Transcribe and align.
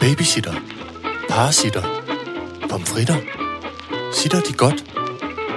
Babysitter. 0.00 0.54
Parasitter. 1.28 1.82
Pomfritter. 2.70 3.16
Sitter 4.12 4.40
de 4.40 4.52
godt? 4.52 4.84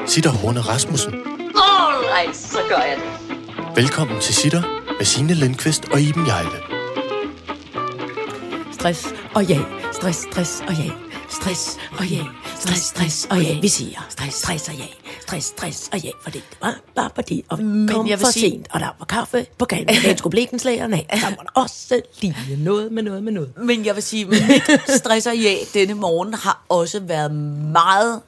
Sitter 0.05 0.29
Horne 0.29 0.59
Rasmussen. 0.59 1.13
Alright, 1.55 2.35
så 2.37 2.57
gør 2.69 2.75
jeg 2.77 2.97
det. 2.97 3.75
Velkommen 3.75 4.21
til 4.21 4.35
Sitter 4.35 4.61
med 4.97 5.05
Signe 5.05 5.33
Lindqvist 5.33 5.85
og 5.91 6.01
Iben 6.01 6.27
Jejle. 6.27 6.59
Stress 8.71 9.07
og 9.35 9.45
ja. 9.45 9.59
Stress, 9.91 10.19
stress 10.31 10.63
og 10.67 10.73
ja. 10.73 10.91
Stress 11.29 11.77
og 11.99 12.05
ja. 12.05 12.23
Stress, 12.59 12.81
stress 12.81 13.27
og 13.29 13.41
ja. 13.41 13.59
Vi 13.61 13.67
siger 13.67 13.99
stress, 14.09 14.37
stress 14.37 14.69
og 14.69 14.75
ja. 14.75 14.85
Stress, 15.31 15.47
stress 15.47 15.89
og 15.93 15.99
ja. 15.99 16.09
Fordi 16.23 16.37
det 16.37 16.57
var 16.61 16.79
bare 16.95 17.09
fordi, 17.15 17.45
og 17.49 17.57
vi 17.59 17.87
kom 17.87 18.07
jeg 18.07 18.19
for 18.19 18.31
sige- 18.31 18.49
sent, 18.51 18.67
og 18.71 18.79
der 18.79 18.95
var 18.99 19.05
kaffe 19.05 19.45
på 19.57 19.65
gaden. 19.65 19.87
Den 19.87 20.17
skulle 20.17 20.31
blive 20.31 20.47
den 20.51 20.59
slagerne 20.59 20.97
af. 20.97 21.19
Der 21.21 21.29
var 21.29 21.43
der 21.43 21.61
også 21.61 22.01
lige 22.21 22.35
noget 22.57 22.91
med 22.91 23.03
noget 23.03 23.23
med 23.23 23.31
noget. 23.31 23.57
Men 23.57 23.85
jeg 23.85 23.95
vil 23.95 24.03
sige, 24.03 24.25
mit 24.25 24.41
stress 24.87 25.27
og 25.27 25.37
ja 25.37 25.53
denne 25.73 25.93
morgen 25.93 26.33
har 26.33 26.65
også 26.69 26.99
været 26.99 27.31
meget... 27.71 28.21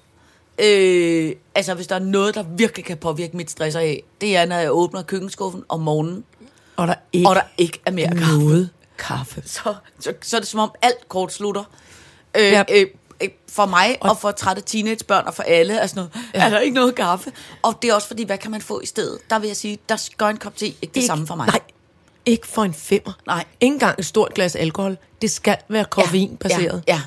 Øh, 0.59 1.31
altså, 1.55 1.73
hvis 1.73 1.87
der 1.87 1.95
er 1.95 1.99
noget, 1.99 2.35
der 2.35 2.43
virkelig 2.57 2.85
kan 2.85 2.97
påvirke 2.97 3.37
mit 3.37 3.51
stress 3.51 3.75
og 3.75 3.83
ja, 3.87 3.95
det 4.21 4.35
er, 4.37 4.45
når 4.45 4.55
jeg 4.55 4.71
åbner 4.71 5.01
køkkenskuffen 5.01 5.63
om 5.69 5.79
morgenen, 5.79 6.23
Og 6.75 6.87
der 6.87 6.95
ikke 7.13 7.29
og 7.29 7.35
der 7.35 7.41
ikke 7.57 7.81
er 7.85 7.91
mere 7.91 8.07
kaffe. 8.07 8.37
noget 8.37 8.69
kaffe. 8.97 9.41
Så, 9.45 9.75
så, 9.99 10.13
så 10.21 10.35
er 10.35 10.39
det 10.39 10.49
som 10.49 10.59
om 10.59 10.71
alt 10.81 11.09
kort 11.09 11.33
slutter. 11.33 11.63
Øh, 12.37 12.43
Ja. 12.43 12.63
øh, 12.71 12.87
for 13.49 13.65
mig 13.65 13.97
og, 14.01 14.09
og 14.09 14.17
for 14.17 14.31
trætte 14.31 14.61
teenagebørn 14.61 15.27
og 15.27 15.33
for 15.33 15.43
alle 15.43 15.77
er 15.77 15.87
sådan 15.87 15.99
noget, 15.99 16.27
ja. 16.35 16.45
er 16.45 16.49
der 16.49 16.59
ikke 16.59 16.75
noget 16.75 16.95
kaffe? 16.95 17.31
Og 17.61 17.73
det 17.81 17.89
er 17.89 17.93
også 17.93 18.07
fordi, 18.07 18.23
hvad 18.23 18.37
kan 18.37 18.51
man 18.51 18.61
få 18.61 18.79
i 18.79 18.85
stedet? 18.85 19.17
Der 19.29 19.39
vil 19.39 19.47
jeg 19.47 19.55
sige, 19.57 19.77
der 19.89 20.09
gør 20.17 20.27
en 20.27 20.37
kop 20.37 20.55
te 20.57 20.65
ikke 20.65 20.77
det 20.81 20.87
Ikke- 20.95 21.07
samme 21.07 21.27
for 21.27 21.35
mig. 21.35 21.47
Nej, 21.47 21.59
ikke 22.25 22.47
for 22.47 22.63
en 22.63 22.73
femmer. 22.73 23.13
Nej. 23.27 23.43
Ikke 23.61 23.73
engang 23.73 23.99
et 23.99 24.05
stort 24.05 24.33
glas 24.33 24.55
alkohol. 24.55 24.97
Det 25.21 25.31
skal 25.31 25.57
være 25.69 25.85
koffeinbaseret. 25.85 26.83
Ja, 26.87 27.01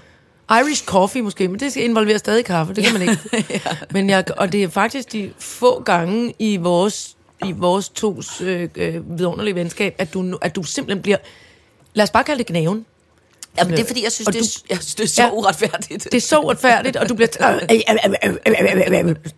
Irish 0.50 0.84
coffee 0.84 1.22
måske, 1.22 1.48
men 1.48 1.60
det 1.60 1.70
skal 1.72 1.84
involvere 1.84 2.18
stadig 2.18 2.44
kaffe, 2.44 2.74
det 2.74 2.84
kan 2.84 2.92
man 2.92 3.02
ikke. 3.02 3.18
Men 3.90 4.10
jeg, 4.10 4.24
og 4.36 4.52
det 4.52 4.62
er 4.62 4.68
faktisk 4.68 5.12
de 5.12 5.32
få 5.38 5.82
gange 5.82 6.34
i 6.38 6.56
vores, 6.56 7.16
i 7.44 7.52
vores 7.52 7.88
tos 7.88 8.40
øh, 8.40 8.68
øh, 8.76 9.18
vidunderlige 9.18 9.54
venskab, 9.54 9.94
at 9.98 10.14
du, 10.14 10.38
at 10.42 10.56
du 10.56 10.62
simpelthen 10.62 11.02
bliver, 11.02 11.16
lad 11.94 12.02
os 12.02 12.10
bare 12.10 12.24
kalde 12.24 12.38
det 12.38 12.46
gnaven. 12.46 12.86
Jamen, 13.58 13.72
det 13.76 13.80
er 13.82 13.86
fordi, 13.86 14.04
jeg 14.04 14.12
synes, 14.12 14.26
Og 14.28 14.32
det, 14.34 14.40
du- 14.42 14.46
er, 14.46 14.66
jeg 14.70 14.78
synes, 14.78 14.94
det 14.94 15.04
er 15.04 15.08
så 15.08 15.22
Ja. 15.22 15.30
uretfærdigt. 15.30 16.04
Det 16.04 16.14
er 16.14 16.20
så 16.20 16.38
uretfærdigt, 16.38 16.96
og 16.96 17.08
du 17.08 17.14
bliver... 17.14 17.28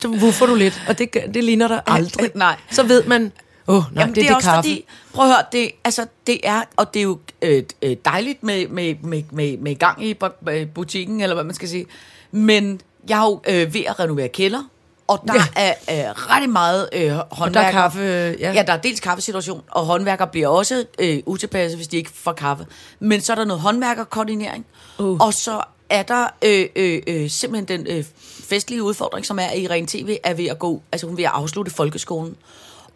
Så 0.01 0.09
hvorfor 0.09 0.47
du 0.47 0.55
lidt, 0.55 0.83
og 0.89 0.99
det, 0.99 1.15
det 1.35 1.45
ligner 1.45 1.69
dig 1.69 1.81
aldrig. 1.87 2.31
Nej. 2.35 2.57
Så 2.71 2.83
ved 2.83 3.05
man, 3.05 3.33
åh, 3.69 3.77
oh, 3.77 3.83
nej, 3.95 4.03
Jamen, 4.03 4.15
det, 4.15 4.23
er 4.23 4.27
det 4.27 4.37
også 4.37 4.49
kaffe. 4.51 4.69
fordi, 4.69 4.85
prøv 5.15 5.25
at 5.27 5.31
høre, 5.33 5.43
det, 5.53 5.71
altså, 5.85 6.07
det 6.27 6.41
er, 6.45 6.63
og 6.77 6.95
det 6.95 7.01
er 7.01 7.05
jo 7.05 7.19
øh, 7.43 7.63
øh, 7.83 7.97
dejligt 8.05 8.43
med, 8.43 8.69
med, 8.69 8.95
med, 9.03 9.23
med, 9.33 9.59
med 9.59 9.75
gang 9.77 10.05
i 10.05 10.15
bu- 10.25 10.51
øh, 10.51 10.67
butikken, 10.69 11.21
eller 11.21 11.35
hvad 11.35 11.45
man 11.45 11.55
skal 11.55 11.69
sige. 11.69 11.87
Men 12.33 12.81
jeg 13.09 13.19
er 13.19 13.25
jo 13.25 13.41
øh, 13.49 13.75
ved 13.75 13.83
at 13.87 14.01
renovere 14.01 14.29
kælder, 14.29 14.63
og 15.09 15.23
der 15.29 15.35
Ja. 15.57 15.75
er 15.89 16.09
øh, 16.11 16.15
ret 16.17 16.49
meget 16.49 16.89
øh, 16.93 17.13
håndværker. 17.31 17.71
kaffe, 17.71 17.99
øh, 18.01 18.41
ja. 18.41 18.53
ja. 18.53 18.63
der 18.63 18.73
er 18.73 18.77
dels 18.77 19.01
kaffesituation, 19.01 19.63
og 19.71 19.85
håndværker 19.85 20.25
bliver 20.25 20.49
også 20.49 20.85
øh, 20.99 21.19
utilpasset, 21.27 21.79
hvis 21.79 21.89
de 21.89 21.97
ikke 21.97 22.11
får 22.15 22.33
kaffe. 22.33 22.67
Men 23.01 23.21
så 23.21 23.33
er 23.33 23.37
der 23.37 23.45
noget 23.45 23.61
håndværkerkoordinering, 23.63 24.67
Uh. 24.99 25.21
og 25.21 25.35
så 25.35 25.63
er 25.91 26.03
der 26.03 26.27
øh, 26.45 26.67
øh, 26.77 27.03
øh, 27.07 27.31
simpelthen 27.31 27.79
den 27.79 27.87
øh, 27.97 28.05
festlige 28.45 28.83
udfordring, 28.83 29.27
som 29.27 29.39
er, 29.39 29.43
at 29.47 29.59
Irene 29.59 29.87
TV 29.87 30.17
er 30.25 30.35
ved 30.35 30.47
at 30.47 30.59
gå, 30.59 30.83
altså 30.93 31.07
hun 31.07 31.15
er 31.15 31.17
ved 31.17 31.25
at 31.25 31.31
afslutte 31.35 31.71
folkeskolen. 31.73 32.37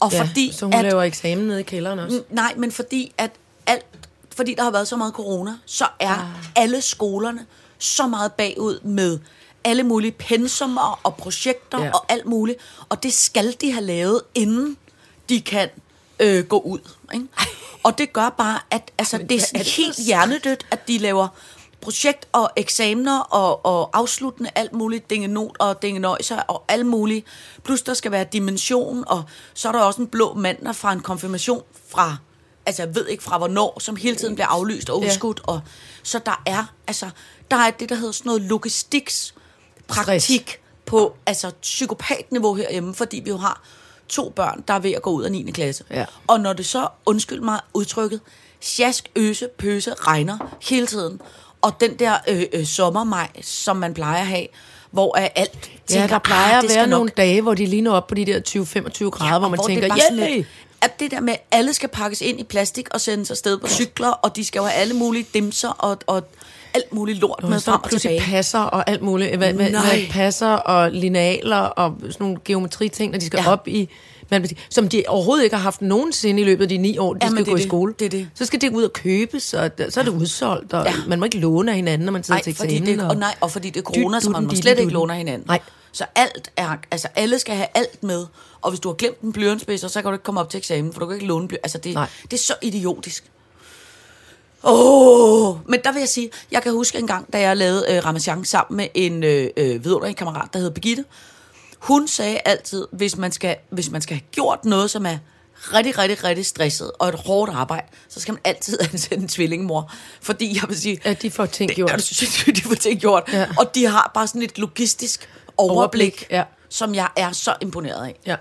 Og 0.01 0.13
Ja, 0.13 0.23
fordi, 0.23 0.53
så 0.53 0.65
hun 0.67 0.75
at, 0.75 0.83
laver 0.85 1.03
eksamen 1.03 1.45
nede 1.47 1.61
i 1.61 1.63
kælderen 1.63 1.99
også. 1.99 2.23
Nej, 2.31 2.55
men 2.57 2.73
fordi 2.73 3.13
at 3.19 3.31
alt, 3.67 3.85
fordi 4.37 4.55
der 4.55 4.63
har 4.63 4.71
været 4.71 4.89
så 4.89 4.97
meget 4.97 5.15
corona, 5.15 5.53
så 5.67 5.85
er 6.01 6.09
ah. 6.11 6.27
alle 6.57 6.81
skolerne 6.81 7.47
så 7.79 8.07
meget 8.07 8.33
bagud 8.33 8.81
med 8.85 9.19
alle 9.65 9.83
mulige 9.83 10.13
pensummer 10.13 11.01
og 11.03 11.15
projekter 11.17 11.79
Ja. 11.79 11.85
ja. 11.85 11.91
og 11.95 12.05
alt 12.13 12.27
muligt. 12.27 12.59
Og 12.89 13.03
det 13.03 13.13
skal 13.13 13.57
de 13.61 13.73
have 13.73 13.85
lavet, 13.85 14.23
inden 14.35 14.77
de 15.29 15.41
kan 15.41 15.69
øh, 16.21 16.45
gå 16.47 16.59
ud. 16.59 16.79
Ikke? 17.15 17.27
Og 17.83 17.99
det 17.99 18.13
gør 18.13 18.29
bare, 18.29 18.59
at 18.71 18.91
altså, 18.99 19.19
det 19.19 19.33
er 19.33 19.41
sådan 19.41 19.67
helt 19.67 19.97
hjernedødt, 20.07 20.67
at 20.71 20.89
de 20.89 20.99
laver 20.99 21.29
projekt 21.81 22.29
og 22.33 22.51
eksamener 22.57 23.19
og, 23.21 23.67
og 23.67 23.91
afsluttende 23.93 24.51
alt 24.55 24.73
muligt, 24.73 25.11
dingenot 25.11 25.57
og 25.59 25.83
dingenøjser 25.83 26.41
og 26.41 26.65
alt 26.69 26.87
muligt. 26.87 27.27
Plus 27.65 27.83
der 27.83 27.95
skal 27.95 28.11
være 28.13 28.27
dimension, 28.33 29.05
og 29.07 29.23
så 29.55 29.69
er 29.69 29.73
der 29.73 29.81
også 29.81 30.01
en 30.03 30.09
blå 30.09 30.35
mandag 30.35 30.77
fra 30.77 30.93
en 30.93 31.01
konfirmation 31.01 31.63
fra, 31.89 32.17
altså 32.67 32.83
jeg 32.83 32.95
ved 32.95 33.07
ikke 33.09 33.23
fra 33.23 33.39
hvornår, 33.39 33.79
som 33.81 33.97
hele 33.97 34.17
tiden 34.17 34.35
bliver 34.35 34.47
aflyst 34.49 34.91
og 34.91 35.03
Ja. 35.03 35.07
udskudt. 35.09 35.41
Og, 35.45 35.61
så 36.03 36.19
der 36.27 36.43
er, 36.47 36.65
altså, 36.87 37.11
der 37.51 37.57
er 37.57 37.71
det, 37.71 37.89
der 37.89 37.95
hedder 37.95 38.13
sådan 38.13 38.29
noget 38.31 38.43
logistiks 38.43 39.35
praktik 39.95 40.59
på 40.87 41.15
altså 41.27 41.51
psykopatniveau 41.63 42.55
herhjemme, 42.55 42.95
fordi 42.95 43.21
vi 43.25 43.31
jo 43.31 43.37
har 43.37 43.63
to 44.09 44.29
børn, 44.37 44.65
der 44.69 44.75
er 44.75 44.79
ved 44.79 44.93
at 44.93 45.03
gå 45.03 45.11
ud 45.11 45.25
af 45.25 45.33
9. 45.33 45.51
klasse. 45.51 45.85
Ja. 45.91 46.05
Og 46.27 46.41
når 46.41 46.53
det 46.53 46.67
så, 46.67 46.89
undskyld 47.07 47.41
mig 47.41 47.61
udtrykket, 47.75 48.21
sjask, 48.61 49.11
øse, 49.17 49.49
pøse, 49.59 49.95
regner 49.95 50.39
hele 50.63 50.87
tiden, 50.87 51.21
og 51.63 51.81
den 51.81 51.99
der 51.99 52.17
øh, 52.29 52.43
øh, 52.53 52.67
sommermaj, 52.67 53.29
som 53.43 53.77
man 53.77 53.95
plejer 53.95 54.21
at 54.21 54.27
have, 54.27 54.47
hvor 54.91 55.17
er 55.19 55.29
alt 55.35 55.71
Ja, 55.91 55.95
tænker, 55.95 56.07
der 56.07 56.19
plejer 56.19 56.51
"Ah, 56.53 56.57
at 56.59 56.63
det 56.63 56.69
være 56.71 56.75
skal 56.75 56.89
nok 56.89 56.99
nogle 56.99 57.11
dage, 57.17 57.43
hvor 57.43 57.55
de 57.55 57.67
lige 57.67 57.83
når 57.83 57.93
op 57.93 58.07
på 58.07 58.15
de 58.15 58.25
der 58.27 58.41
20-25 58.49 59.11
grader, 59.11 59.39
hvor 59.39 59.49
man 59.49 59.61
og 59.61 59.67
tænker, 59.67 59.95
er 59.95 59.99
sådan 60.11 60.19
yeah! 60.19 60.45
at 60.81 61.01
det 61.01 61.11
der 61.11 61.21
med, 61.21 61.33
at 61.33 61.41
alle 61.51 61.75
skal 61.75 61.89
pakkes 61.89 62.21
ind 62.21 62.41
i 62.41 62.45
plastik 62.45 62.89
og 62.95 63.01
sendes 63.01 63.31
afsted 63.31 63.59
på 63.59 63.69
cykler, 63.69 64.09
og 64.11 64.37
de 64.37 64.45
skal 64.45 64.59
jo 64.61 64.65
have 64.65 64.75
alle 64.81 64.95
mulige 64.95 65.27
dimser 65.35 65.69
og, 65.69 65.99
og 66.07 66.23
alt 66.75 66.93
muligt 66.95 67.19
lort 67.19 67.41
med 67.43 67.57
Og 67.57 67.63
frem 67.63 67.81
og 67.85 67.91
tilbage. 67.91 68.21
passer 68.21 68.59
og 68.59 68.91
alt 68.91 69.03
muligt. 69.03 69.37
Hvad, 69.37 69.53
hvad, 69.53 69.71
hvad 69.71 70.11
passer 70.11 70.49
og 70.49 70.91
linealer 70.93 71.57
og 71.57 71.95
sådan 72.01 72.15
nogle 72.21 72.37
geometriting, 72.45 73.13
når 73.13 73.19
de 73.19 73.27
skal 73.27 73.41
ja. 73.47 73.53
Op 73.53 73.69
i... 73.69 73.89
matematik, 74.31 74.67
Som 74.71 74.89
de 74.89 75.03
overhovedet 75.09 75.45
ikke 75.45 75.57
har 75.57 75.63
haft 75.63 75.83
nogensinde 75.83 76.43
i 76.43 76.45
løbet 76.45 76.63
af 76.63 76.69
de 76.69 76.77
ni 76.79 76.99
år, 76.99 77.13
de 77.15 77.19
Ja, 77.23 77.31
skal 77.31 77.39
det 77.39 77.47
gå 77.47 77.53
er 77.53 77.57
i 77.57 77.61
det. 77.61 77.69
skole. 77.69 77.95
Det 77.99 78.13
det. 78.13 78.29
Så 78.35 78.45
skal 78.47 78.61
det 78.61 78.71
ud 78.73 78.83
og 78.83 78.93
købes, 78.93 79.55
og 79.55 79.71
så 79.89 80.01
er 80.01 80.05
det 80.05 80.11
udsolgt, 80.13 80.73
og 80.73 80.85
ja. 80.87 80.93
Man 81.07 81.19
må 81.19 81.25
ikke 81.25 81.39
låne 81.39 81.71
af 81.71 81.77
hinanden, 81.77 82.07
når 82.07 82.13
man 82.13 82.23
sidder 82.25 82.35
Nej, 82.39 82.43
til 82.43 82.51
eksamen. 82.51 82.99
det, 82.99 83.09
og, 83.11 83.17
nej, 83.17 83.35
og 83.41 83.51
fordi 83.51 83.71
det 83.71 83.81
er 83.81 83.85
corona, 83.85 84.21
så 84.21 84.31
man 84.31 84.45
må 84.45 84.51
slet 84.55 84.79
ikke 84.79 84.93
låne 84.93 85.13
af 85.13 85.19
hinanden. 85.19 85.47
Nej. 85.47 85.61
Så 85.93 86.05
alt 86.15 86.51
er, 86.57 86.69
altså 86.91 87.09
alle 87.17 87.39
skal 87.39 87.55
have 87.55 87.67
alt 87.75 88.03
med. 88.03 88.27
Og 88.63 88.71
hvis 88.71 88.81
du 88.81 88.89
har 88.89 88.95
glemt 88.95 89.21
en 89.21 89.33
blyantspids, 89.33 89.81
så 89.93 90.03
kan 90.03 90.05
du 90.05 90.13
ikke 90.13 90.23
komme 90.25 90.41
op 90.41 90.51
til 90.51 90.59
eksamen, 90.59 90.93
for 90.93 91.01
du 91.01 91.07
kan 91.07 91.15
ikke 91.15 91.27
låne 91.27 91.49
bly. 91.49 91.57
Altså 91.63 91.79
det, 91.79 91.95
Nej. 91.95 92.09
det 92.23 92.33
er 92.33 92.37
så 92.43 92.55
idiotisk. 92.63 93.25
Åh, 94.65 95.49
oh, 95.49 95.71
men 95.71 95.81
der 95.85 95.93
vil 95.93 96.01
jeg 96.01 96.09
sige, 96.09 96.31
jeg 96.51 96.63
kan 96.63 96.73
huske 96.73 96.99
en 96.99 97.07
gang, 97.07 97.33
da 97.33 97.41
jeg 97.41 97.57
lavede 97.57 97.87
øh, 97.89 98.05
Ramachan 98.05 98.45
sammen 98.45 98.77
med 98.77 98.87
en 98.95 99.25
øh, 99.25 99.49
øh, 99.57 99.85
vidunderlig 99.85 100.17
kammerat, 100.17 100.49
der 100.53 100.59
hed 100.59 100.71
Birgitte. 100.71 101.05
Hun 101.79 102.09
sagde 102.09 102.39
altid, 102.45 102.87
hvis 102.93 103.17
man, 103.17 103.33
skal, 103.33 103.57
hvis 103.71 103.91
man 103.91 104.03
skal 104.03 104.17
have 104.17 104.25
gjort 104.33 104.65
noget, 104.65 104.91
som 104.91 105.07
er 105.07 105.19
rigtig, 105.75 105.99
rigtig, 105.99 106.25
rigtig 106.25 106.47
stresset 106.47 106.91
og 106.99 107.09
et 107.09 107.15
hårdt 107.15 107.53
arbejde, 107.55 107.87
så 108.09 108.21
skal 108.21 108.33
man 108.33 108.41
altid 108.45 108.79
ansætte 108.93 109.23
en 109.23 109.29
tvillingemor. 109.29 109.93
Fordi 110.21 110.59
jeg 110.63 110.69
vil 110.69 110.81
sige, 110.81 111.01
Ja, 111.05 111.13
de 111.13 111.31
får 111.31 111.47
ting 111.47 111.69
det, 111.69 111.77
gjort. 111.77 111.91
Det 112.47 112.57
de 112.57 112.63
får 112.63 112.75
ting 112.75 113.01
gjort. 113.01 113.23
Ja. 113.33 113.47
Og 113.59 113.75
de 113.75 113.87
har 113.87 114.11
bare 114.15 114.27
sådan 114.27 114.43
et 114.43 114.59
logistisk 114.59 115.29
overblik, 115.57 115.79
Overblik, 115.79 116.27
ja. 116.31 116.45
som 116.69 116.95
jeg 116.95 117.09
er 117.17 117.33
så 117.33 117.55
imponeret 117.61 118.07
af. 118.07 118.17
Ja. 118.27 118.37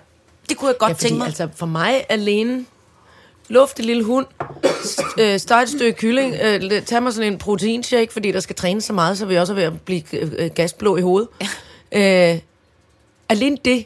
Det 0.49 0.57
kunne 0.57 0.67
jeg 0.67 0.77
godt 0.77 0.89
ja, 0.89 0.93
fordi 0.93 1.03
tænke 1.03 1.17
mig. 1.17 1.27
altså 1.27 1.49
for 1.55 1.65
mig 1.65 2.05
alene, 2.09 2.65
luftig 3.47 3.85
lille 3.85 4.03
hund, 4.03 4.25
øh, 5.19 5.39
steg 5.39 5.61
et 5.61 5.69
stykke 5.69 5.93
kylling, 5.99 6.35
øh, 6.43 6.81
tag 6.85 7.03
mig 7.03 7.13
sådan 7.13 7.33
en 7.33 7.37
proteinshake, 7.39 8.13
fordi 8.13 8.31
der 8.31 8.39
skal 8.39 8.55
trænes 8.55 8.83
så 8.83 8.93
meget, 8.93 9.17
så 9.17 9.25
vi 9.25 9.37
også 9.37 9.53
er 9.53 9.55
ved 9.55 9.63
at 9.63 9.81
blive 9.81 10.03
øh, 10.13 10.31
øh, 10.37 10.49
gasblå 10.55 10.97
i 10.97 11.01
hovedet. 11.01 11.29
Ja. 11.91 12.33
Øh, 12.33 12.39
alene 13.29 13.57
det, 13.65 13.85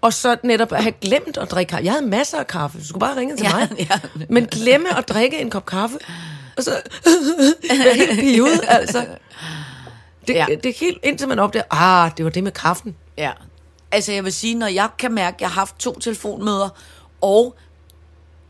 og 0.00 0.12
så 0.12 0.36
netop 0.42 0.72
at 0.72 0.82
have 0.82 0.92
glemt 1.00 1.36
at 1.36 1.50
drikke 1.50 1.70
kaffe. 1.70 1.84
Jeg 1.84 1.92
havde 1.92 2.06
masser 2.06 2.38
af 2.38 2.46
kaffe, 2.46 2.78
du 2.78 2.86
skulle 2.86 3.00
bare 3.00 3.16
ringe 3.16 3.36
til 3.36 3.46
Ja, 3.46 3.56
mig. 3.56 3.68
ja. 3.90 4.24
Men 4.28 4.46
glemme 4.46 4.98
at 4.98 5.08
drikke 5.08 5.38
en 5.40 5.50
kop 5.50 5.66
kaffe, 5.66 5.98
og 6.56 6.62
så 6.62 6.70
være 7.84 7.94
helt 7.94 8.20
pivet, 8.20 8.60
altså. 8.68 9.06
Det. 10.28 10.34
Ja. 10.34 10.46
det 10.50 10.66
er 10.66 10.72
helt 10.80 10.98
indtil 11.02 11.28
man 11.28 11.38
opdager, 11.38 11.64
ah, 11.70 12.10
det 12.16 12.24
var 12.24 12.30
det 12.30 12.44
med 12.44 12.52
kaffen. 12.52 12.96
Ja. 13.18 13.30
Altså 13.92 14.12
jeg 14.12 14.24
vil 14.24 14.32
sige, 14.32 14.54
når 14.54 14.66
jeg 14.66 14.88
kan 14.98 15.12
mærke, 15.12 15.34
at 15.34 15.40
jeg 15.40 15.48
har 15.48 15.54
haft 15.54 15.78
to 15.78 15.98
telefonmøder 15.98 16.68
og 17.20 17.56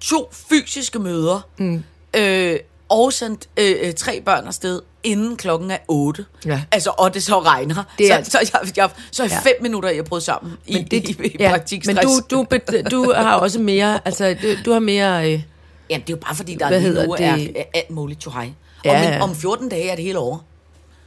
to 0.04 0.30
fysiske 0.32 0.98
møder, 0.98 1.48
mm. 1.58 1.84
øh, 2.16 2.58
og 2.88 3.12
sendt 3.12 3.48
øh, 3.56 3.74
øh, 3.82 3.94
tre 3.94 4.20
børn 4.20 4.46
afsted, 4.46 4.80
inden 5.02 5.36
klokken 5.36 5.70
er 5.70 5.78
8. 5.88 6.24
Ja. 6.46 6.62
Altså, 6.72 6.90
og 6.98 7.14
det 7.14 7.22
så 7.22 7.40
regner. 7.40 7.84
Det 7.98 8.12
er- 8.12 8.22
så, 8.22 8.30
så, 8.30 8.38
jeg, 8.62 8.76
jeg, 8.76 8.90
så 9.12 9.22
er 9.24 9.28
Ja. 9.30 9.38
fem 9.38 9.54
minutter, 9.62 9.88
jeg 9.88 10.04
brød 10.04 10.20
sammen 10.20 10.52
i, 10.66 10.82
det, 10.82 11.08
i, 11.08 11.26
i, 11.26 11.36
ja, 11.40 11.56
men 11.86 11.96
du, 11.96 12.10
du, 12.30 12.46
du 12.90 13.12
har 13.12 13.36
også 13.36 13.58
mere, 13.60 14.00
altså 14.04 14.36
du, 14.42 14.48
du 14.64 14.72
har 14.72 14.78
mere, 14.80 15.32
øh, 15.32 15.42
Ja, 15.90 15.94
det 15.94 16.02
er 16.02 16.04
jo 16.10 16.16
bare 16.16 16.34
fordi, 16.34 16.54
der 16.54 16.70
lige 16.70 16.90
nu 17.06 17.14
det? 17.18 17.26
er, 17.26 17.34
er 17.56 17.64
alt 17.74 17.90
muligt 17.90 18.20
to 18.20 18.30
hej. 18.30 18.50
Ja. 18.84 19.00
Ja. 19.02 19.20
Om, 19.22 19.30
om 19.30 19.36
14 19.36 19.68
dage 19.68 19.88
er 19.90 19.94
det 19.94 20.04
hele 20.04 20.18
over. 20.18 20.38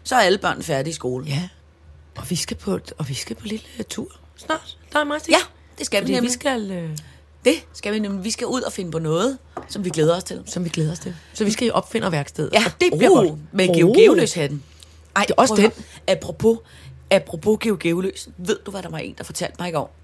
Så 0.03 0.15
er 0.15 0.19
alle 0.19 0.37
børn 0.37 0.63
færdige 0.63 0.91
i 0.91 0.93
skole. 0.93 1.25
ja, 1.27 1.49
og 2.17 2.29
vi 2.29 2.35
skal 2.35 2.57
på, 2.57 2.79
og 2.97 3.09
vi 3.09 3.13
skal 3.13 3.35
på 3.35 3.45
lille 3.45 3.65
tur 3.89 4.07
snart. 4.37 4.77
Der 4.93 4.99
er 4.99 5.03
meget. 5.03 5.29
Ja, 5.29 5.35
det 5.77 5.85
skal 5.85 5.99
vi 5.99 6.03
Fordi 6.03 6.11
vi 6.11 6.15
nemlig. 6.15 6.31
skal, 6.33 6.71
øh, 6.71 6.89
Det 7.47 7.65
skal 7.73 7.93
vi 7.93 7.99
nemlig. 7.99 8.23
Vi 8.23 8.31
skal 8.31 8.47
ud 8.47 8.61
og 8.61 8.73
finde 8.73 8.91
på 8.91 8.99
noget, 8.99 9.37
som 9.67 9.85
vi 9.85 9.89
glæder 9.89 10.15
os 10.17 10.23
til. 10.23 10.43
Som 10.45 10.63
vi 10.63 10.69
glæder 10.69 10.91
os 10.91 10.99
til. 10.99 11.15
Så 11.33 11.45
vi 11.45 11.51
skal 11.51 11.67
i 11.67 11.71
opfinderværkstedet. 11.71 12.53
Ja, 12.53 12.63
og 12.65 12.71
det 12.81 12.93
bliver 12.97 13.11
uh, 13.11 13.17
godt. 13.17 13.39
med 13.51 13.69
Uh. 13.69 13.75
Geo 13.75 13.93
Geoløs-hatten. 13.95 14.63
Ej, 15.15 15.23
Det 15.27 15.31
er 15.37 15.41
også 15.41 15.55
den. 15.55 15.71
Apropos, 16.07 16.57
apropos 17.11 17.57
Geo 17.61 17.77
Geoløs. 17.79 18.29
Ved 18.37 18.57
du, 18.65 18.71
hvad 18.71 18.83
der 18.83 18.89
var 18.89 18.97
en, 18.97 19.15
der 19.17 19.23
fortalte 19.23 19.55
mig 19.59 19.69
i 19.69 19.71
går? 19.71 19.95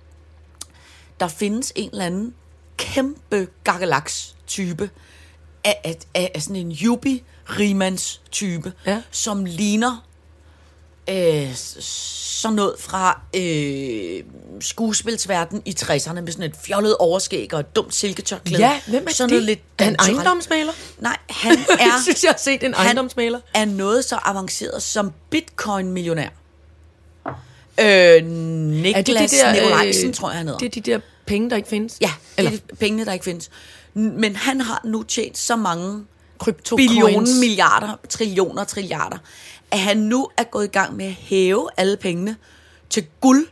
Der 1.20 1.28
findes 1.28 1.74
en 1.76 1.90
eller 1.92 2.06
anden 2.06 2.34
kæmpe 2.78 3.48
gakkelaks-type 3.64 4.90
af, 5.64 5.82
af, 5.84 5.98
af, 6.16 6.32
af 6.36 6.42
sådan 6.42 6.56
en 6.56 6.72
yuppie 6.84 7.20
rimands 7.60 8.22
type, 8.32 8.74
Ja. 8.86 9.02
som 9.12 9.46
ligner 9.46 10.06
øh, 11.10 11.56
sådan 11.56 12.56
noget 12.56 12.76
fra 12.80 13.22
øh, 13.36 14.24
skuespilsverden 14.62 15.62
i 15.66 15.76
60'erne 15.80 16.22
med 16.22 16.32
sådan 16.32 16.50
et 16.50 16.56
fjollet 16.64 16.98
overskæg 16.98 17.54
og 17.54 17.60
et 17.60 17.76
dumt 17.76 17.96
silketørklæde. 17.96 18.64
Ja, 18.68 18.82
hvem 18.88 19.06
er 19.08 19.12
sådan 19.12 19.30
det? 19.30 19.34
Noget 19.34 19.44
lidt 19.44 19.60
er 19.80 19.84
han 19.84 19.96
ejendomsmaler? 20.00 20.72
Nej, 21.00 21.18
han 21.30 21.52
er... 21.70 21.78
Jeg 21.80 22.00
synes, 22.04 22.24
jeg 22.24 22.32
har 22.32 22.38
set 22.38 22.64
en 22.64 22.74
han 22.74 22.86
ejendomsmaler. 22.86 23.40
er 23.54 23.66
noget 23.66 24.06
så 24.06 24.20
avanceret 24.24 24.84
som 24.84 25.12
bitcoin-millionær. 25.30 26.30
Øh, 27.80 28.26
Niklas 28.26 29.32
der, 29.32 29.50
øh, 29.50 29.54
Nikolajsen, 29.56 30.14
tror 30.14 30.30
jeg, 30.30 30.38
han 30.38 30.48
hedder. 30.48 30.60
Det 30.60 30.66
er 30.66 30.82
de 30.82 30.92
der 30.92 31.00
penge, 31.26 31.50
der 31.50 31.56
ikke 31.56 31.70
findes? 31.70 31.98
ja, 32.02 32.12
Eller 32.38 32.52
det 32.52 32.62
er 32.64 32.68
de 32.70 32.76
pengene, 32.76 33.06
der 33.06 33.14
ikke 33.14 33.26
findes. 33.26 33.50
Men 33.94 34.36
han 34.36 34.62
har 34.62 34.82
nu 34.86 35.04
tjent 35.04 35.38
så 35.38 35.56
mange 35.56 36.06
billioner, 36.76 37.40
milliarder, 37.40 38.00
trillioner, 38.10 38.64
trilliarder, 38.64 39.18
at 39.74 39.80
han 39.80 39.98
nu 39.98 40.30
er 40.38 40.44
gået 40.44 40.66
i 40.66 40.68
gang 40.68 40.96
med 40.96 41.06
at 41.06 41.12
hæve 41.14 41.70
alle 41.78 41.98
pengene 41.98 42.38
til 42.90 43.06
guld. 43.22 43.48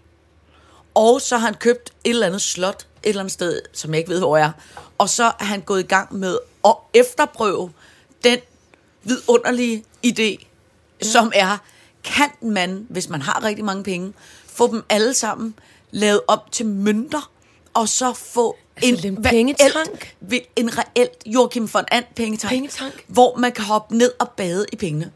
Og 0.94 1.22
så 1.22 1.38
har 1.38 1.46
han 1.46 1.54
købt 1.56 1.94
et 2.04 2.10
eller 2.10 2.28
andet 2.28 2.42
slot 2.42 2.88
et 3.04 3.10
eller 3.10 3.20
andet 3.22 3.32
sted, 3.34 3.62
som 3.74 3.92
jeg 3.92 3.98
ikke 4.00 4.10
ved, 4.10 4.20
hvor 4.20 4.38
er. 4.38 4.52
Og 4.98 5.10
så 5.10 5.24
er 5.24 5.44
han 5.44 5.62
gået 5.62 5.80
i 5.80 5.88
gang 5.88 6.16
med 6.16 6.38
at 6.66 6.76
efterprøve 6.94 7.72
den 8.24 8.40
vidunderlige 9.04 9.84
idé, 10.08 10.22
ja. 10.22 11.06
som 11.08 11.32
er, 11.36 11.58
kan 12.04 12.30
man, 12.42 12.86
hvis 12.90 13.10
man 13.10 13.22
har 13.22 13.44
rigtig 13.44 13.66
mange 13.66 13.84
penge, 13.84 14.14
få 14.48 14.72
dem 14.72 14.84
alle 14.90 15.14
sammen 15.14 15.56
lavet 15.92 16.22
op 16.28 16.52
til 16.52 16.66
mønter, 16.66 17.32
og 17.74 17.90
så 17.90 18.14
få 18.14 18.58
Altså, 18.76 19.08
en 19.08 19.14
en 19.18 19.24
pengetank? 19.24 20.16
reelt- 20.32 20.48
en 20.56 20.78
reelt 20.78 21.24
Joachim 21.26 21.70
von 21.74 21.84
And 21.92 22.06
pengetank, 22.16 22.50
Pengetank? 22.52 23.04
hvor 23.08 23.36
man 23.38 23.52
kan 23.52 23.64
hoppe 23.66 23.98
ned 23.98 24.12
og 24.20 24.30
bade 24.30 24.66
i 24.74 24.76
pengene. 24.76 25.12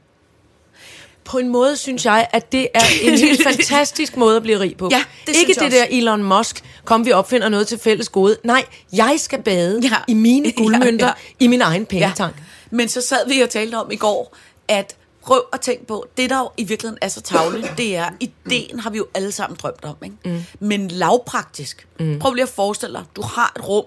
På 1.26 1.38
en 1.38 1.50
måde 1.50 1.78
synes 1.78 2.06
jeg, 2.06 2.28
at 2.34 2.52
det 2.52 2.68
er 2.74 2.82
en 3.02 3.18
helt 3.20 3.44
fantastisk 3.52 4.18
måde 4.18 4.36
at 4.38 4.44
blive 4.44 4.60
rig 4.60 4.78
på. 4.78 4.90
Ja, 4.92 5.04
det 5.28 5.36
Ikke 5.36 5.54
det 5.54 5.64
også. 5.64 5.78
der 5.78 5.86
Elon 5.90 6.24
Musk, 6.24 6.64
kom 6.86 7.06
vi 7.06 7.12
opfinder 7.12 7.50
noget 7.50 7.68
til 7.68 7.80
fælles 7.80 8.10
gode. 8.10 8.38
Nej, 8.44 8.66
jeg 8.94 9.16
skal 9.18 9.42
bade 9.42 9.80
Ja. 9.84 9.96
i 10.08 10.14
mine 10.14 10.52
guldmønter 10.58 11.08
Ja, 11.08 11.14
i 11.40 11.48
min 11.48 11.62
egen 11.62 11.86
pengetank. 11.86 12.36
Men 12.72 12.90
så 12.90 13.02
sad 13.02 13.28
vi 13.28 13.40
og 13.42 13.50
talte 13.50 13.76
om 13.76 13.92
i 13.92 13.96
går, 13.96 14.36
at 14.68 14.96
prøv 15.24 15.42
at 15.54 15.62
tænke 15.62 15.86
på, 15.86 16.06
det 16.18 16.30
der 16.30 16.38
jo 16.40 16.50
i 16.58 16.64
virkeligheden 16.64 16.98
er 17.02 17.08
så 17.08 17.22
tavligt, 17.22 17.68
det 17.78 17.96
er, 17.96 18.10
ideen 18.20 18.80
har 18.80 18.90
vi 18.90 18.98
jo 18.98 19.08
alle 19.14 19.32
sammen 19.32 19.58
drømt 19.62 19.86
om, 19.86 19.96
ikke? 20.04 20.16
Mm. 20.26 20.44
Men 20.60 20.88
lavpraktisk. 20.88 21.88
Mm. 22.00 22.20
Prøv 22.20 22.34
lige 22.34 22.44
at 22.44 22.50
forestille 22.50 22.96
dig, 22.96 23.04
du 23.16 23.22
har 23.22 23.54
et 23.60 23.68
rum, 23.68 23.86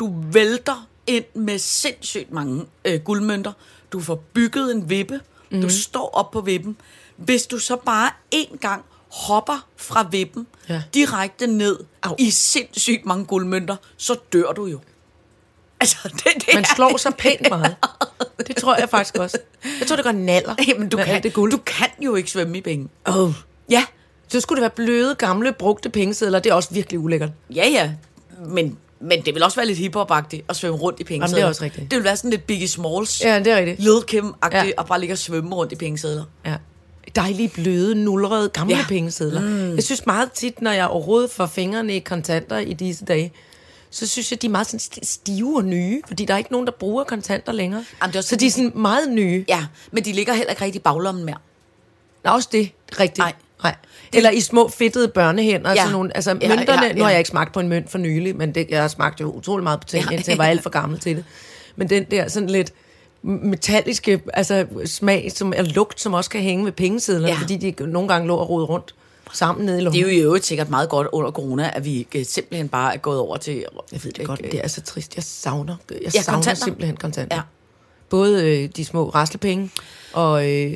du 0.00 0.14
vælter 0.32 0.86
ind 1.06 1.24
med 1.34 1.58
sindssygt 1.58 2.32
mange 2.32 2.64
øh, 2.84 3.00
guldmønter, 3.00 3.52
du 3.92 4.00
får 4.00 4.14
bygget 4.32 4.74
en 4.74 4.90
vippe, 4.90 5.20
mm. 5.50 5.60
du 5.62 5.68
står 5.68 6.10
op 6.14 6.30
på 6.30 6.40
vippen. 6.40 6.76
Hvis 7.16 7.46
du 7.46 7.58
så 7.58 7.76
bare 7.76 8.10
en 8.30 8.58
gang 8.60 8.84
hopper 9.12 9.66
fra 9.76 10.08
vippen 10.10 10.46
Ja. 10.68 10.82
direkte 10.94 11.46
ned 11.46 11.78
Au. 12.02 12.14
i 12.18 12.30
sindssygt 12.30 13.06
mange 13.06 13.24
guldmønter, 13.24 13.76
så 13.96 14.18
dør 14.32 14.52
du 14.52 14.66
jo. 14.66 14.80
Altså, 15.80 15.96
det, 16.24 16.24
det 16.46 16.54
Man 16.54 16.64
slår 16.64 16.96
sig 16.96 17.14
pænt 17.14 17.48
meget. 17.50 17.76
Det 18.46 18.56
tror 18.56 18.76
jeg 18.76 18.88
faktisk 18.90 19.14
også. 19.18 19.38
Jeg 19.80 19.86
tror, 19.86 19.96
det 19.96 20.04
går 20.04 20.12
naller. 20.12 20.54
Jamen, 20.68 20.88
du 20.88 20.96
kan, 20.96 21.22
det 21.22 21.32
guld. 21.32 21.52
du 21.52 21.56
kan 21.66 21.88
jo 22.02 22.14
ikke 22.14 22.30
svømme 22.30 22.58
i 22.58 22.60
penge. 22.60 22.88
Oh. 23.06 23.32
Ja, 23.70 23.84
Så 24.28 24.40
skulle 24.40 24.56
det 24.56 24.62
være 24.62 24.86
bløde, 24.86 25.14
gamle, 25.14 25.52
brugte 25.52 25.90
pengesedler. 25.90 26.38
Det 26.38 26.50
er 26.50 26.54
også 26.54 26.68
virkelig 26.74 27.00
ulækkert. 27.00 27.30
ja, 27.54 27.68
ja. 27.68 27.92
Men, 28.46 28.78
men 29.00 29.24
det 29.24 29.34
vil 29.34 29.42
også 29.42 29.56
være 29.56 29.66
lidt 29.66 29.78
hiphop-agtigt 29.78 30.44
at 30.48 30.56
svømme 30.56 30.78
rundt 30.78 31.00
i 31.00 31.04
pengesedler. 31.04 31.26
Jamen, 31.26 31.36
det 31.36 31.42
er 31.44 31.48
også 31.48 31.64
rigtigt. 31.64 31.90
Det 31.90 31.96
vil 31.96 32.04
være 32.04 32.16
sådan 32.16 32.30
lidt 32.30 32.46
Biggie 32.46 32.68
Smalls, 32.68 33.20
Ja, 33.24 33.38
det 33.38 33.46
er 33.46 33.56
rigtigt. 33.56 33.80
Lil 33.80 34.00
Kim-agtigt, 34.10 34.56
Ja. 34.66 34.70
og 34.76 34.86
bare 34.86 35.00
ligge 35.00 35.14
og 35.14 35.18
svømme 35.18 35.54
rundt 35.56 35.72
i 35.72 35.76
pengesedler. 35.76 36.24
Ja. 36.46 36.54
Dejlige, 37.16 37.48
bløde, 37.48 37.94
nulrede, 37.94 38.48
gamle 38.48 38.76
ja. 38.76 38.84
Pengesedler. 38.88 39.40
Mm. 39.40 39.74
Jeg 39.74 39.82
synes 39.84 40.06
meget 40.06 40.32
tit, 40.32 40.62
når 40.62 40.70
jeg 40.72 40.86
overhovedet 40.88 41.30
får 41.30 41.46
fingrene 41.46 41.96
i 41.96 41.98
kontanter 41.98 42.58
i 42.58 42.72
disse 42.72 43.04
dage, 43.04 43.32
så 43.90 44.06
synes 44.06 44.30
jeg, 44.30 44.42
de 44.42 44.46
er 44.46 44.50
meget 44.50 44.66
sådan 44.66 44.80
sti- 44.80 45.04
stive 45.04 45.56
og 45.56 45.64
nye, 45.64 46.02
fordi 46.08 46.24
der 46.24 46.34
er 46.34 46.38
ikke 46.38 46.52
nogen, 46.52 46.66
der 46.66 46.72
bruger 46.72 47.04
kontanter 47.04 47.52
længere. 47.52 47.84
Jamen, 48.02 48.10
det 48.12 48.16
er 48.16 48.20
også 48.20 48.28
så 48.28 48.36
de 48.36 48.46
er 48.46 48.50
sådan 48.50 48.72
meget 48.74 49.08
nye. 49.12 49.44
Ja, 49.48 49.66
men 49.92 50.04
de 50.04 50.12
ligger 50.12 50.32
heller 50.34 50.50
ikke 50.50 50.64
rigtig 50.64 50.78
i 50.78 50.82
baglommen 50.82 51.24
mere. 51.24 51.36
Nå, 52.24 52.30
også 52.30 52.48
det. 52.52 52.70
Rigtigt. 53.00 53.18
Nej. 53.18 53.32
Nej. 53.62 53.74
Eller 54.14 54.30
i 54.30 54.40
små 54.40 54.68
fedtede 54.68 55.08
børnehænder. 55.08 55.70
Ja. 55.70 55.76
Sådan 55.76 55.92
nogle, 55.92 56.16
altså 56.16 56.30
Ja, 56.42 56.48
mønterne, 56.48 56.82
ja, 56.82 56.86
ja. 56.88 56.92
nu 56.92 57.02
har 57.02 57.10
jeg 57.10 57.18
ikke 57.18 57.30
smagt 57.30 57.54
på 57.54 57.60
en 57.60 57.68
mønt 57.68 57.90
for 57.90 57.98
nylig, 57.98 58.36
men 58.36 58.54
det, 58.54 58.66
jeg 58.70 58.80
har 58.80 58.88
smagt 58.88 59.20
jo 59.20 59.30
utrolig 59.32 59.62
meget 59.62 59.80
på 59.80 59.86
ting, 59.88 60.04
Ja. 60.04 60.10
indtil 60.16 60.30
jeg 60.32 60.38
var 60.38 60.44
alt 60.44 60.62
for 60.62 60.70
gammel 60.70 60.98
til 60.98 61.16
det. 61.16 61.24
Men 61.76 61.90
den 61.90 62.04
der 62.10 62.28
sådan 62.28 62.50
lidt 62.50 62.72
metalliske 63.22 64.20
altså, 64.34 64.66
smag, 64.84 65.32
som 65.34 65.52
er 65.56 65.62
lugt, 65.62 66.00
som 66.00 66.14
også 66.14 66.30
kan 66.30 66.40
hænge 66.40 66.64
ved 66.64 66.72
pengesedlerne, 66.72 67.28
ja. 67.32 67.38
Fordi 67.40 67.56
de 67.56 67.86
nogle 67.86 68.08
gange 68.08 68.28
lå 68.28 68.36
og 68.36 68.50
rode 68.50 68.64
rundt 68.64 68.94
sammen 69.32 69.66
nede 69.66 69.76
i 69.76 69.78
Det 69.78 69.84
lommen. 69.84 69.98
er 70.04 70.06
jo 70.06 70.08
i 70.12 70.20
øvrigt 70.20 70.46
sikkert 70.46 70.70
meget 70.70 70.88
godt 70.88 71.08
under 71.12 71.30
corona, 71.30 71.70
at 71.74 71.84
vi 71.84 72.06
øh, 72.14 72.24
simpelthen 72.24 72.68
bare 72.68 72.94
er 72.94 72.98
gået 72.98 73.18
over 73.18 73.36
til... 73.36 73.64
Jeg 73.92 74.04
ved 74.04 74.12
det 74.12 74.26
godt, 74.26 74.40
det 74.52 74.60
er 74.64 74.68
så 74.68 74.80
trist. 74.80 75.16
Jeg 75.16 75.24
savner, 75.24 75.76
jeg 75.90 75.98
Ja, 76.02 76.10
savner 76.10 76.36
kontanter. 76.36 76.64
simpelthen 76.64 76.96
kontanter. 76.96 77.36
Ja. 77.36 77.42
Både 78.10 78.44
øh, 78.62 78.68
de 78.76 78.84
små 78.84 79.08
raslepenge 79.08 79.70
og, 80.12 80.50
øh, 80.50 80.72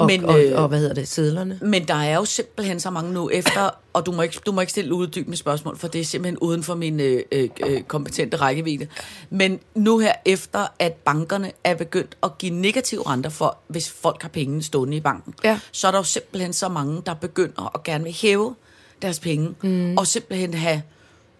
og, 0.00 0.06
Men, 0.06 0.24
og, 0.24 0.44
øh, 0.44 0.62
og, 0.62 0.68
hvad 0.68 0.78
hedder 0.78 0.94
det, 0.94 1.08
sedlerne. 1.08 1.58
Men 1.62 1.88
der 1.88 1.94
er 1.94 2.14
jo 2.16 2.24
simpelthen 2.24 2.80
så 2.80 2.90
mange 2.90 3.12
nu 3.12 3.30
efter, 3.30 3.70
og 3.92 4.06
du 4.06 4.12
må 4.12 4.22
ikke, 4.22 4.40
du 4.46 4.52
må 4.52 4.60
ikke 4.60 4.70
stille 4.70 4.94
uddybende 4.94 5.36
spørgsmål, 5.36 5.78
for 5.78 5.88
det 5.88 6.00
er 6.00 6.04
simpelthen 6.04 6.38
uden 6.38 6.62
for 6.62 6.74
min 6.74 7.00
øh, 7.00 7.22
øh, 7.32 7.48
øh, 7.66 7.82
kompetente 7.82 8.36
rækkevidde. 8.36 8.86
Men 9.30 9.60
nu 9.74 9.98
her 9.98 10.12
efter, 10.24 10.66
at 10.78 10.92
bankerne 10.92 11.52
er 11.64 11.74
begyndt 11.74 12.16
at 12.22 12.38
give 12.38 12.52
negative 12.54 13.06
renter 13.06 13.30
for, 13.30 13.58
hvis 13.68 13.90
folk 13.90 14.22
har 14.22 14.28
pengene 14.28 14.62
stående 14.62 14.96
i 14.96 15.00
banken, 15.00 15.34
Ja. 15.44 15.60
så 15.72 15.86
er 15.86 15.90
der 15.90 15.98
jo 15.98 16.04
simpelthen 16.04 16.52
så 16.52 16.68
mange, 16.68 17.02
der 17.06 17.14
begynder 17.14 17.70
at 17.74 17.82
gerne 17.82 18.04
vil 18.04 18.16
hæve 18.22 18.54
deres 19.02 19.20
penge, 19.20 19.54
mm. 19.62 19.96
og 19.98 20.06
simpelthen 20.06 20.54
have 20.54 20.82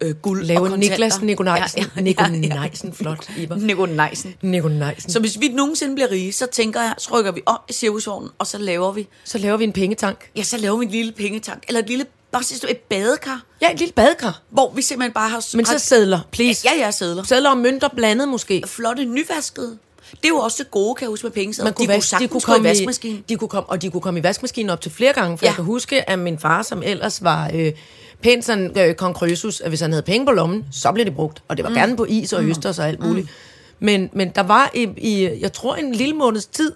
øh, 0.01 0.15
guld 0.15 0.43
Lave 0.45 0.59
og 0.59 0.67
kontanter. 0.69 0.89
Niklas 0.89 1.21
Nikolajsen. 1.21 1.85
Nikolajsen, 2.31 2.93
flot, 2.93 3.29
Iber. 3.37 3.55
Nikolajsen. 3.55 4.33
Nikolajsen. 4.41 5.11
Så 5.11 5.19
hvis 5.19 5.39
vi 5.39 5.47
nogensinde 5.47 5.95
bliver 5.95 6.11
rige, 6.11 6.33
så 6.33 6.45
tænker 6.51 6.81
jeg, 6.81 6.93
så 6.97 7.09
rykker 7.19 7.31
vi 7.31 7.41
om 7.45 7.57
i 7.69 7.73
cirkusvognen, 7.73 8.29
og 8.39 8.47
så 8.47 8.57
laver 8.57 8.91
vi, 8.91 9.07
Så 9.25 9.37
laver 9.37 9.57
vi 9.57 9.63
en 9.63 9.73
pengetank. 9.73 10.29
ja, 10.35 10.43
så 10.43 10.57
laver 10.57 10.77
vi 10.77 10.85
en 10.85 10.91
lille 10.91 11.11
pengetank, 11.11 11.63
eller 11.67 11.81
et 11.81 11.87
lille, 11.89 12.05
bare 12.31 12.43
sidst 12.43 12.65
et 12.69 12.77
badekar, 12.77 13.41
Ja, 13.61 13.71
et 13.71 13.79
lille 13.79 13.91
badekar. 13.93 14.41
hvor 14.49 14.71
vi 14.75 14.81
simpelthen 14.81 15.13
bare 15.13 15.29
har... 15.29 15.55
Men 15.57 15.65
så 15.65 15.79
sædler, 15.79 16.19
please. 16.31 16.67
Ja, 16.73 16.85
ja, 16.85 16.91
sædler. 16.91 17.23
Sædler 17.23 17.49
og 17.49 17.57
mønter 17.57 17.87
blandet 17.95 18.27
måske. 18.27 18.63
Flotte, 18.67 19.05
nyvaskede. 19.05 19.77
Det 20.11 20.25
er 20.25 20.29
jo 20.29 20.37
også 20.37 20.63
det 20.63 20.71
gode, 20.71 20.95
kan 20.95 21.01
jeg 21.05 21.09
huske 21.09 21.25
med 21.25 21.31
penge. 21.31 21.63
Man 21.63 21.67
de 21.67 21.75
kunne 21.75 21.87
vaske- 21.87 22.09
sagtens 22.09 22.45
gå 22.45 22.55
i 22.55 22.63
vaskemaskinen. 22.63 23.23
De 23.29 23.35
kunne 23.35 23.47
komme, 23.47 23.69
og 23.69 23.81
de 23.81 23.89
kunne 23.91 24.01
komme 24.01 24.19
i 24.19 24.23
vaskemaskinen 24.23 24.69
op 24.69 24.81
til 24.81 24.91
flere 24.91 25.13
gange, 25.13 25.37
for 25.37 25.45
ja. 25.45 25.47
Ja. 25.47 25.51
jeg 25.51 25.55
kan 25.55 25.65
huske, 25.65 26.09
at 26.09 26.19
min 26.19 26.39
far, 26.39 26.61
som 26.61 26.81
ellers 26.85 27.23
var 27.23 27.51
øh, 27.53 27.71
pænt 28.21 28.45
sådan 28.45 28.71
øh, 28.77 28.95
kong 28.95 29.15
Krøsus, 29.15 29.61
at 29.61 29.69
hvis 29.69 29.81
han 29.81 29.91
havde 29.91 30.03
penge 30.03 30.25
på 30.25 30.31
lommen, 30.31 30.65
så 30.71 30.91
blev 30.91 31.05
det 31.05 31.15
brugt. 31.15 31.43
Og 31.47 31.57
det 31.57 31.63
var 31.63 31.69
mm. 31.69 31.75
gerne 31.75 31.97
på 31.97 32.05
is 32.09 32.33
og 32.33 32.43
østers 32.43 32.79
og 32.79 32.87
alt 32.87 33.03
muligt. 33.03 33.25
Mm. 33.25 33.85
Men, 33.85 34.09
men 34.13 34.29
der 34.29 34.43
var 34.43 34.71
i, 34.73 34.87
i, 34.97 35.39
jeg 35.41 35.53
tror, 35.53 35.75
en 35.75 35.95
lille 35.95 36.15
måneds 36.15 36.45
tid, 36.45 36.71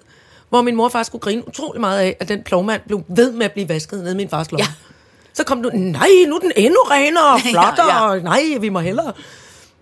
hvor 0.49 0.61
min 0.61 0.75
mor 0.75 0.89
faktisk 0.89 1.07
skulle 1.09 1.21
grine 1.21 1.47
utrolig 1.47 1.81
meget 1.81 1.99
af, 1.99 2.17
at 2.19 2.29
den 2.29 2.43
plovmand 2.43 2.81
blev 2.87 3.03
ved 3.07 3.31
med 3.31 3.45
at 3.45 3.51
blive 3.51 3.69
vasket 3.69 4.03
ned 4.03 4.13
i 4.13 4.15
min 4.15 4.29
fars 4.29 4.51
lomme. 4.51 4.63
Ja. 4.63 4.73
Så 5.33 5.43
kom 5.43 5.63
du, 5.63 5.69
nej, 5.73 6.07
nu 6.27 6.35
er 6.35 6.39
den 6.39 6.51
endnu 6.55 6.79
renere 6.79 7.33
og 7.33 7.41
flottere, 7.51 7.87
ja, 7.87 8.03
Ja, 8.03 8.09
og 8.09 8.19
nej, 8.19 8.41
vi 8.59 8.69
må 8.69 8.79
hellere. 8.79 9.13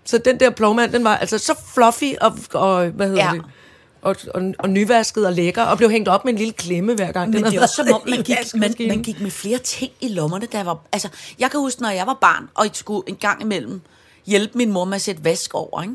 Så 0.06 0.18
den 0.18 0.40
der 0.40 0.50
plovmand, 0.50 0.92
den 0.92 1.04
var 1.04 1.18
altså 1.18 1.38
så 1.38 1.56
fluffy 1.74 2.14
og, 2.22 2.38
og 2.54 2.88
hvad 2.88 3.08
hedder. 3.08 3.26
Ja. 3.26 3.32
det? 3.34 3.42
Og, 4.04 4.16
og, 4.34 4.42
og 4.60 4.70
nyvasket 4.70 5.26
og 5.28 5.34
lækker, 5.34 5.64
og 5.64 5.78
blev 5.78 5.90
hængt 5.92 6.10
op 6.10 6.26
med 6.26 6.34
en 6.34 6.40
lille 6.40 6.54
klemme 6.54 6.94
hver 6.96 7.12
gang. 7.12 7.30
Men 7.32 7.44
det 7.44 7.54
er 7.56 7.62
også 7.62 7.76
som 7.76 7.88
om, 7.94 8.02
man 8.10 8.24
gik, 8.30 8.38
man, 8.56 8.76
man 8.80 9.04
gik 9.04 9.22
med 9.22 9.32
flere 9.32 9.58
ting 9.58 9.92
i 10.02 10.08
lommerne, 10.08 10.48
jeg 10.54 10.66
var... 10.66 10.78
Altså, 10.92 11.08
jeg 11.40 11.52
kan 11.52 11.60
huske, 11.60 11.82
når 11.82 11.90
jeg 11.90 12.08
var 12.08 12.18
barn, 12.22 12.50
og 12.56 12.66
jeg 12.66 12.72
skulle 12.74 13.04
en 13.10 13.16
gang 13.16 13.42
imellem 13.42 13.82
hjælpe 14.26 14.58
min 14.58 14.72
mor 14.72 14.86
med 14.86 14.96
at 14.96 15.02
sætte 15.02 15.24
vask 15.24 15.54
over, 15.56 15.82
ikke? 15.82 15.94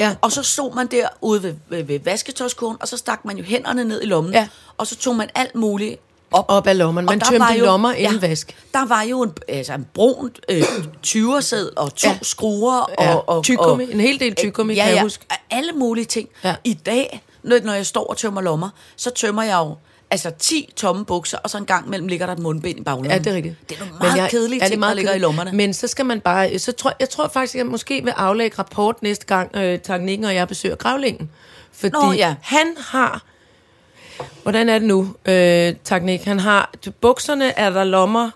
Ja. 0.00 0.14
Og 0.20 0.32
så 0.32 0.42
stod 0.42 0.74
man 0.74 0.86
der 0.86 1.08
ude 1.20 1.42
ved, 1.42 1.54
ved, 1.68 1.82
ved 1.82 2.00
vasketøjskurven, 2.04 2.76
og 2.80 2.88
så 2.88 2.96
stak 2.96 3.24
man 3.24 3.36
jo 3.36 3.44
hænderne 3.44 3.84
ned 3.84 4.02
i 4.02 4.06
lommen, 4.06 4.32
Ja. 4.32 4.48
og 4.78 4.86
så 4.86 4.96
tog 4.96 5.16
man 5.16 5.28
alt 5.34 5.54
muligt 5.54 5.96
op. 6.30 6.44
Op 6.48 6.66
af 6.66 6.78
lommerne. 6.78 7.06
Man 7.06 7.14
Og 7.14 7.20
der 7.20 7.30
tømte 7.38 7.58
jo- 7.58 7.64
lommer 7.64 7.92
inden 7.92 8.22
vask. 8.22 8.56
Der 8.74 8.86
var 8.86 9.02
jo 9.02 9.22
en, 9.22 9.32
altså 9.48 9.72
en 9.74 9.86
brun 9.94 10.30
øh, 10.48 10.62
20'ersæd 11.06 11.72
og 11.76 11.94
to 11.94 12.08
Ja. 12.08 12.12
ja. 12.12 12.18
skruer. 12.22 12.90
Ja. 13.00 13.14
Og, 13.14 13.28
og, 13.28 13.44
Tyggegummi. 13.44 13.84
og, 13.84 13.90
En 13.92 14.00
hel 14.00 14.20
del 14.20 14.34
tyggegummi, 14.34 14.74
ja, 14.74 14.80
kan 14.82 14.88
jeg 14.90 14.96
ja, 14.96 15.02
huske. 15.02 15.24
Alle 15.50 15.72
mulige 15.72 16.04
ting. 16.04 16.28
Ja. 16.44 16.54
I 16.64 16.74
dag, 16.74 17.22
når, 17.42 17.72
jeg 17.72 17.86
står 17.86 18.06
og 18.06 18.16
tømmer 18.16 18.40
lommer, 18.40 18.68
så 18.96 19.10
tømmer 19.10 19.42
jeg 19.42 19.58
jo 19.58 19.76
altså 20.10 20.30
10 20.38 20.72
tomme 20.76 21.04
bukser, 21.04 21.38
og 21.38 21.50
så 21.50 21.58
en 21.58 21.66
gang 21.66 21.88
mellem 21.88 22.08
ligger 22.08 22.26
der 22.26 22.32
et 22.32 22.38
mundbind 22.38 22.78
i 22.78 22.82
baglommen. 22.82 23.10
Ja, 23.10 23.18
det 23.18 23.26
er 23.26 23.34
rigtigt. 23.34 23.56
Det 23.68 23.74
er 23.74 23.78
nogle 23.78 23.94
meget 24.00 24.16
jeg, 24.16 24.30
kedelige 24.30 24.60
det 24.60 24.64
er 24.64 24.68
ting, 24.68 24.78
meget 24.78 24.90
der 24.90 24.94
ligger 24.94 25.10
i 25.10 25.14
kedeligt. 25.14 25.22
lommerne. 25.22 25.52
Men 25.56 25.74
så 25.74 25.86
skal 25.86 26.06
man 26.06 26.20
bare... 26.20 26.58
Så 26.58 26.72
tror, 26.72 26.92
jeg 27.00 27.08
tror 27.08 27.28
faktisk, 27.28 27.54
at 27.54 27.58
jeg 27.58 27.66
måske 27.66 28.04
vil 28.04 28.10
aflægge 28.10 28.58
rapport 28.58 29.02
næste 29.02 29.26
gang, 29.26 29.56
øh, 29.56 29.78
teknikken 29.78 30.24
og 30.24 30.34
jeg 30.34 30.48
besøger 30.48 30.76
gravlingen. 30.76 31.30
Fordi 31.72 31.92
Nå, 31.92 32.12
ja. 32.12 32.34
han 32.42 32.66
har... 32.78 33.22
Hvordan 34.42 34.68
er 34.68 34.78
det 34.78 34.88
nu, 34.88 35.14
øh, 35.24 35.74
teknik? 35.84 36.24
Han 36.24 36.40
har... 36.40 36.70
Bukserne 37.00 37.58
er 37.58 37.70
der 37.70 37.84
lommer 37.84 38.30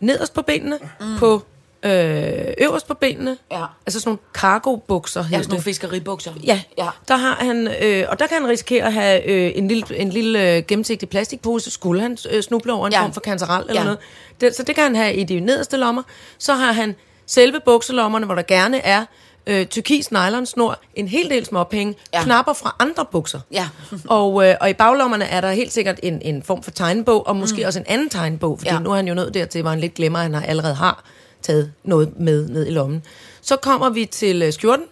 nederst 0.00 0.34
på 0.34 0.42
benene, 0.42 0.78
mm. 1.00 1.18
på 1.18 1.42
øh, 1.82 2.54
øverst 2.58 2.86
på 2.88 2.94
benene. 2.94 3.36
Ja. 3.52 3.64
Altså 3.86 4.00
sådan 4.00 4.08
nogle 4.08 4.18
cargo-bukser. 4.34 5.24
Ja, 5.30 5.36
sådan 5.36 5.48
nogle 5.48 5.62
fiskeribukser. 5.62 6.32
Ja, 6.44 6.60
ja. 6.78 6.88
der 7.08 7.16
har 7.16 7.34
han, 7.34 7.68
øh, 7.82 8.04
og 8.08 8.18
der 8.18 8.26
kan 8.26 8.36
han 8.42 8.48
risikere 8.50 8.84
at 8.86 8.92
have 8.92 9.26
øh, 9.28 9.52
en 9.54 9.68
lille, 9.68 9.96
en 9.96 10.10
lille 10.10 10.56
øh, 10.56 10.62
gennemsigtig 10.68 11.08
plastikpose, 11.08 11.70
skulle 11.70 12.02
han 12.02 12.18
øh, 12.30 12.42
snuble 12.42 12.72
over 12.72 12.86
en 12.86 12.92
Ja. 12.92 13.02
form 13.02 13.12
for 13.12 13.20
kantarel 13.20 13.64
eller 13.68 13.80
Ja. 13.80 13.84
noget. 13.84 13.98
Det, 14.40 14.56
så 14.56 14.62
det 14.62 14.74
kan 14.74 14.84
han 14.84 14.96
have 14.96 15.14
i 15.14 15.24
de 15.24 15.40
nederste 15.40 15.76
lommer. 15.76 16.02
Så 16.38 16.54
har 16.54 16.72
han 16.72 16.94
selve 17.26 17.60
bukselommerne, 17.64 18.26
hvor 18.26 18.34
der 18.34 18.42
gerne 18.42 18.80
er 18.84 19.04
øh, 19.46 19.66
tyrkis 19.66 20.10
nylonsnor, 20.12 20.78
en 20.94 21.08
hel 21.08 21.30
del 21.30 21.46
småpenge, 21.46 21.94
Ja. 22.14 22.22
knapper 22.22 22.52
fra 22.52 22.76
andre 22.78 23.04
bukser. 23.12 23.40
Ja. 23.52 23.68
og, 24.08 24.48
øh, 24.48 24.54
og 24.60 24.70
i 24.70 24.72
baglommerne 24.72 25.24
er 25.24 25.40
der 25.40 25.50
helt 25.52 25.72
sikkert 25.72 26.00
en, 26.02 26.22
en 26.22 26.42
form 26.42 26.62
for 26.62 26.70
tegnebog, 26.70 27.26
og 27.26 27.36
måske 27.36 27.56
mm. 27.62 27.66
også 27.66 27.78
en 27.78 27.84
anden 27.88 28.08
tegnebog, 28.10 28.58
fordi 28.58 28.70
Ja. 28.74 28.78
nu 28.78 28.90
er 28.90 28.96
han 28.96 29.08
jo 29.08 29.14
nået 29.14 29.34
dertil, 29.34 29.60
hvor 29.60 29.70
han 29.70 29.80
lidt 29.80 29.94
glemmer, 29.94 30.18
at 30.18 30.24
han 30.24 30.34
allerede 30.34 30.74
har 30.74 31.04
taget 31.42 31.72
noget 31.84 32.20
med 32.20 32.48
ned 32.48 32.66
i 32.66 32.70
lommen. 32.70 33.02
Så 33.40 33.56
kommer 33.56 33.90
vi 33.90 34.04
til 34.04 34.42
øh, 34.42 34.52
skjorten, 34.52 34.86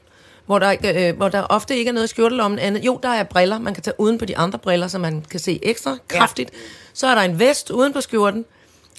hvor 0.47 0.59
der, 0.59 0.77
øh, 0.85 1.17
hvor 1.17 1.29
der 1.29 1.43
ofte 1.43 1.77
ikke 1.77 1.89
er 1.89 1.93
noget 1.93 2.07
i 2.07 2.09
skjortelommen 2.09 2.59
andet. 2.59 2.85
Jo, 2.85 3.01
der 3.03 3.09
er 3.09 3.23
briller, 3.23 3.59
man 3.59 3.75
kan 3.75 3.83
tage 3.83 3.95
uden 3.99 4.19
på 4.19 4.25
de 4.25 4.37
andre 4.37 4.59
briller, 4.59 4.89
så 4.89 4.99
man 4.99 5.25
kan 5.31 5.41
se 5.41 5.59
ekstra 5.63 5.97
kraftigt. 6.09 6.51
Så 6.93 7.07
er 7.07 7.15
der 7.15 7.23
en 7.23 7.39
vest 7.39 7.71
uden 7.71 7.93
på 7.93 8.01
skjorten, 8.01 8.45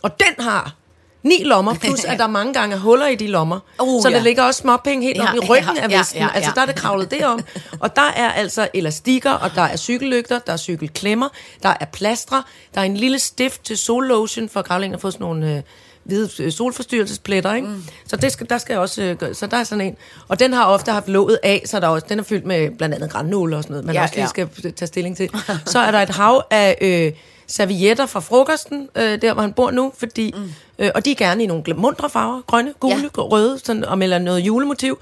og 0.02 0.20
den 0.20 0.46
har 0.46 0.76
ni 1.24 1.44
lommer, 1.44 1.74
plus 1.74 2.06
at 2.06 2.20
der 2.20 2.28
mange 2.40 2.54
gange 2.54 2.76
er 2.76 2.80
huller 2.80 3.08
i 3.08 3.16
de 3.16 3.28
lommer. 3.28 3.60
Uh, 3.82 4.02
så 4.02 4.10
der 4.10 4.16
ja. 4.16 4.22
ligger 4.24 4.44
også 4.44 4.62
småpenge 4.62 5.06
helt 5.06 5.18
Ja, 5.18 5.30
op 5.30 5.36
i 5.36 5.40
ryggen 5.40 5.76
ja, 5.76 5.84
af 5.84 5.90
ja, 5.90 6.00
vesten. 6.00 6.20
ja, 6.20 6.26
ja. 6.26 6.32
Altså 6.36 6.52
der 6.56 6.62
er 6.62 6.66
det 6.66 6.76
kravlet 6.76 7.12
det 7.12 7.26
om. 7.26 7.40
Og 7.80 7.96
der 7.96 8.12
er 8.16 8.32
altså 8.32 8.68
elastikker, 8.74 9.32
og 9.32 9.56
der 9.56 9.62
er 9.62 9.78
cykellygter, 9.78 10.40
der 10.40 10.54
er 10.54 10.58
cykelklemmer, 10.58 11.30
der 11.64 11.74
er 11.80 11.86
plastre, 11.86 12.44
der 12.76 12.82
er 12.82 12.86
en 12.86 12.98
lille 12.98 13.20
stift 13.20 13.64
til 13.64 13.78
sollotion, 13.78 14.50
for 14.50 14.62
gravlingen 14.62 14.94
har 14.94 15.00
fået 15.00 15.14
sådan 15.14 15.24
nogle 15.24 15.56
øh, 15.56 15.62
hvide 16.10 16.30
øh, 16.44 16.52
solforstyrrelsespletter, 16.52 17.54
ikke? 17.54 17.68
Mm. 17.68 17.84
Så 18.08 18.16
det 18.16 18.32
skal, 18.32 18.50
der 18.50 18.58
skal 18.58 18.78
også, 18.78 19.02
øh, 19.04 19.36
så 19.36 19.48
der 19.48 19.58
er 19.58 19.64
sådan 19.64 19.82
en. 19.86 19.98
Og 20.28 20.40
den 20.40 20.54
har 20.54 20.66
ofte 20.66 20.92
haft 20.92 21.08
låget 21.08 21.40
af, 21.44 21.62
så 21.66 21.80
der 21.80 21.88
er 21.88 21.92
også, 21.92 22.06
den 22.10 22.20
er 22.20 22.24
fyldt 22.24 22.46
med 22.46 22.70
blandt 22.78 22.96
andet 22.96 23.10
granule 23.10 23.58
og 23.58 23.64
sådan 23.64 23.74
noget, 23.74 23.86
man 23.86 23.96
Ja, 23.96 24.02
også 24.04 24.16
lige 24.16 24.24
ja. 24.38 24.48
skal 24.50 24.74
tage 24.74 24.88
stilling 24.88 25.18
til. 25.18 25.30
Så 25.66 25.80
er 25.80 25.92
der 25.92 26.00
et 26.00 26.10
hav 26.10 26.44
af 26.52 26.78
øh, 26.82 27.12
servietter 27.48 28.06
fra 28.06 28.20
frokosten, 28.20 28.90
øh, 28.96 29.22
der 29.22 29.34
hvor 29.34 29.42
han 29.42 29.54
bor 29.54 29.72
nu, 29.72 29.92
fordi, 29.98 30.34
mm. 30.38 30.52
øh, 30.80 30.92
og 30.96 31.06
de 31.06 31.12
er 31.12 31.16
gerne 31.16 31.44
i 31.44 31.48
nogle 31.48 31.64
gl- 31.70 31.74
mundre 31.74 32.10
farver, 32.10 32.42
grønne, 32.48 32.74
gule, 32.80 32.96
Ja. 32.96 33.02
ja. 33.18 33.22
røde, 33.22 33.60
sådan, 33.64 33.86
og 33.86 34.00
eller 34.04 34.20
noget 34.20 34.40
julemotiv. 34.40 35.00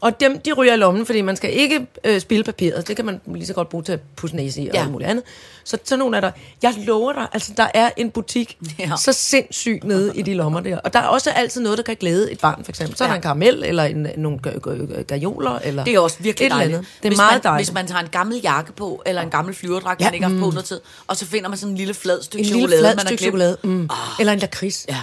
Og 0.00 0.20
dem, 0.20 0.38
de 0.38 0.52
ryger 0.52 0.74
i 0.74 0.76
lommen, 0.76 1.06
fordi 1.06 1.20
man 1.20 1.36
skal 1.36 1.52
ikke 1.52 1.86
øh, 2.04 2.20
spille 2.20 2.44
papiret. 2.44 2.88
Det 2.88 2.96
kan 2.96 3.04
man 3.04 3.20
lige 3.26 3.46
så 3.46 3.54
godt 3.54 3.68
bruge 3.68 3.84
til 3.84 3.92
at 3.92 4.00
pusse 4.16 4.36
næse 4.36 4.60
i 4.62 4.68
og 4.68 4.74
Ja. 4.74 4.78
ja. 4.78 4.82
alt 4.84 4.92
muligt 4.92 5.10
andet. 5.10 5.24
Så 5.64 5.78
sådan 5.84 5.98
nogle 5.98 6.16
er 6.16 6.20
der. 6.20 6.30
Jeg 6.62 6.74
lover 6.78 7.12
dig, 7.12 7.26
altså 7.32 7.52
der 7.56 7.66
er 7.74 7.90
en 7.96 8.10
butik 8.10 8.58
Ja. 8.78 8.90
så 8.96 9.12
sindssygt 9.12 9.84
nede 9.84 10.12
i 10.14 10.22
de 10.22 10.34
lommer 10.34 10.60
der. 10.60 10.78
Og 10.78 10.92
der 10.92 10.98
er 10.98 11.06
også 11.06 11.30
altid 11.30 11.60
noget, 11.60 11.78
der 11.78 11.84
kan 11.84 11.96
glæde 12.00 12.32
et 12.32 12.40
barn, 12.40 12.64
for 12.64 12.72
eksempel. 12.72 12.96
Så 12.96 13.04
er 13.04 13.08
Ja. 13.08 13.10
der 13.12 13.16
en 13.16 13.22
karamel, 13.22 13.64
eller 13.66 13.84
en, 13.84 14.06
nogle 14.16 14.38
ga- 14.46 14.50
ga- 14.68 15.02
gajoler, 15.02 15.58
eller 15.64 15.84
Det 15.84 15.94
er 15.94 16.00
også 16.00 16.16
virkelig 16.20 16.46
et 16.46 16.50
eller 16.50 16.56
dejligt. 16.56 16.76
andet. 16.76 16.90
Det 17.02 17.04
er 17.04 17.10
hvis 17.10 17.16
meget 17.18 17.32
man, 17.34 17.42
dejligt. 17.42 17.68
Hvis 17.68 17.74
man 17.74 17.86
tager 17.86 18.00
en 18.00 18.08
gammel 18.08 18.40
jakke 18.42 18.72
på, 18.72 19.02
eller 19.06 19.22
en 19.22 19.30
gammel 19.30 19.54
flyverdragt, 19.54 20.00
Ja, 20.00 20.06
man 20.06 20.14
ikke 20.14 20.26
har 20.26 20.30
haft 20.32 20.40
på 20.40 20.46
mm. 20.46 20.54
noget 20.54 20.64
tid, 20.64 20.80
og 21.06 21.16
så 21.16 21.26
finder 21.26 21.48
man 21.48 21.58
sådan 21.58 21.70
en 21.72 21.76
lille 21.78 21.94
flad 21.94 22.22
stykke 22.22 22.40
en 22.42 22.48
chokolade, 22.48 22.70
lille 22.70 22.82
flad 22.82 22.96
man 22.96 23.06
har 23.06 23.16
chokolade. 23.16 23.56
Mm. 23.64 23.88
Eller 24.20 24.32
en 24.32 24.38
lakrids. 24.38 24.86
Ja. 24.88 24.96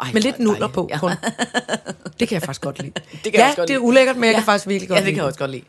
Ej, 0.00 0.12
Med 0.12 0.22
lidt 0.22 0.38
nuller 0.38 0.68
på 0.68 0.86
Ja. 0.90 0.98
kun. 0.98 1.10
Det 2.20 2.28
kan 2.28 2.34
jeg 2.34 2.42
faktisk 2.42 2.60
godt 2.60 2.78
lide. 2.82 2.92
Det 3.24 3.32
kan 3.32 3.32
ja, 3.34 3.38
jeg 3.38 3.46
også 3.46 3.56
godt 3.56 3.68
det 3.68 3.74
er 3.74 3.78
lide. 3.78 3.86
ulækkert, 3.88 4.16
men 4.16 4.24
jeg 4.24 4.34
kan 4.34 4.44
faktisk 4.44 4.68
virkelig 4.68 4.88
godt 4.88 5.00
Ja, 5.00 5.04
det 5.04 5.12
kan 5.12 5.16
jeg 5.16 5.24
også 5.26 5.38
godt 5.38 5.50
lide. 5.50 5.62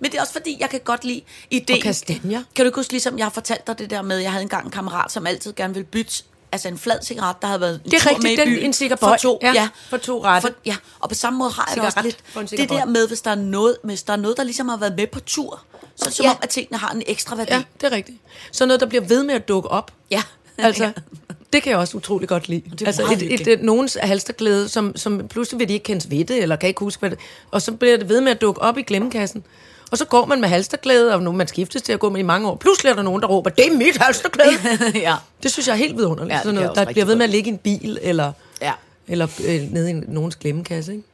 Men 0.00 0.10
det 0.10 0.16
er 0.16 0.20
også 0.20 0.32
fordi, 0.32 0.56
jeg 0.60 0.70
kan 0.70 0.80
godt 0.84 1.04
lide 1.04 1.22
ideen. 1.50 1.76
Og 1.78 1.82
kastanjer. 1.82 2.42
Kan 2.54 2.64
du 2.64 2.68
ikke 2.68 2.76
huske, 2.76 2.92
ligesom 2.92 3.18
jeg 3.18 3.24
har 3.26 3.30
fortalt 3.30 3.66
dig 3.66 3.78
det 3.78 3.90
der 3.90 4.02
med, 4.02 4.18
jeg 4.18 4.30
havde 4.30 4.42
engang 4.42 4.64
en 4.64 4.70
kammerat, 4.70 5.12
som 5.12 5.26
altid 5.26 5.52
gerne 5.52 5.74
ville 5.74 5.86
bytte 5.86 6.22
altså 6.52 6.68
en 6.68 6.78
flad 6.78 6.98
cigaret, 7.02 7.36
der 7.42 7.46
havde 7.48 7.60
været 7.60 7.80
en 7.84 7.90
Det 7.90 7.94
er 7.94 8.06
rigtigt, 8.06 8.22
med 8.22 8.30
i 8.30 8.36
den- 8.36 8.48
byen. 8.48 8.64
en 8.64 8.72
cigaret-bøj. 8.72 9.10
For 9.10 9.16
to, 9.16 9.38
Ja, 9.42 9.52
ja. 9.52 9.68
for 9.90 9.96
to 9.96 10.24
rette. 10.24 10.48
For, 10.48 10.54
ja, 10.66 10.76
og 11.00 11.08
på 11.08 11.14
samme 11.14 11.38
måde 11.38 11.50
har 11.50 11.64
jeg 11.68 11.76
det 11.76 11.84
også 11.84 12.02
lidt. 12.02 12.50
Det 12.60 12.68
der 12.68 12.84
med, 12.84 13.08
hvis 13.08 13.20
der, 13.20 13.30
er 13.30 13.34
noget, 13.34 13.76
hvis 13.84 14.02
der 14.02 14.12
er 14.12 14.16
noget, 14.16 14.36
der 14.36 14.42
ligesom 14.42 14.68
har 14.68 14.76
været 14.76 14.96
med 14.96 15.06
på 15.06 15.20
tur, 15.20 15.62
så 15.96 16.10
som 16.10 16.24
Ja. 16.24 16.30
om, 16.30 16.36
at 16.42 16.48
tingene 16.48 16.78
har 16.78 16.90
en 16.90 17.02
ekstra 17.06 17.36
værdi. 17.36 17.52
Ja, 17.52 17.62
det 17.80 17.86
er 17.86 17.96
rigtigt. 17.96 18.18
Så 18.52 18.66
noget, 18.66 18.80
der 18.80 18.86
bliver 18.86 19.04
ved 19.04 19.22
med 19.24 19.34
at 19.34 19.48
dukke 19.48 19.68
op. 19.68 19.90
Ja. 20.10 20.22
Altså, 20.58 20.92
det 21.52 21.62
kan 21.62 21.70
jeg 21.70 21.78
også 21.78 21.96
utrolig 21.96 22.28
godt 22.28 22.48
lide. 22.48 22.62
Det 22.70 22.82
er 22.82 22.86
altså, 22.86 23.02
et, 23.12 23.34
et, 23.34 23.48
et, 23.48 23.62
nogens 23.62 23.98
halsterklæde, 24.02 24.68
som, 24.68 24.96
som 24.96 25.28
pludselig 25.28 25.58
vil 25.58 25.68
de 25.68 25.72
ikke 25.72 25.84
kendes 25.84 26.10
ved 26.10 26.24
det, 26.24 26.42
eller 26.42 26.56
kan 26.56 26.68
ikke 26.68 26.80
huske, 26.80 27.00
hvad 27.00 27.10
det 27.10 27.18
Og 27.50 27.62
så 27.62 27.72
bliver 27.72 27.96
det 27.96 28.08
ved 28.08 28.20
med 28.20 28.32
at 28.32 28.40
dukke 28.40 28.62
op 28.62 28.78
i 28.78 28.82
glemmekassen. 28.82 29.44
Og 29.90 29.98
så 29.98 30.04
går 30.04 30.26
man 30.26 30.40
med 30.40 30.48
halsterklæde, 30.48 31.14
og 31.14 31.22
nu 31.22 31.32
man 31.32 31.48
skiftes 31.48 31.82
til 31.82 31.92
at 31.92 32.00
gå 32.00 32.10
med 32.10 32.20
i 32.20 32.22
mange 32.22 32.48
år. 32.48 32.56
Pludselig 32.56 32.90
er 32.90 32.94
der 32.94 33.02
nogen, 33.02 33.22
der 33.22 33.28
råber, 33.28 33.50
det 33.50 33.66
er 33.66 33.76
mit 33.76 33.96
halsterklæde. 33.96 34.50
ja. 34.94 35.14
det 35.42 35.52
synes 35.52 35.66
jeg 35.66 35.72
er 35.72 35.76
helt 35.76 35.96
vidunderligt. 35.96 36.34
Ja, 36.34 36.42
sådan 36.42 36.54
noget, 36.54 36.70
der 36.74 36.84
bliver 36.84 37.04
ved 37.04 37.14
med 37.14 37.24
at 37.24 37.30
ligge 37.30 37.50
i 37.50 37.52
en 37.52 37.58
bil, 37.58 37.98
eller, 38.02 38.32
Ja. 38.62 38.72
eller 39.08 39.28
øh, 39.46 39.72
nede 39.72 39.90
i 39.90 39.92
nogens 39.92 40.36
glemmekasse. 40.36 40.92
Ikke? 40.92 41.04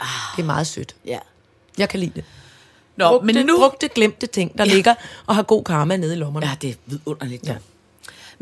Ah. 0.00 0.06
Det 0.36 0.42
er 0.42 0.46
meget 0.46 0.66
sødt. 0.66 0.94
Ja. 1.06 1.18
Jeg 1.78 1.88
kan 1.88 2.00
lide 2.00 2.12
det. 2.14 2.24
Nå, 2.96 3.08
Brugte, 3.08 3.26
men 3.26 3.46
nu... 3.46 3.58
brugte 3.58 3.88
glemte 3.88 4.26
ting, 4.26 4.58
der 4.58 4.64
ja. 4.64 4.74
ligger 4.74 4.94
og 5.26 5.34
har 5.34 5.42
god 5.42 5.64
karma 5.64 5.96
nede 5.96 6.12
i 6.12 6.16
lommerne. 6.16 6.46
Ja, 6.46 6.52
det 6.62 6.70
er 6.70 6.74
vidunderligt. 6.86 7.46
Ja. 7.46 7.56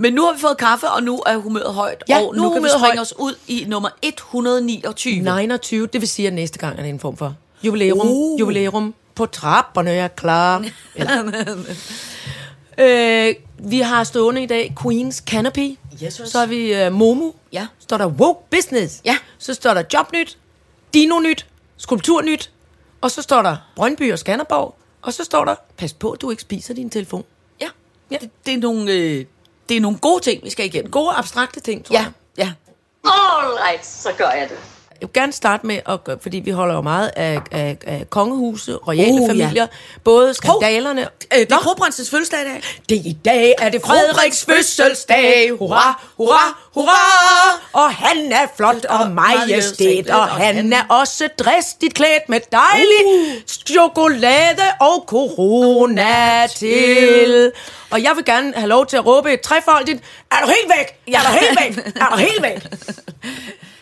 Men 0.01 0.13
nu 0.13 0.25
har 0.25 0.33
vi 0.33 0.39
fået 0.39 0.57
kaffe, 0.57 0.89
og 0.89 1.03
nu 1.03 1.23
er 1.27 1.37
humøret 1.37 1.75
højt. 1.75 2.05
Ja, 2.09 2.19
og 2.19 2.37
nu 2.37 2.43
nu, 2.43 2.53
kan 2.53 2.63
vi 2.63 2.69
springe 2.69 2.87
højt. 2.87 3.01
os 3.01 3.15
ud 3.19 3.35
i 3.49 3.65
nummer 3.69 3.89
129. 4.03 5.37
29, 5.39 5.87
det 5.87 6.01
vil 6.01 6.09
sige, 6.09 6.29
at 6.29 6.35
næste 6.35 6.59
gang 6.59 6.79
er 6.79 6.83
det 6.83 6.89
en 6.89 7.01
form 7.01 7.17
for 7.17 7.35
jubilæum. 7.63 8.01
Uh. 8.01 8.41
Jubilæum 8.41 8.95
på 9.15 9.27
trapperne 9.27 9.91
er 9.91 10.09
klar. 10.09 10.65
Øh, 12.81 13.35
vi 13.59 13.81
har 13.81 14.05
stående 14.05 14.43
i 14.43 14.47
dag 14.47 14.75
Queens 14.83 15.17
Canopy. 15.17 15.77
Yes, 16.03 16.17
yes. 16.17 16.29
Så 16.29 16.39
har 16.39 16.47
vi 16.47 16.87
uh, 16.87 16.93
Momo. 16.93 17.31
Ja. 17.53 17.67
Så 17.79 17.83
står 17.83 17.99
der 17.99 18.07
Woke 18.07 18.41
Business. 18.51 19.01
Ja. 19.05 19.17
Så 19.39 19.55
står 19.55 19.75
der 19.75 19.83
Jobnyt, 19.95 20.39
Dino-nyt, 20.95 21.47
Skulpturnyt. 21.77 22.51
Og 23.01 23.11
så 23.11 23.23
står 23.23 23.43
der 23.43 23.57
Brøndby 23.77 24.13
og 24.13 24.19
Skanderborg. 24.19 24.75
Og 25.03 25.13
så 25.13 25.25
står 25.25 25.45
der, 25.45 25.55
pas 25.77 25.93
på, 25.93 26.11
at 26.11 26.21
du 26.21 26.31
ikke 26.31 26.43
spiser 26.43 26.75
din 26.75 26.91
telefon. 26.91 27.25
Ja, 27.61 27.69
ja. 28.11 28.17
Det, 28.21 28.31
det, 28.47 28.55
er 28.55 28.59
nogle, 28.59 28.93
øh, 28.93 29.25
det 29.69 29.77
er 29.77 29.81
nogle 29.81 29.99
gode 29.99 30.21
ting, 30.23 30.45
vi 30.45 30.51
skal 30.51 30.67
igennem. 30.67 30.91
Gode 30.91 31.11
abstrakte 31.15 31.61
ting, 31.61 31.85
tror 31.85 31.95
Ja, 31.97 32.07
jeg. 32.39 32.53
ja. 33.05 33.11
Alright, 33.11 33.87
så 33.87 34.13
gør 34.19 34.31
jeg 34.31 34.49
det. 34.49 34.59
Jeg 35.01 35.09
vil 35.09 35.13
gerne 35.23 35.33
starte 35.33 35.67
med, 35.67 35.81
at, 35.89 36.05
gøre- 36.05 36.19
fordi 36.23 36.37
vi 36.37 36.51
holder 36.51 36.75
jo 36.75 36.81
meget 36.81 37.11
af, 37.17 37.41
af, 37.53 37.77
af 37.87 38.11
kongehuse, 38.11 38.75
royale 38.75 39.13
Uh, 39.13 39.21
uh, 39.31 39.39
ja. 39.39 39.45
familier, 39.45 39.67
både 40.05 40.35
skandalerne... 40.35 41.01
Øh, 41.35 41.39
det 41.39 41.53
er 41.53 41.59
kronprinsens 41.59 42.11
fødselsdag 42.11 42.41
i 42.41 42.45
dag. 42.45 42.63
Det 42.89 42.97
i 43.07 43.19
dag 43.25 43.55
er 43.59 43.69
det 43.69 43.83
Frederiks 43.83 44.45
fødselsdag. 44.45 45.51
Hurra, 45.59 46.05
hurra, 46.17 46.59
hurra. 46.75 47.61
Og 47.73 47.93
han 47.95 48.33
er 48.33 48.47
flot 48.57 48.85
og 48.85 49.11
majestæt, 49.11 50.11
og 50.11 50.29
han 50.29 50.73
er 50.73 50.83
også 50.89 51.29
dristigt 51.39 51.95
klædt 51.95 52.29
med 52.29 52.41
dejlig 52.53 53.43
chokolade 53.67 54.63
og 54.81 55.05
corona 55.07 56.47
til. 56.57 57.53
Og 57.91 58.03
jeg 58.03 58.13
vil 58.17 58.25
gerne 58.25 58.53
have 58.57 58.69
lov 58.69 58.87
til 58.87 58.97
at 58.97 59.07
råbe 59.07 59.37
trefoldigt, 59.45 60.03
er 60.31 60.37
du 60.43 60.47
helt 60.47 60.73
væk? 60.79 61.15
Er 61.15 61.21
du 61.21 61.39
helt 61.41 61.77
væk? 61.77 61.87
Er 61.97 62.07
du 62.13 62.17
helt 62.17 62.43
væk? 62.43 62.67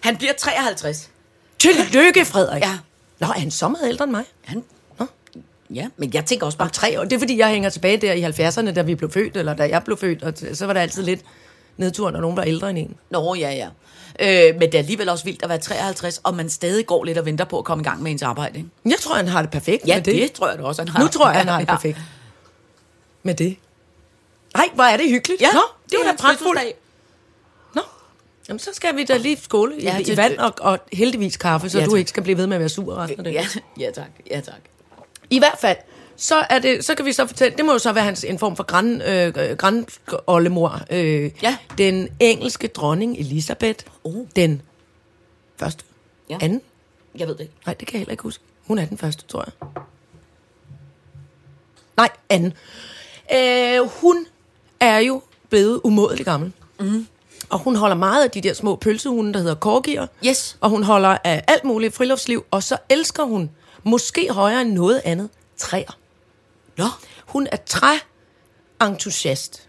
Han 0.06 0.16
bliver 0.16 0.32
53. 0.38 1.10
Tillykke, 1.58 2.24
Frederik. 2.24 2.62
Ja. 2.62 2.78
Nå, 3.18 3.26
er 3.26 3.32
han 3.40 3.50
så 3.50 3.68
meget 3.68 3.88
ældre 3.88 4.04
end 4.04 4.10
mig? 4.12 4.24
Han, 4.44 4.64
ja, 5.74 5.88
men 5.96 6.14
jeg 6.14 6.24
tænker 6.24 6.46
også 6.46 6.58
bare... 6.58 6.66
Om 6.68 6.72
tre 6.72 7.00
år. 7.00 7.04
Det 7.04 7.12
er 7.12 7.18
fordi, 7.18 7.38
jeg 7.38 7.48
hænger 7.48 7.70
tilbage 7.70 7.96
der 7.96 8.12
i 8.12 8.22
70'erne, 8.24 8.72
da 8.72 8.82
vi 8.82 8.94
blev 8.94 9.10
født, 9.12 9.36
eller 9.36 9.54
da 9.54 9.68
jeg 9.68 9.82
blev 9.84 9.96
født, 9.96 10.22
og 10.22 10.32
så 10.52 10.66
var 10.66 10.72
der 10.72 10.80
altid 10.80 11.02
lidt 11.02 11.20
nedtur, 11.76 12.10
når 12.10 12.20
nogen 12.20 12.36
var 12.36 12.42
ældre 12.42 12.70
end 12.70 12.78
en. 12.78 12.96
Nå, 13.10 13.34
ja, 13.34 13.50
ja. 13.50 13.68
Øh, 14.20 14.54
men 14.54 14.60
det 14.62 14.74
er 14.74 14.78
alligevel 14.78 15.08
også 15.08 15.24
vildt 15.24 15.42
at 15.42 15.48
være 15.48 15.58
53, 15.58 16.20
og 16.24 16.34
man 16.34 16.50
stadig 16.50 16.86
går 16.86 17.04
lidt 17.04 17.18
og 17.18 17.24
venter 17.26 17.44
på 17.44 17.58
at 17.58 17.64
komme 17.64 17.82
i 17.82 17.84
gang 17.84 18.02
med 18.02 18.10
ens 18.12 18.22
arbejde. 18.22 18.58
Ikke? 18.58 18.70
Jeg 18.84 18.96
tror, 19.00 19.14
han 19.14 19.28
har 19.28 19.42
det 19.42 19.50
perfekt 19.50 19.86
Ja, 19.86 19.94
med 19.94 20.02
det. 20.04 20.14
det. 20.14 20.22
det 20.22 20.32
tror 20.32 20.48
jeg 20.48 20.58
da 20.58 20.62
også, 20.62 20.82
han 20.82 20.88
har. 20.88 21.00
Nu 21.02 21.08
tror 21.08 21.28
jeg, 21.28 21.36
han 21.38 21.48
har 21.48 21.58
det 21.60 21.66
Ja. 21.68 21.72
perfekt 21.74 21.98
med 23.22 23.34
det. 23.34 23.56
Nej, 24.56 24.68
hvor 24.74 24.84
er 24.84 24.96
det 24.96 25.10
hyggeligt. 25.10 25.40
Ja, 25.42 25.48
Nå, 25.52 25.60
det 25.90 25.94
er 25.94 26.04
var 26.04 26.10
da 26.12 26.16
pragtfuldt. 26.16 26.60
Jamen, 28.48 28.58
så 28.60 28.70
skal 28.72 28.96
vi 28.96 29.04
da 29.04 29.16
lige 29.16 29.36
skåle 29.42 29.78
i, 29.80 29.82
Ja, 29.82 29.98
ja, 30.06 30.12
i 30.12 30.16
vand 30.16 30.38
og, 30.38 30.52
og 30.60 30.78
heldigvis 30.92 31.36
kaffe, 31.36 31.68
så 31.70 31.78
Ja, 31.78 31.84
du 31.84 31.94
ikke 31.94 32.10
skal 32.10 32.22
blive 32.22 32.38
ved 32.38 32.46
med 32.46 32.56
at 32.56 32.60
være 32.60 32.68
sur 32.68 32.96
resten 32.96 33.18
af 33.18 33.24
det. 33.24 33.34
Ja, 33.34 33.46
ja, 33.80 33.90
tak. 33.90 34.10
Ja, 34.30 34.40
tak. 34.40 34.60
I 35.30 35.38
hvert 35.38 35.58
fald, 35.60 35.76
så, 36.16 36.46
er 36.50 36.58
det, 36.58 36.84
så 36.84 36.94
kan 36.94 37.04
vi 37.04 37.12
så 37.12 37.26
fortælle, 37.26 37.56
det 37.56 37.64
må 37.64 37.72
jo 37.72 37.78
så 37.78 37.92
være 37.92 38.04
hans, 38.04 38.24
en 38.24 38.38
form 38.38 38.56
for 38.56 38.62
grand, 38.64 39.02
øh, 39.02 39.56
grand 39.56 39.86
oldemor. 40.26 40.80
Øh, 40.90 41.30
Ja. 41.42 41.56
Den 41.78 42.08
engelske 42.20 42.68
dronning 42.68 43.18
Elisabeth. 43.18 43.84
Oh. 44.04 44.26
Den 44.36 44.62
første. 45.56 45.84
Ja. 46.30 46.38
Anden. 46.40 46.60
Jeg 47.18 47.26
ved 47.28 47.34
det 47.34 47.40
ikke. 47.40 47.52
Nej, 47.66 47.74
det 47.74 47.88
kan 47.88 47.94
jeg 47.94 47.98
heller 48.00 48.12
ikke 48.12 48.22
huske. 48.22 48.44
Hun 48.66 48.78
er 48.78 48.84
den 48.86 48.98
første, 48.98 49.24
tror 49.28 49.44
jeg. 49.46 49.68
Nej, 51.96 52.08
anden. 52.28 52.52
Øh, 53.34 53.88
hun 54.00 54.26
er 54.80 54.98
jo 54.98 55.22
blevet 55.48 55.80
umådelig 55.84 56.24
gammel. 56.24 56.52
Mm. 56.80 57.06
Og 57.50 57.58
hun 57.58 57.76
holder 57.76 57.96
meget 57.96 58.24
af 58.24 58.30
de 58.30 58.40
der 58.40 58.54
små 58.54 58.76
pølsehunde, 58.76 59.32
der 59.32 59.38
hedder 59.38 59.54
korgier. 59.54 60.06
Yes. 60.26 60.56
Og 60.60 60.70
hun 60.70 60.82
holder 60.82 61.16
af 61.24 61.44
alt 61.48 61.64
muligt 61.64 61.94
friluftsliv. 61.94 62.44
Og 62.50 62.62
så 62.62 62.76
elsker 62.90 63.22
hun, 63.24 63.50
måske 63.84 64.28
højere 64.30 64.60
end 64.62 64.72
noget 64.72 65.02
andet, 65.04 65.28
træer. 65.56 65.98
Nå. 66.78 66.84
Hun 67.26 67.48
er 67.52 67.56
træentusiast. 68.80 69.68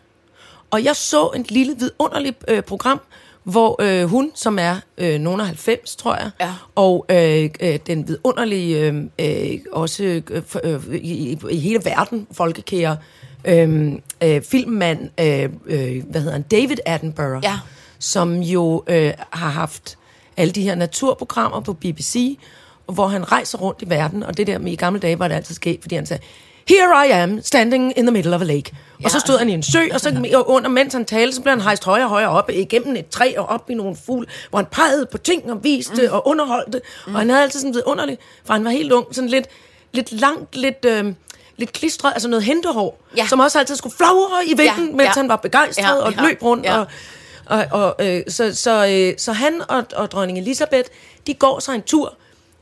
Og 0.71 0.83
jeg 0.83 0.95
så 0.95 1.29
et 1.36 1.51
lille 1.51 1.75
vidunderligt 1.79 2.45
øh, 2.47 2.62
program, 2.63 3.01
hvor 3.43 3.81
øh, 3.81 4.05
hun, 4.05 4.31
som 4.36 4.59
er 4.59 4.75
øh, 4.97 5.19
nogen 5.19 5.39
af 5.41 5.45
90, 5.47 5.95
tror 5.95 6.15
jeg, 6.15 6.31
Ja. 6.39 6.53
og 6.75 7.05
øh, 7.09 7.50
øh, 7.59 7.79
den 7.88 8.07
vidunderlige, 8.07 8.79
øh, 8.79 9.03
øh, 9.19 9.59
også 9.71 10.03
øh, 10.03 10.21
øh, 10.63 10.86
i, 10.95 11.31
i- 11.31 11.38
i 11.50 11.57
hele 11.59 11.79
verden, 11.86 12.27
folkekære, 12.31 12.97
øh, 13.45 13.91
øh, 14.24 14.41
filmmand, 14.41 15.09
øh, 15.19 15.50
øh, 15.65 16.03
hvad 16.09 16.21
hedder 16.21 16.31
han, 16.31 16.41
David 16.41 16.77
Attenborough, 16.86 17.43
Ja. 17.43 17.59
som 18.00 18.33
jo 18.41 18.83
øh, 18.88 19.13
har 19.31 19.50
haft 19.50 19.97
alle 20.38 20.51
de 20.53 20.62
her 20.62 20.75
naturprogrammer 20.75 21.59
på 21.59 21.74
BBC, 21.74 22.39
hvor 22.93 23.07
han 23.07 23.31
rejser 23.31 23.57
rundt 23.57 23.81
i 23.81 23.89
verden, 23.89 24.24
og 24.24 24.38
det 24.38 24.47
der 24.47 24.57
med 24.57 24.71
i 24.71 24.75
gamle 24.75 25.00
dage 25.00 25.19
var 25.19 25.27
det 25.27 25.36
altid 25.36 25.55
sket, 25.55 25.77
fordi 25.81 25.95
han 25.95 26.05
sagde, 26.05 26.24
Here 26.69 27.07
I 27.07 27.12
am, 27.12 27.41
standing 27.41 27.93
in 27.97 28.05
the 28.05 28.12
middle 28.12 28.36
of 28.36 28.41
a 28.41 28.43
lake. 28.43 28.71
Ja. 29.00 29.05
Og 29.05 29.12
så 29.12 29.19
stod 29.19 29.38
han 29.38 29.50
i 29.50 29.53
en 29.53 29.63
sø, 29.63 29.79
og 29.93 30.01
så 30.01 30.29
og 30.36 30.50
under, 30.50 30.69
mens 30.69 30.93
han 30.93 31.05
talte, 31.05 31.36
så 31.36 31.41
blev 31.41 31.51
han 31.51 31.62
hejst 31.62 31.86
højere 31.86 32.05
og 32.05 32.09
højere 32.09 32.29
op, 32.29 32.50
igennem 32.53 32.95
et 32.95 33.07
træ 33.07 33.33
og 33.38 33.45
op 33.45 33.69
i 33.69 33.74
nogle 33.74 33.95
fugle, 34.05 34.27
hvor 34.50 34.59
han 34.59 34.65
pegede 34.71 35.05
på 35.12 35.17
ting 35.17 35.51
og 35.51 35.63
viste 35.63 36.01
mm. 36.01 36.07
og 36.13 36.27
underholdte. 36.27 36.81
Mm. 37.07 37.13
Og 37.15 37.19
han 37.21 37.29
havde 37.29 37.43
altid 37.43 37.59
sådan 37.59 37.74
lidt 37.74 37.86
underligt, 37.86 38.21
for 38.45 38.53
han 38.53 38.63
var 38.65 38.71
helt 38.71 38.91
ung, 38.91 39.07
sådan 39.12 39.29
lidt, 39.29 39.47
lidt 39.93 40.12
langt, 40.12 40.55
lidt... 40.55 40.86
Øh, 40.86 41.13
lidt 41.57 41.73
klistret, 41.73 42.11
altså 42.13 42.27
noget 42.27 42.43
hentehår, 42.43 42.99
Ja. 43.17 43.27
som 43.27 43.39
også 43.39 43.59
altid 43.59 43.75
skulle 43.75 43.95
flagre 43.97 44.45
i 44.45 44.49
vinden, 44.57 44.85
Ja, 44.89 44.95
mens 44.95 45.03
ja. 45.03 45.11
han 45.21 45.29
var 45.29 45.35
begejstret 45.35 45.83
Ja, 45.83 45.89
ja, 45.95 46.01
og 46.03 46.13
ja, 46.13 46.21
løb 46.21 46.41
rundt. 46.43 46.65
ja. 46.65 46.77
Og, 46.79 46.87
og, 47.45 47.65
og, 47.71 47.95
øh, 48.07 48.23
så, 48.27 48.55
så, 48.55 48.87
øh, 48.87 49.13
så 49.17 49.31
han 49.33 49.61
og, 49.69 49.83
og 49.95 50.11
dronning 50.11 50.37
Elisabeth, 50.37 50.89
de 51.27 51.33
går 51.33 51.59
sig 51.59 51.75
en 51.75 51.81
tur 51.81 52.13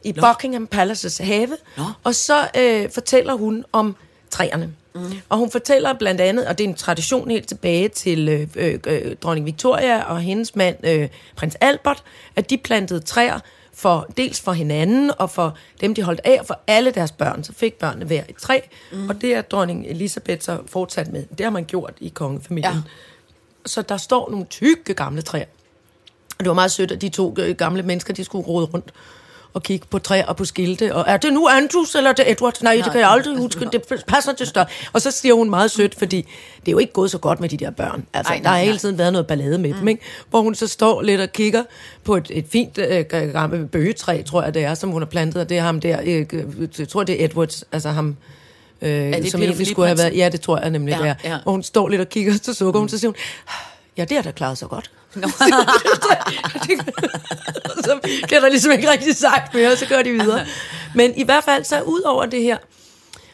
i 0.04 0.12
Nå. 0.12 0.22
Buckingham 0.28 0.68
Palaces 0.68 1.18
have, 1.18 1.58
Nå. 1.78 1.84
og 2.04 2.16
så 2.16 2.48
øh, 2.58 2.90
fortæller 2.94 3.34
hun 3.34 3.66
om 3.72 3.96
træerne. 4.30 4.74
Mm. 4.96 5.02
Og 5.30 5.38
hun 5.38 5.52
fortæller 5.52 5.94
blandt 5.94 6.22
andet, 6.22 6.48
og 6.48 6.58
det 6.58 6.64
er 6.64 6.68
en 6.70 6.76
tradition 6.76 7.32
helt 7.32 7.48
tilbage 7.48 7.88
til 7.90 8.30
øh, 8.30 8.48
øh, 8.56 8.80
øh, 8.88 9.16
dronning 9.24 9.46
Victoria 9.46 10.04
og 10.04 10.20
hendes 10.22 10.56
mand, 10.56 10.76
øh, 10.84 11.10
prins 11.36 11.56
Albert, 11.62 12.04
at 12.36 12.50
de 12.50 12.58
plantede 12.58 13.00
træer 13.00 13.40
for 13.76 14.08
dels 14.18 14.42
for 14.42 14.52
hinanden 14.52 15.12
og 15.20 15.30
for 15.30 15.58
dem, 15.82 15.96
de 15.96 16.04
holdt 16.04 16.22
af, 16.24 16.38
og 16.40 16.46
for 16.46 16.60
alle 16.68 16.92
deres 16.92 17.12
børn. 17.12 17.44
Så 17.44 17.54
fik 17.54 17.74
børnene 17.74 18.06
hver 18.06 18.24
et 18.30 18.36
træ, 18.36 18.60
mm. 18.92 19.10
og 19.10 19.22
det 19.22 19.36
er 19.36 19.42
dronning 19.42 19.86
Elisabeth 19.88 20.42
så 20.42 20.60
fortsat 20.68 21.12
med. 21.12 21.26
Det 21.38 21.44
har 21.44 21.52
man 21.52 21.66
gjort 21.66 21.94
i 22.00 22.10
kongefamilien. 22.10 22.74
Ja. 22.74 22.82
Så 23.66 23.82
der 23.82 23.98
står 23.98 24.30
nogle 24.30 24.46
tykke 24.46 24.94
gamle 24.94 25.22
træer. 25.22 25.46
Og 26.38 26.40
det 26.40 26.48
var 26.48 26.54
meget 26.54 26.72
sødt, 26.72 26.92
at 26.92 27.02
de 27.02 27.10
to 27.10 27.36
øh, 27.40 27.56
gamle 27.56 27.84
mennesker, 27.84 28.14
de 28.14 28.24
skulle 28.24 28.48
rode 28.48 28.66
rundt 28.66 28.94
og 29.56 29.64
kigge 29.64 29.88
på 29.90 30.00
træer 30.00 30.26
og 30.26 30.36
på 30.36 30.46
skilte. 30.46 30.96
Og 30.96 31.06
er 31.08 31.18
det 31.18 31.34
nu 31.34 31.48
Andrews, 31.48 31.96
eller 31.96 32.10
er 32.10 32.14
det 32.14 32.32
Edward? 32.32 32.62
Nej, 32.62 32.76
det 32.76 32.92
kan 32.92 33.00
jeg 33.02 33.10
aldrig 33.10 33.38
huske. 33.38 33.70
Det 33.72 34.04
passer 34.08 34.34
til 34.34 34.48
større. 34.48 34.66
Og 34.94 35.02
så 35.02 35.12
siger 35.12 35.34
hun 35.34 35.50
meget 35.50 35.72
sødt, 35.72 35.96
fordi 35.96 36.22
det 36.60 36.68
er 36.68 36.72
jo 36.72 36.78
ikke 36.78 36.94
gået 36.94 37.12
så 37.12 37.18
godt 37.18 37.40
med 37.40 37.50
de 37.50 37.58
der 37.58 37.70
børn. 37.72 38.06
Altså, 38.14 38.34
Ej, 38.34 38.36
Ej, 38.38 38.42
nej, 38.44 38.52
der 38.52 38.58
har 38.58 38.66
hele 38.66 38.78
tiden 38.78 38.98
været 38.98 39.14
noget 39.14 39.28
ballade 39.28 39.58
med 39.58 39.70
mm. 39.74 39.80
dem, 39.80 39.88
ikke? 39.88 40.02
Hvor 40.30 40.42
hun 40.42 40.56
så 40.56 40.68
står 40.68 41.02
lidt 41.02 41.22
og 41.22 41.32
kigger 41.32 41.64
på 42.04 42.16
et, 42.16 42.28
et 42.30 42.46
fint 42.50 42.78
øh, 42.78 43.06
gammelt 43.34 43.72
bøgetræ, 43.72 44.22
tror 44.22 44.44
jeg 44.44 44.54
det 44.54 44.64
er, 44.64 44.74
som 44.74 44.90
hun 44.90 45.02
har 45.02 45.08
plantet. 45.08 45.42
Og 45.42 45.50
det 45.50 45.58
er 45.58 45.62
ham 45.62 45.80
der, 45.80 46.00
øh, 46.06 46.26
jeg 46.80 46.88
tror 46.88 47.04
det 47.04 47.22
er 47.22 47.26
Edwards, 47.26 47.64
altså 47.72 47.90
ham... 47.90 48.16
Øh, 48.82 48.90
det 48.92 49.32
som 49.32 49.42
egentlig 49.42 49.68
skulle 49.68 49.88
have 49.88 49.98
været... 49.98 50.18
Ja, 50.18 50.30
det 50.30 50.42
tror 50.42 50.60
jeg 50.60 50.70
nemlig, 50.70 50.92
Ja, 50.92 50.98
det 50.98 51.10
er. 51.10 51.16
ja. 51.24 51.38
Og 51.46 51.52
hun 51.52 51.64
står 51.64 51.90
lidt 51.90 52.02
og 52.02 52.10
kigger, 52.10 52.34
så 52.42 52.54
sukker 52.54 52.80
hun, 52.80 52.90
så 52.90 52.98
siger 52.98 53.10
hun, 53.10 53.16
ja, 53.98 54.06
det 54.06 54.18
har 54.18 54.22
da 54.24 54.32
klaret 54.32 54.58
sig 54.58 54.68
godt. 54.68 54.92
Nå. 55.16 55.28
så 57.86 58.00
bliver 58.02 58.40
der 58.40 58.50
ligesom 58.50 58.72
ikke 58.72 58.92
rigtig 58.92 59.16
sagt 59.16 59.54
mere, 59.54 59.72
og 59.72 59.78
så 59.78 59.86
går 59.86 60.02
de 60.02 60.12
videre. 60.12 60.46
Men 60.96 61.14
i 61.16 61.24
hvert 61.24 61.44
fald 61.44 61.64
så 61.64 61.82
ud 61.82 62.02
over 62.02 62.26
det 62.26 62.42
her 62.42 62.58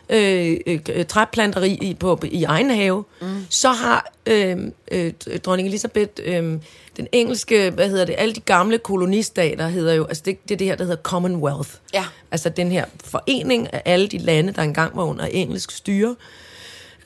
øh, 0.10 0.58
øh, 0.66 1.06
træplanteri 1.06 1.78
i, 1.82 1.94
på, 1.94 2.20
i 2.24 2.44
egen 2.44 2.70
have, 2.70 3.04
mm. 3.22 3.46
så 3.50 3.70
har 3.70 4.12
øh, 4.26 4.58
øh, 4.92 5.14
dronning 5.46 5.68
Elisabeth, 5.68 6.12
øh, 6.24 6.60
den 6.98 7.08
engelske, 7.12 7.70
hvad 7.70 7.90
hedder 7.90 8.06
det, 8.06 8.16
alle 8.18 8.36
de 8.36 8.40
gamle 8.40 8.78
kolonistater 8.78 9.68
hedder 9.68 9.94
jo, 9.94 10.06
altså 10.06 10.24
det, 10.26 10.44
det 10.44 10.52
er 10.52 10.58
det 10.58 10.68
her, 10.68 10.76
der 10.76 10.84
hedder 10.84 11.02
Commonwealth. 11.02 11.70
Ja. 11.94 12.06
Altså 12.32 12.50
den 12.50 12.72
her 12.72 12.86
forening 13.04 13.74
af 13.74 13.82
alle 13.86 14.08
de 14.08 14.18
lande, 14.18 14.54
der 14.54 14.62
engang 14.62 14.98
var 14.98 15.04
under 15.04 15.26
engelsk 15.26 15.72
styre, 15.72 16.16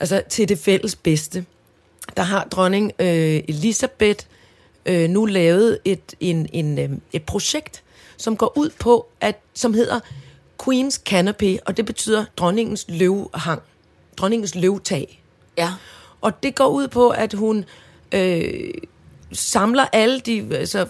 altså 0.00 0.22
til 0.28 0.48
det 0.48 0.58
fælles 0.58 0.96
bedste. 0.96 1.44
Der 2.16 2.22
har 2.22 2.44
dronning 2.44 2.92
øh, 2.98 3.42
Elisabeth 3.48 4.26
øh, 4.86 5.10
nu 5.10 5.24
lavet 5.24 5.78
et, 5.84 6.14
en, 6.20 6.48
en, 6.52 6.78
øh, 6.78 6.90
et 7.12 7.22
projekt, 7.22 7.82
som 8.16 8.36
går 8.36 8.52
ud 8.56 8.70
på, 8.78 9.06
at, 9.20 9.38
som 9.54 9.74
hedder 9.74 10.00
Queen's 10.62 11.02
Canopy, 11.04 11.56
og 11.66 11.76
det 11.76 11.86
betyder 11.86 12.24
dronningens 12.36 12.86
løvhang, 12.88 13.62
dronningens 14.16 14.54
løvtag. 14.54 15.22
Ja. 15.58 15.72
Og 16.20 16.42
det 16.42 16.54
går 16.54 16.66
ud 16.68 16.88
på, 16.88 17.08
at 17.08 17.32
hun 17.32 17.64
øh, 18.12 18.74
samler 19.32 19.86
alle 19.92 20.20
de 20.20 20.48
altså, 20.56 20.84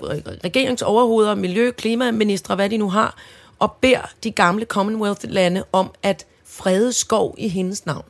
regeringsoverhoveder, 0.44 1.34
miljø, 1.34 1.70
klimaministre, 1.70 2.54
hvad 2.54 2.70
de 2.70 2.76
nu 2.76 2.90
har, 2.90 3.16
og 3.58 3.72
beder 3.72 4.12
de 4.24 4.30
gamle 4.30 4.64
Commonwealth-lande 4.64 5.64
om 5.72 5.90
at 6.02 6.26
frede 6.44 6.92
skov 6.92 7.34
i 7.38 7.48
hendes 7.48 7.86
navn. 7.86 8.04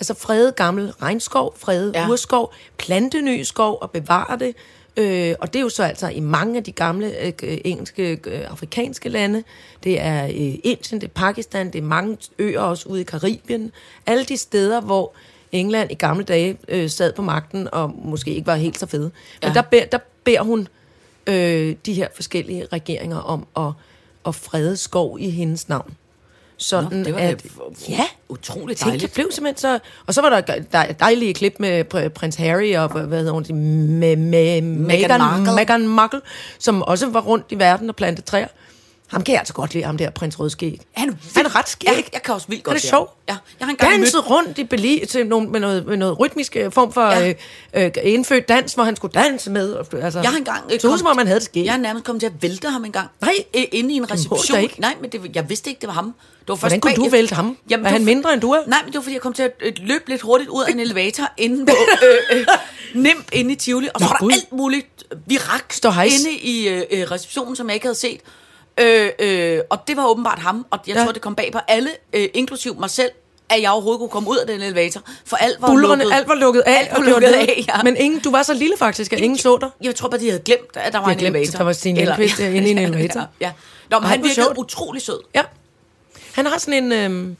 Altså 0.00 0.14
frede 0.14 0.52
gammel 0.52 0.90
regnskov, 1.02 1.54
frede 1.58 1.92
Ja. 1.94 2.08
urskov, 2.10 2.52
plante 2.78 3.20
ny 3.22 3.42
skov 3.42 3.78
og 3.80 3.90
bevare 3.90 4.38
det. 4.38 4.54
Øh, 4.96 5.34
og 5.40 5.52
det 5.52 5.58
er 5.58 5.62
jo 5.62 5.68
så 5.68 5.82
altså 5.82 6.08
i 6.08 6.20
mange 6.20 6.56
af 6.56 6.64
de 6.64 6.72
gamle 6.72 7.20
øh, 7.26 7.32
øh, 7.42 7.58
engelske, 7.64 8.20
øh, 8.26 8.50
afrikanske 8.50 9.08
lande. 9.08 9.44
Det 9.84 10.00
er 10.00 10.24
øh, 10.24 10.30
Indien, 10.64 11.00
det 11.00 11.04
er 11.04 11.08
Pakistan, 11.14 11.66
det 11.72 11.78
er 11.78 11.82
mange 11.82 12.18
øer 12.38 12.60
også 12.60 12.88
ude 12.88 13.00
i 13.00 13.04
Karibien. 13.04 13.72
Alle 14.06 14.24
de 14.24 14.36
steder, 14.36 14.80
hvor 14.80 15.12
England 15.52 15.90
i 15.90 15.94
gamle 15.94 16.24
dage 16.24 16.58
øh, 16.68 16.90
sad 16.90 17.12
på 17.12 17.22
magten 17.22 17.68
og 17.72 17.92
måske 18.04 18.34
ikke 18.34 18.46
var 18.46 18.56
helt 18.56 18.78
så 18.78 18.86
fede. 18.86 19.10
Men 19.42 19.48
Ja. 19.48 19.54
der, 19.54 19.62
beder, 19.62 19.84
der 19.84 19.98
beder 20.24 20.42
hun 20.42 20.68
øh, 21.26 21.76
de 21.86 21.92
her 21.92 22.08
forskellige 22.14 22.66
regeringer 22.72 23.18
om 23.18 23.46
at, 23.56 23.72
at 24.26 24.34
frede 24.34 24.76
skov 24.76 25.16
i 25.20 25.30
hendes 25.30 25.68
navn. 25.68 25.94
Sådan 26.56 26.98
Nå, 26.98 27.04
det 27.04 27.14
var 27.14 27.20
at, 27.20 27.42
da 27.42 27.48
ja, 27.88 28.04
utroligt 28.28 28.78
Tænk, 28.78 28.86
dejligt. 28.86 29.02
det 29.02 29.14
blev 29.14 29.26
simpelthen 29.32 29.58
så... 29.60 29.78
Og 30.06 30.14
så 30.14 30.20
var 30.22 30.28
der 30.30 30.40
dej- 30.72 30.92
dejlige 31.00 31.34
klip 31.34 31.54
med 31.58 31.84
pr- 31.94 32.08
prins 32.08 32.36
Harry 32.36 32.76
og, 32.76 32.88
hvad 32.88 33.18
hedder 33.18 33.32
hun, 33.32 33.42
det, 33.42 33.54
med, 33.54 34.16
med 34.16 34.60
Meghan, 34.62 35.20
Markle. 35.20 35.54
Meghan 35.54 35.88
Markle, 35.88 36.20
som 36.58 36.82
også 36.82 37.10
var 37.10 37.20
rundt 37.20 37.46
i 37.50 37.58
verden 37.58 37.88
og 37.88 37.96
plantede 37.96 38.26
træer. 38.26 38.48
Ham 39.08 39.22
kan 39.24 39.32
jeg 39.32 39.38
altså 39.40 39.54
godt 39.54 39.74
lide, 39.74 39.84
ham 39.84 39.98
der 39.98 40.10
prins 40.10 40.40
Rødskæg. 40.40 40.80
Han 40.92 41.08
er, 41.08 41.12
Han 41.36 41.46
er 41.46 41.56
ret 41.56 41.68
skæg. 41.68 41.88
Ja, 41.96 42.02
jeg 42.12 42.22
kan 42.22 42.34
også 42.34 42.46
vildt 42.48 42.64
godt 42.64 42.72
Han 42.74 42.76
er 42.76 42.88
sjov. 42.88 43.14
Ja, 43.28 43.36
jeg 43.58 43.66
har 43.66 43.70
engang 43.70 44.04
rundt 44.30 44.58
i 44.58 44.64
Berlin 44.64 45.06
til 45.06 45.26
nogle, 45.26 45.48
med, 45.48 45.60
noget, 45.60 45.86
med 45.86 45.96
noget 45.96 46.20
rytmisk 46.20 46.56
øh, 46.56 46.72
form 46.72 46.92
for 46.92 47.06
Ja. 47.06 47.28
øh, 47.28 47.34
øh, 47.74 47.90
indfødt 48.02 48.48
dans, 48.48 48.72
hvor 48.74 48.84
han 48.84 48.96
skulle 48.96 49.12
danse 49.12 49.50
med. 49.50 49.76
Altså, 50.02 50.20
Jeg 50.20 50.30
har 50.30 50.36
engang... 50.38 50.72
øh, 50.72 50.80
så 50.80 50.88
ud 50.88 50.98
som 50.98 51.06
om 51.06 51.16
man 51.16 51.26
havde 51.26 51.40
det 51.40 51.44
skæg. 51.46 51.64
Jeg 51.64 51.72
er 51.74 51.78
nærmest 51.78 52.04
kommet 52.04 52.20
til 52.20 52.26
at 52.26 52.42
vælte 52.42 52.68
ham 52.68 52.84
engang. 52.84 53.08
Nej. 53.20 53.32
Øh, 53.56 53.62
Inde 53.72 53.94
i 53.94 53.96
en 53.96 54.10
reception. 54.10 54.60
ikke. 54.60 54.80
Nej, 54.80 54.94
men 55.00 55.10
det, 55.10 55.20
jeg 55.34 55.48
vidste 55.48 55.70
ikke, 55.70 55.80
det 55.80 55.86
var 55.86 55.92
ham. 55.94 56.04
Det 56.40 56.48
var 56.48 56.54
først 56.54 56.62
Hvordan 56.62 56.80
kunne 56.80 56.90
bag- 56.90 56.96
du 57.04 57.08
vælte 57.08 57.34
ham? 57.34 57.56
Er 57.70 57.76
det 57.76 57.86
han 57.86 58.04
mindre, 58.04 58.32
end 58.32 58.40
du 58.40 58.50
er? 58.50 58.60
Nej, 58.66 58.78
men 58.82 58.86
det 58.92 58.94
var 58.94 59.02
fordi, 59.02 59.14
jeg 59.14 59.22
kom 59.22 59.32
til 59.32 59.42
at 59.42 59.52
øh, 59.60 59.72
løbe 59.78 60.04
lidt 60.08 60.22
hurtigt 60.22 60.50
ud 60.50 60.64
af 60.64 60.70
en 60.72 60.80
elevator 60.80 61.24
inde 61.36 61.66
på 61.66 61.72
øh, 62.32 62.38
øh, 62.38 62.46
Nem 62.94 63.24
inde 63.32 63.52
i 63.52 63.56
Tivoli. 63.56 63.88
Og 63.94 64.00
så 64.00 64.06
Nå, 64.06 64.16
var 64.20 64.28
der 64.28 64.34
alt 64.34 64.52
muligt 64.52 64.86
virak 65.26 65.72
Ståhejs. 65.72 66.20
inde 66.20 66.32
i 66.38 66.68
øh, 66.68 66.82
øh, 66.90 67.10
receptionen, 67.10 67.56
som 67.56 67.66
jeg 67.68 67.74
ikke 67.74 67.86
havde 67.86 67.98
set. 67.98 68.20
Øh, 68.80 69.10
øh, 69.18 69.60
og 69.70 69.78
det 69.88 69.96
var 69.96 70.06
åbenbart 70.06 70.38
ham. 70.38 70.66
Og 70.70 70.78
jeg 70.86 70.96
Ja. 70.96 71.04
tror, 71.04 71.12
det 71.12 71.22
kom 71.22 71.34
bag 71.34 71.52
på 71.52 71.58
alle, 71.68 71.90
øh, 72.12 72.28
inklusiv 72.34 72.76
mig 72.80 72.90
selv, 72.90 73.10
at 73.50 73.62
jeg 73.62 73.70
overhovedet 73.70 73.98
kunne 73.98 74.08
komme 74.08 74.30
ud 74.30 74.36
af 74.36 74.46
den 74.46 74.60
elevator. 74.62 75.00
For 75.26 75.36
alt 75.36 75.56
var 75.62 75.68
Bullerne, 75.68 76.02
lukket. 76.02 76.16
alt 76.16 76.28
var 76.28 76.34
lukket 76.34 76.60
af. 76.60 76.72
Alt 76.78 76.88
var 76.92 76.98
lukket 77.10 77.30
nede. 77.30 77.38
af, 77.38 77.64
ja. 77.68 77.82
Men 77.82 77.96
ingen, 77.96 78.20
du 78.20 78.30
var 78.30 78.42
så 78.42 78.54
lille 78.54 78.74
faktisk, 78.78 79.12
at 79.12 79.20
ingen 79.20 79.38
så 79.38 79.56
dig. 79.60 79.68
Jeg 79.82 79.94
tror 79.94 80.08
bare, 80.08 80.20
de 80.20 80.28
havde 80.30 80.42
glemt, 80.44 80.76
at 80.76 80.92
der 80.92 80.98
var 80.98 81.06
De 81.06 81.12
en 81.12 81.18
glemt, 81.18 81.36
elevator. 81.36 81.56
der 81.58 81.64
var 81.64 81.72
Stine 81.72 81.98
Lindqvist, 82.00 82.40
øh, 82.40 82.56
inde 82.56 82.68
i 82.68 82.70
en 82.70 82.78
elevator. 82.88 83.20
ja, 83.20 83.26
ja. 83.46 83.52
Nå, 83.90 83.98
men 83.98 84.04
Ej, 84.04 84.10
han 84.10 84.18
virkede 84.22 84.34
sjovt. 84.34 84.58
utrolig 84.58 85.02
sød. 85.02 85.20
Ja. 85.34 85.42
Han 86.34 86.46
har 86.46 86.58
sådan 86.58 86.84
en... 86.84 86.92
Øhm, 86.92 87.36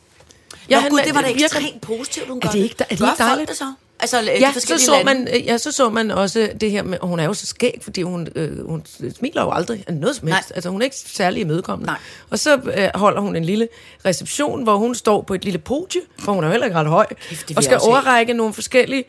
Ja, 0.71 0.79
han 0.81 0.93
Nå, 0.93 0.97
gud, 0.99 1.05
det 1.07 1.15
var 1.15 1.21
da 1.21 1.29
ekstremt 1.31 1.81
positivt, 1.81 2.29
hun 2.29 2.41
gør 2.41 2.49
det 2.49 2.59
ikke- 2.59 2.75
er 2.79 2.85
det 2.85 2.93
ikke 2.93 3.05
dejligt? 3.19 3.49
det 3.49 3.57
så? 3.59 3.73
Altså, 4.01 4.21
Ja, 4.21 4.53
de 4.55 4.61
så 4.61 4.79
så, 4.79 4.91
lande. 4.93 5.05
man, 5.05 5.29
øh, 5.35 5.47
ja, 5.47 5.59
så 5.59 5.73
så 5.73 5.89
man 5.91 6.11
også 6.11 6.51
det 6.61 6.71
her 6.71 6.83
med, 6.83 6.99
hun 7.03 7.21
er 7.21 7.25
jo 7.25 7.35
så 7.35 7.47
skæg, 7.47 7.79
fordi 7.83 8.03
hun, 8.03 8.29
øh, 8.35 8.69
hun 8.69 8.83
smiler 9.19 9.43
jo 9.43 9.51
aldrig 9.51 9.85
af 9.87 9.95
noget 9.95 10.17
som 10.17 10.29
helst. 10.29 10.51
Nej. 10.51 10.55
Altså 10.55 10.71
hun 10.71 10.81
er 10.81 10.85
ikke 10.85 10.97
særlig 10.97 11.41
imødekommende. 11.41 11.87
Nej. 11.87 11.99
Og 12.31 12.39
så 12.39 12.57
øh, 12.77 12.89
holder 12.95 13.21
hun 13.21 13.37
en 13.37 13.45
lille 13.45 13.69
reception, 14.05 14.63
hvor 14.63 14.77
hun 14.77 14.95
står 14.95 15.23
på 15.23 15.35
et 15.35 15.45
lille 15.45 15.59
podie, 15.59 16.01
for 16.19 16.33
hun 16.33 16.45
er 16.45 16.49
jo 16.49 16.51
heller 16.51 16.67
ikke 16.67 16.79
ret 16.79 16.87
høj, 16.87 17.07
vil 17.31 17.39
og 17.49 17.55
jeg 17.57 17.65
skal 17.65 17.79
overrække 17.83 18.33
nogle 18.33 18.55
forskellige 18.55 19.05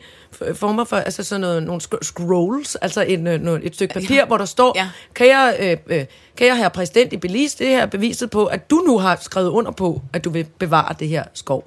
former 0.54 0.84
for, 0.84 0.96
altså 0.96 1.22
sådan 1.24 1.40
noget, 1.40 1.62
nogle 1.62 1.80
scrolls, 2.02 2.74
altså 2.76 3.00
en, 3.02 3.26
øh, 3.26 3.40
noget- 3.40 3.66
et 3.66 3.74
stykke 3.74 3.94
papir, 3.94 4.14
Ja. 4.14 4.24
hvor 4.26 4.36
der 4.38 4.44
står, 4.44 4.72
Ja. 4.76 4.88
kære, 5.14 5.54
øh, 5.58 5.76
øh, 5.86 6.04
kære 6.36 6.56
herre 6.56 6.70
præsident 6.70 7.12
i 7.12 7.16
Belize, 7.16 7.58
det 7.58 7.66
her 7.66 7.82
er 7.82 7.86
beviset 7.86 8.30
på, 8.30 8.46
at 8.46 8.70
du 8.70 8.76
nu 8.86 8.98
har 8.98 9.18
skrevet 9.20 9.48
under 9.48 9.70
på, 9.70 10.02
at 10.12 10.24
du 10.24 10.30
vil 10.30 10.46
bevare 10.58 10.94
det 10.98 11.08
her 11.08 11.24
skov. 11.34 11.64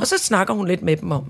Og 0.00 0.06
så 0.06 0.18
snakker 0.18 0.54
hun 0.54 0.68
lidt 0.68 0.82
med 0.82 0.96
dem 0.96 1.10
om, 1.12 1.24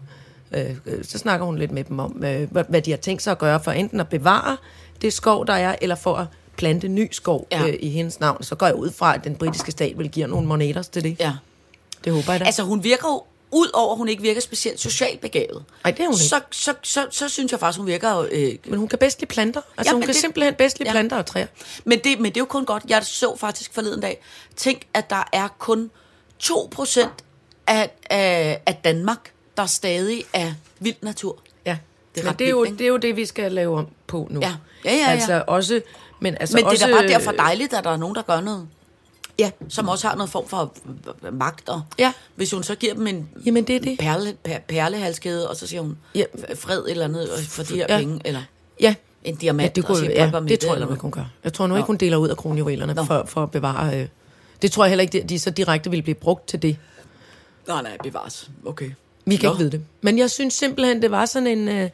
øh, 0.54 0.76
øh, 0.86 1.04
så 1.04 1.18
snakker 1.18 1.46
hun 1.46 1.58
lidt 1.58 1.70
med 1.70 1.84
dem 1.84 1.98
om, 1.98 2.24
øh, 2.24 2.50
hvad, 2.50 2.82
de 2.82 2.90
har 2.90 2.98
tænkt 2.98 3.22
sig 3.22 3.30
at 3.30 3.38
gøre 3.38 3.60
for 3.64 3.70
enten 3.72 4.00
at 4.00 4.08
bevare 4.08 4.56
det 5.02 5.12
skov, 5.12 5.46
der 5.46 5.52
er, 5.52 5.76
eller 5.82 5.94
for 5.96 6.16
at 6.16 6.26
plante 6.56 6.88
ny 6.88 7.08
skov 7.12 7.46
Ja. 7.52 7.66
øh, 7.68 7.74
i 7.80 7.88
hendes 7.90 8.20
navn. 8.20 8.42
Så 8.42 8.54
går 8.54 8.66
jeg 8.66 8.74
ud 8.74 8.90
fra, 8.90 9.14
at 9.14 9.24
den 9.24 9.34
britiske 9.36 9.70
stat 9.72 9.98
vil 9.98 10.10
give 10.10 10.26
nogle 10.26 10.46
moneter 10.48 10.82
til 10.82 11.04
det. 11.04 11.16
Ja. 11.20 11.32
Det 12.04 12.12
håber 12.12 12.32
jeg 12.32 12.40
da. 12.40 12.44
Altså, 12.44 12.62
hun 12.62 12.84
virker 12.84 13.08
jo, 13.08 13.22
ud 13.52 13.70
over 13.74 13.92
at 13.92 13.98
hun 13.98 14.08
ikke 14.08 14.22
virker 14.22 14.40
specielt 14.40 14.80
socialt 14.80 15.20
begavet, 15.20 15.64
Ej, 15.84 15.90
det 15.90 16.00
er 16.00 16.04
hun 16.06 16.14
ikke. 16.14 16.24
så, 16.24 16.40
så, 16.50 16.74
så, 16.82 17.06
så 17.10 17.28
synes 17.28 17.52
jeg 17.52 17.60
faktisk, 17.60 17.78
hun 17.78 17.86
virker... 17.86 18.26
Øh, 18.32 18.52
Men 18.66 18.78
hun 18.78 18.88
kan 18.88 18.98
bedst 18.98 19.20
lide 19.20 19.28
planter. 19.28 19.60
Altså, 19.78 19.90
Ja, 19.90 19.94
hun 19.94 20.00
kan 20.02 20.08
det- 20.08 20.16
simpelthen 20.16 20.54
bedst 20.54 20.78
lide 20.78 20.88
Ja. 20.88 20.92
planter 20.92 21.16
og 21.16 21.26
træer. 21.26 21.46
men, 21.84 21.98
det, 22.04 22.16
men 22.20 22.24
det 22.24 22.36
er 22.36 22.40
jo 22.40 22.44
kun 22.44 22.64
godt. 22.64 22.82
Jeg 22.88 23.04
så 23.04 23.36
faktisk 23.36 23.74
forleden 23.74 24.00
dag, 24.00 24.22
tænk, 24.56 24.80
at 24.94 25.10
der 25.10 25.28
er 25.32 25.48
kun 25.58 25.90
2% 26.42 27.08
af, 27.66 27.90
af, 28.10 28.60
af 28.66 28.74
Danmark, 28.84 29.32
der 29.60 29.66
stadig 29.66 30.24
er 30.32 30.52
vild 30.78 30.96
natur. 31.02 31.38
Ja, 31.66 31.78
Det 32.14 32.20
er 32.20 32.24
men 32.26 32.34
det 32.38 32.46
er, 32.46 32.50
jo, 32.50 32.58
vildt, 32.60 32.78
det 32.78 32.84
er 32.84 32.88
jo 32.88 32.96
det, 32.96 33.16
vi 33.16 33.26
skal 33.26 33.52
lave 33.52 33.78
om 33.78 33.86
på 34.06 34.26
nu. 34.30 34.40
Ja. 34.40 34.54
Ja, 34.84 34.90
ja, 34.92 34.96
ja. 34.96 35.06
Altså 35.10 35.44
også... 35.46 35.80
Men, 36.20 36.36
altså 36.40 36.56
Men 36.56 36.64
det 36.64 36.70
også, 36.72 36.84
er 36.84 36.88
da 36.88 36.94
bare 36.94 37.08
derfor 37.08 37.32
dejligt, 37.32 37.72
at 37.74 37.84
der 37.84 37.90
er 37.90 37.96
nogen, 37.96 38.14
der 38.14 38.22
gør 38.22 38.40
noget, 38.40 38.68
Ja, 39.38 39.50
som 39.68 39.88
også 39.88 40.08
har 40.08 40.14
noget 40.16 40.30
form 40.30 40.48
for 40.48 40.74
magt. 41.32 41.68
Og 41.68 41.82
Ja. 41.98 42.12
Hvis 42.36 42.50
hun 42.52 42.62
så 42.62 42.74
giver 42.74 42.94
dem 42.94 43.06
en 43.06 43.28
Jamen, 43.46 43.64
det 43.64 43.76
er 43.76 43.80
det. 43.80 43.98
perle, 43.98 44.34
per, 44.44 44.58
perlehalskæde, 44.68 45.48
og 45.50 45.56
så 45.56 45.66
siger 45.66 45.80
hun 45.80 45.98
Ja. 46.14 46.24
ja. 46.48 46.54
fred 46.54 46.82
eller 46.88 47.04
andet 47.04 47.30
øh, 47.38 47.44
for 47.44 47.62
de 47.62 47.74
her 47.74 47.86
Ja. 47.88 47.98
penge, 47.98 48.20
eller 48.24 48.42
ja. 48.80 48.94
en 49.24 49.34
Ja, 49.34 49.40
diamant, 49.40 49.76
det, 49.76 49.84
og 49.84 49.86
kunne, 49.88 49.98
siger, 49.98 50.12
ja, 50.12 50.30
"Bop, 50.30 50.40
bop, 50.42 50.48
det 50.48 50.60
tror 50.60 50.68
jeg 50.74 50.76
ikke, 50.82 50.86
hun 50.88 50.96
noget." 51.02 51.14
gør. 51.14 51.24
Jeg 51.44 51.52
tror 51.52 51.66
nu 51.66 51.76
ikke, 51.76 51.86
hun 51.86 51.96
deler 51.96 52.16
ud 52.16 52.28
af 52.28 52.36
kronjuvelerne 52.36 52.94
Nå. 52.94 53.04
for, 53.04 53.24
for 53.26 53.42
at 53.42 53.50
bevare... 53.50 54.00
Øh, 54.00 54.08
det 54.62 54.72
tror 54.72 54.84
jeg 54.84 54.88
heller 54.90 55.02
ikke, 55.02 55.18
de, 55.22 55.28
de 55.28 55.38
så 55.38 55.50
direkte 55.50 55.90
vil 55.90 56.02
blive 56.02 56.14
brugt 56.14 56.46
til 56.48 56.62
det. 56.62 56.76
Nej, 57.68 57.82
nej, 57.82 57.96
bevares. 58.02 58.50
Okay. 58.66 58.90
Vi 59.30 59.36
kan 59.36 59.46
Nå. 59.46 59.52
ikke 59.52 59.58
vide 59.58 59.70
det. 59.70 59.84
Men 60.00 60.18
jeg 60.18 60.30
synes 60.30 60.54
simpelthen, 60.54 61.02
det 61.02 61.10
var 61.10 61.26
sådan 61.26 61.46
en... 61.46 61.68
Øh, 61.68 61.90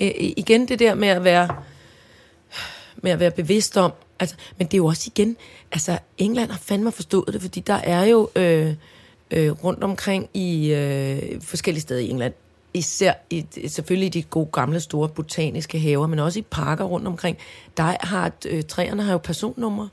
øh, 0.00 0.10
igen 0.18 0.68
det 0.68 0.78
der 0.78 0.94
med 0.94 1.08
at 1.08 1.24
være 1.24 1.48
med 2.96 3.10
at 3.10 3.20
være 3.20 3.30
bevidst 3.30 3.76
om. 3.76 3.92
Altså, 4.20 4.36
men 4.58 4.66
det 4.66 4.74
er 4.74 4.78
jo 4.78 4.86
også 4.86 5.10
igen... 5.14 5.36
Altså, 5.72 5.98
England 6.18 6.50
har 6.50 6.58
fandme 6.58 6.92
forstået 6.92 7.32
det, 7.32 7.42
fordi 7.42 7.60
der 7.60 7.74
er 7.74 8.04
jo 8.04 8.28
øh, 8.36 8.74
øh, 9.30 9.50
rundt 9.50 9.84
omkring 9.84 10.28
i 10.34 10.72
øh, 10.72 11.42
forskellige 11.42 11.82
steder 11.82 12.00
i 12.00 12.10
England, 12.10 12.34
især 12.74 13.12
i, 13.30 13.46
selvfølgelig 13.68 14.06
i 14.06 14.20
de 14.20 14.22
gode 14.22 14.48
gamle 14.52 14.80
store 14.80 15.08
botaniske 15.08 15.78
haver, 15.78 16.06
men 16.06 16.18
også 16.18 16.38
i 16.38 16.42
parker 16.42 16.84
rundt 16.84 17.06
omkring, 17.06 17.38
der 17.76 17.96
har 18.00 18.32
øh, 18.46 18.62
træerne 18.62 19.02
har 19.02 19.12
jo 19.12 19.18
personnumre. 19.18 19.88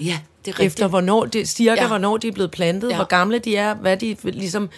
Ja, 0.00 0.18
det 0.44 0.50
er 0.50 0.52
rigtigt. 0.52 0.66
Efter 0.66 0.88
hvornår 0.88 1.24
det, 1.24 1.48
cirka 1.48 1.82
Ja. 1.82 1.88
hvornår 1.88 2.16
de 2.16 2.28
er 2.28 2.32
blevet 2.32 2.50
plantet, 2.50 2.90
ja. 2.90 2.96
hvor 2.96 3.04
gamle 3.04 3.38
de 3.38 3.56
er, 3.56 3.74
hvad 3.74 3.96
de 3.96 4.16
ligesom 4.22 4.68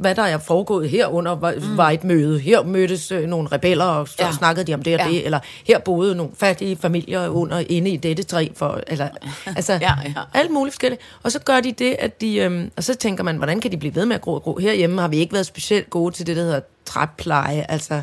hvad 0.00 0.14
der 0.14 0.22
er 0.22 0.38
foregået 0.38 0.90
herunder, 0.90 1.32
var, 1.34 1.54
mm. 1.56 1.76
var 1.76 1.90
et 1.90 2.04
møde. 2.04 2.38
Her 2.38 2.62
mødtes 2.62 3.12
øh, 3.12 3.26
nogle 3.26 3.48
rebeller, 3.48 3.84
og 3.84 4.08
så 4.08 4.14
Ja. 4.20 4.32
snakkede 4.32 4.66
de 4.66 4.74
om 4.74 4.82
det 4.82 4.94
og 4.94 5.00
Ja. 5.06 5.08
det, 5.12 5.24
eller 5.24 5.38
her 5.66 5.78
boede 5.78 6.14
nogle 6.14 6.32
fattige 6.36 6.76
familier 6.76 7.28
under 7.28 7.58
inde 7.68 7.90
i 7.90 7.96
dette 7.96 8.22
træ, 8.22 8.48
for, 8.56 8.80
eller, 8.86 9.08
altså, 9.56 9.72
Ja, 9.72 9.92
ja. 10.04 10.12
alt 10.34 10.50
muligt 10.50 10.74
forskelligt. 10.74 11.02
Og 11.22 11.32
så 11.32 11.38
gør 11.38 11.60
de 11.60 11.72
det, 11.72 11.96
at 11.98 12.20
de, 12.20 12.36
øhm, 12.36 12.70
og 12.76 12.84
så 12.84 12.94
tænker 12.94 13.24
man, 13.24 13.36
hvordan 13.36 13.60
kan 13.60 13.72
de 13.72 13.76
blive 13.76 13.94
ved 13.94 14.06
med 14.06 14.16
at 14.16 14.22
gro 14.22 14.34
og 14.34 14.42
gro? 14.42 14.56
Herhjemme 14.58 15.00
har 15.00 15.08
vi 15.08 15.16
ikke 15.18 15.32
været 15.32 15.46
specielt 15.46 15.90
gode 15.90 16.14
til 16.14 16.26
det, 16.26 16.36
der 16.36 16.42
hedder 16.42 16.60
træpleje, 16.84 17.66
altså, 17.68 18.02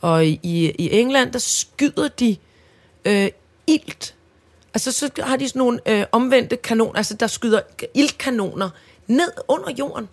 og 0.00 0.26
i, 0.26 0.36
i 0.78 0.88
England, 1.00 1.32
der 1.32 1.38
skyder 1.38 2.08
de 2.08 2.36
øh, 3.04 3.28
ilt 3.66 4.14
Altså, 4.74 4.92
så 4.92 5.10
har 5.22 5.36
de 5.36 5.48
sådan 5.48 5.58
nogle 5.60 5.80
øh, 5.86 6.04
omvendte 6.12 6.56
kanoner, 6.56 6.96
altså 6.96 7.14
der 7.14 7.26
skyder 7.26 7.60
iltkanoner 7.94 8.70
ned 9.06 9.30
under 9.48 9.70
jorden, 9.78 10.08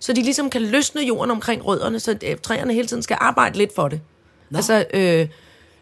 så 0.00 0.12
de 0.12 0.22
ligesom 0.22 0.50
kan 0.50 0.62
løsne 0.62 1.02
jorden 1.02 1.30
omkring 1.30 1.66
rødderne, 1.66 2.00
så 2.00 2.16
øh, 2.24 2.36
træerne 2.42 2.74
hele 2.74 2.88
tiden 2.88 3.02
skal 3.02 3.16
arbejde 3.20 3.58
lidt 3.58 3.74
for 3.74 3.88
det. 3.88 4.00
Nå. 4.50 4.56
Altså, 4.56 4.84
øh, 4.94 5.28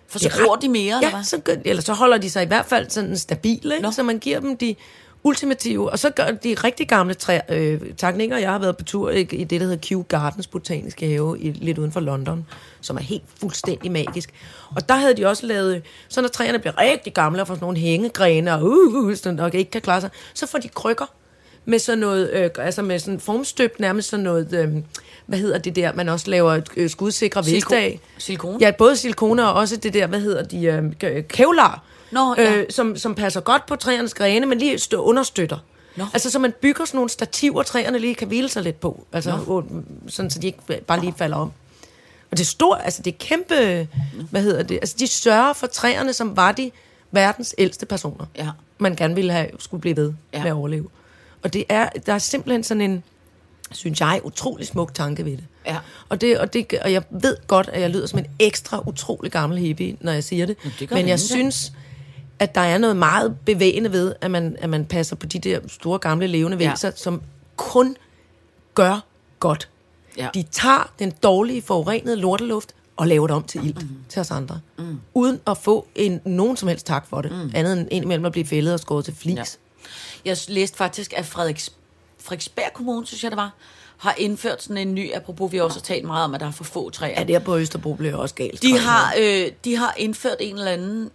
For 0.08 0.18
så 0.18 0.30
gror 0.44 0.56
de 0.56 0.68
mere, 0.68 0.96
eller 0.96 1.08
ja, 1.08 1.10
hvad? 1.14 1.24
så, 1.24 1.38
gør- 1.38 1.54
eller 1.64 1.82
så 1.82 1.92
holder 1.92 2.18
de 2.18 2.30
sig 2.30 2.42
i 2.42 2.46
hvert 2.46 2.66
fald 2.66 2.90
sådan 2.90 3.16
stabile, 3.16 3.76
ikke? 3.76 3.92
Så 3.92 4.02
man 4.02 4.18
giver 4.18 4.40
dem 4.40 4.56
de 4.56 4.74
ultimative, 5.22 5.90
og 5.90 5.98
så 5.98 6.10
gør 6.10 6.30
de 6.30 6.54
rigtig 6.54 6.88
gamle 6.88 7.14
træer. 7.14 7.40
Øh, 7.48 7.80
Takning 7.96 8.34
og 8.34 8.40
jeg 8.40 8.50
har 8.50 8.58
været 8.58 8.76
på 8.76 8.84
tur 8.84 9.10
i, 9.10 9.20
i 9.20 9.44
det, 9.44 9.50
der 9.50 9.66
hedder 9.66 9.76
Kew 9.88 10.02
Gardens 10.02 10.46
botaniske 10.46 11.08
have, 11.08 11.38
i, 11.40 11.50
lidt 11.50 11.78
uden 11.78 11.92
for 11.92 12.00
London, 12.00 12.46
som 12.80 12.96
er 12.96 13.00
helt 13.00 13.22
fuldstændig 13.40 13.92
magisk. 13.92 14.34
Og 14.76 14.88
der 14.88 14.94
havde 14.94 15.16
de 15.16 15.26
også 15.26 15.46
lavet, 15.46 15.82
så 16.08 16.20
når 16.20 16.28
træerne 16.28 16.58
bliver 16.58 16.78
rigtig 16.78 17.14
gamle 17.14 17.40
og 17.40 17.46
får 17.46 17.54
sådan 17.54 17.64
nogle 17.64 17.78
hængegrene, 17.78 18.54
og, 18.54 18.62
uh, 18.62 18.94
uh, 18.94 19.16
sådan, 19.16 19.40
og 19.40 19.54
ikke 19.54 19.70
kan 19.70 19.80
klare 19.80 20.00
sig, 20.00 20.10
så 20.34 20.46
får 20.46 20.58
de 20.58 20.68
krykker 20.68 21.06
med 21.66 21.78
sådan 21.78 21.98
noget, 21.98 22.30
øh, 22.32 22.50
altså 22.58 22.82
med 22.82 22.98
sådan 22.98 23.20
formstøbt 23.20 23.80
nærmest 23.80 24.08
sådan 24.08 24.24
noget, 24.24 24.52
øh, 24.52 24.68
hvad 25.26 25.38
hedder 25.38 25.58
det 25.58 25.76
der, 25.76 25.92
man 25.92 26.08
også 26.08 26.30
laver 26.30 26.60
øh, 26.76 26.90
skudsikre 26.90 27.42
af. 27.72 28.00
silikone? 28.18 28.58
Ja, 28.60 28.70
både 28.78 28.96
silikone 28.96 29.48
og 29.48 29.52
også 29.54 29.76
det 29.76 29.94
der, 29.94 30.06
hvad 30.06 30.20
hedder 30.20 30.42
de, 30.42 30.64
øh, 31.02 31.24
kevlar, 31.28 31.82
Nå, 32.10 32.34
ja. 32.38 32.54
øh, 32.54 32.66
som, 32.70 32.96
som 32.96 33.14
passer 33.14 33.40
godt 33.40 33.66
på 33.66 33.76
træernes 33.76 34.14
grene, 34.14 34.46
men 34.46 34.58
lige 34.58 34.78
stø- 34.78 34.96
understøtter. 34.96 35.58
Nå. 35.96 36.04
Altså, 36.12 36.30
så 36.30 36.38
man 36.38 36.54
bygger 36.60 36.84
sådan 36.84 36.98
nogle 36.98 37.10
stativer, 37.10 37.62
træerne 37.62 37.98
lige 37.98 38.14
kan 38.14 38.28
hvile 38.28 38.48
sig 38.48 38.62
lidt 38.62 38.80
på. 38.80 39.06
Altså, 39.12 39.38
og, 39.46 39.64
sådan, 40.08 40.30
så 40.30 40.38
de 40.38 40.46
ikke 40.46 40.82
bare 40.86 41.00
lige 41.00 41.14
falder 41.18 41.36
om. 41.36 41.52
Og 42.30 42.38
det 42.38 42.40
er 42.40 42.46
stort, 42.46 42.80
altså 42.84 43.02
det 43.02 43.12
er 43.12 43.16
kæmpe, 43.18 43.88
hvad 44.30 44.42
hedder 44.42 44.62
det, 44.62 44.74
altså 44.74 44.96
de 44.98 45.06
sørger 45.06 45.52
for 45.52 45.66
træerne, 45.66 46.12
som 46.12 46.36
var 46.36 46.52
de 46.52 46.70
verdens 47.10 47.54
ældste 47.58 47.86
personer. 47.86 48.26
Ja. 48.36 48.48
Man 48.78 48.96
gerne 48.96 49.14
ville 49.14 49.32
have, 49.32 49.46
skulle 49.58 49.80
blive 49.80 49.96
ved 49.96 50.12
ja. 50.32 50.42
med 50.42 50.50
at 50.50 50.54
overleve. 50.54 50.88
Og 51.42 51.52
det 51.52 51.64
er, 51.68 51.88
der 52.06 52.12
er 52.12 52.18
simpelthen 52.18 52.64
sådan 52.64 52.80
en, 52.80 53.02
synes 53.72 54.00
jeg, 54.00 54.20
utrolig 54.24 54.66
smuk 54.66 54.94
tanke 54.94 55.24
ved 55.24 55.32
det. 55.32 55.44
Ja. 55.66 55.76
Og, 56.08 56.20
det, 56.20 56.38
og, 56.38 56.52
det, 56.52 56.72
og 56.84 56.92
jeg 56.92 57.02
ved 57.10 57.36
godt, 57.46 57.68
at 57.68 57.80
jeg 57.80 57.90
lyder 57.90 58.06
som 58.06 58.18
en 58.18 58.26
ekstra 58.38 58.82
utrolig 58.86 59.32
gammel 59.32 59.58
hippie, 59.58 59.96
når 60.00 60.12
jeg 60.12 60.24
siger 60.24 60.46
det. 60.46 60.56
Jamen, 60.64 60.74
det 60.80 60.90
Men 60.90 61.08
jeg 61.08 61.20
synes, 61.20 61.72
at 62.38 62.54
der 62.54 62.60
er 62.60 62.78
noget 62.78 62.96
meget 62.96 63.36
bevægende 63.44 63.92
ved, 63.92 64.14
at 64.20 64.30
man, 64.30 64.56
at 64.60 64.70
man 64.70 64.84
passer 64.84 65.16
på 65.16 65.26
de 65.26 65.38
der 65.38 65.60
store 65.68 65.98
gamle 65.98 66.26
levende 66.26 66.56
Ja. 66.58 66.70
væsener, 66.70 66.92
som 66.96 67.22
kun 67.56 67.96
gør 68.74 69.04
godt. 69.40 69.68
Ja. 70.18 70.28
De 70.34 70.42
tager 70.42 70.92
den 70.98 71.12
dårlige, 71.22 71.62
forurenede 71.62 72.16
lorteluft 72.16 72.74
og 72.96 73.06
laver 73.06 73.26
det 73.26 73.36
om 73.36 73.42
til 73.42 73.66
ilt 73.66 73.82
mm. 73.82 73.88
til 74.08 74.20
os 74.20 74.30
andre. 74.30 74.60
Mm. 74.78 75.00
Uden 75.14 75.40
at 75.46 75.58
få 75.58 75.86
en, 75.94 76.20
nogen 76.24 76.56
som 76.56 76.68
helst 76.68 76.86
tak 76.86 77.06
for 77.08 77.20
det. 77.20 77.32
Mm. 77.32 77.50
Andet 77.54 77.78
end 77.78 77.88
indimellem 77.90 78.24
at 78.24 78.32
blive 78.32 78.46
fældet 78.46 78.74
og 78.74 78.80
skåret 78.80 79.04
til 79.04 79.14
flis. 79.14 79.36
Ja. 79.36 79.42
Ja. 80.26 80.30
Jeg 80.30 80.36
læste 80.48 80.76
faktisk, 80.76 81.12
at 81.16 81.26
Frederiks, 81.26 81.70
Frederiksberg 82.18 82.72
Kommune, 82.74 83.06
synes 83.06 83.22
jeg 83.24 83.30
det 83.30 83.36
var, 83.36 83.50
har 83.96 84.14
indført 84.18 84.62
sådan 84.62 84.76
en 84.88 84.94
ny, 84.94 85.14
apropos 85.14 85.52
vi 85.52 85.60
også 85.60 85.78
har 85.78 85.82
talt 85.82 86.04
meget 86.04 86.24
om, 86.24 86.34
at 86.34 86.40
der 86.40 86.46
er 86.46 86.50
for 86.50 86.64
få 86.64 86.90
træer. 86.90 87.20
Ja, 87.20 87.24
der 87.24 87.38
på 87.38 87.56
Østerbro 87.58 87.94
blev 87.94 88.18
også 88.18 88.34
galt. 88.34 88.62
De 88.62 88.78
har, 88.78 89.14
øh, 89.20 89.50
de 89.64 89.76
har 89.76 89.94
indført 89.98 90.36
en 90.40 90.58
eller 90.58 90.70
anden 90.70 91.10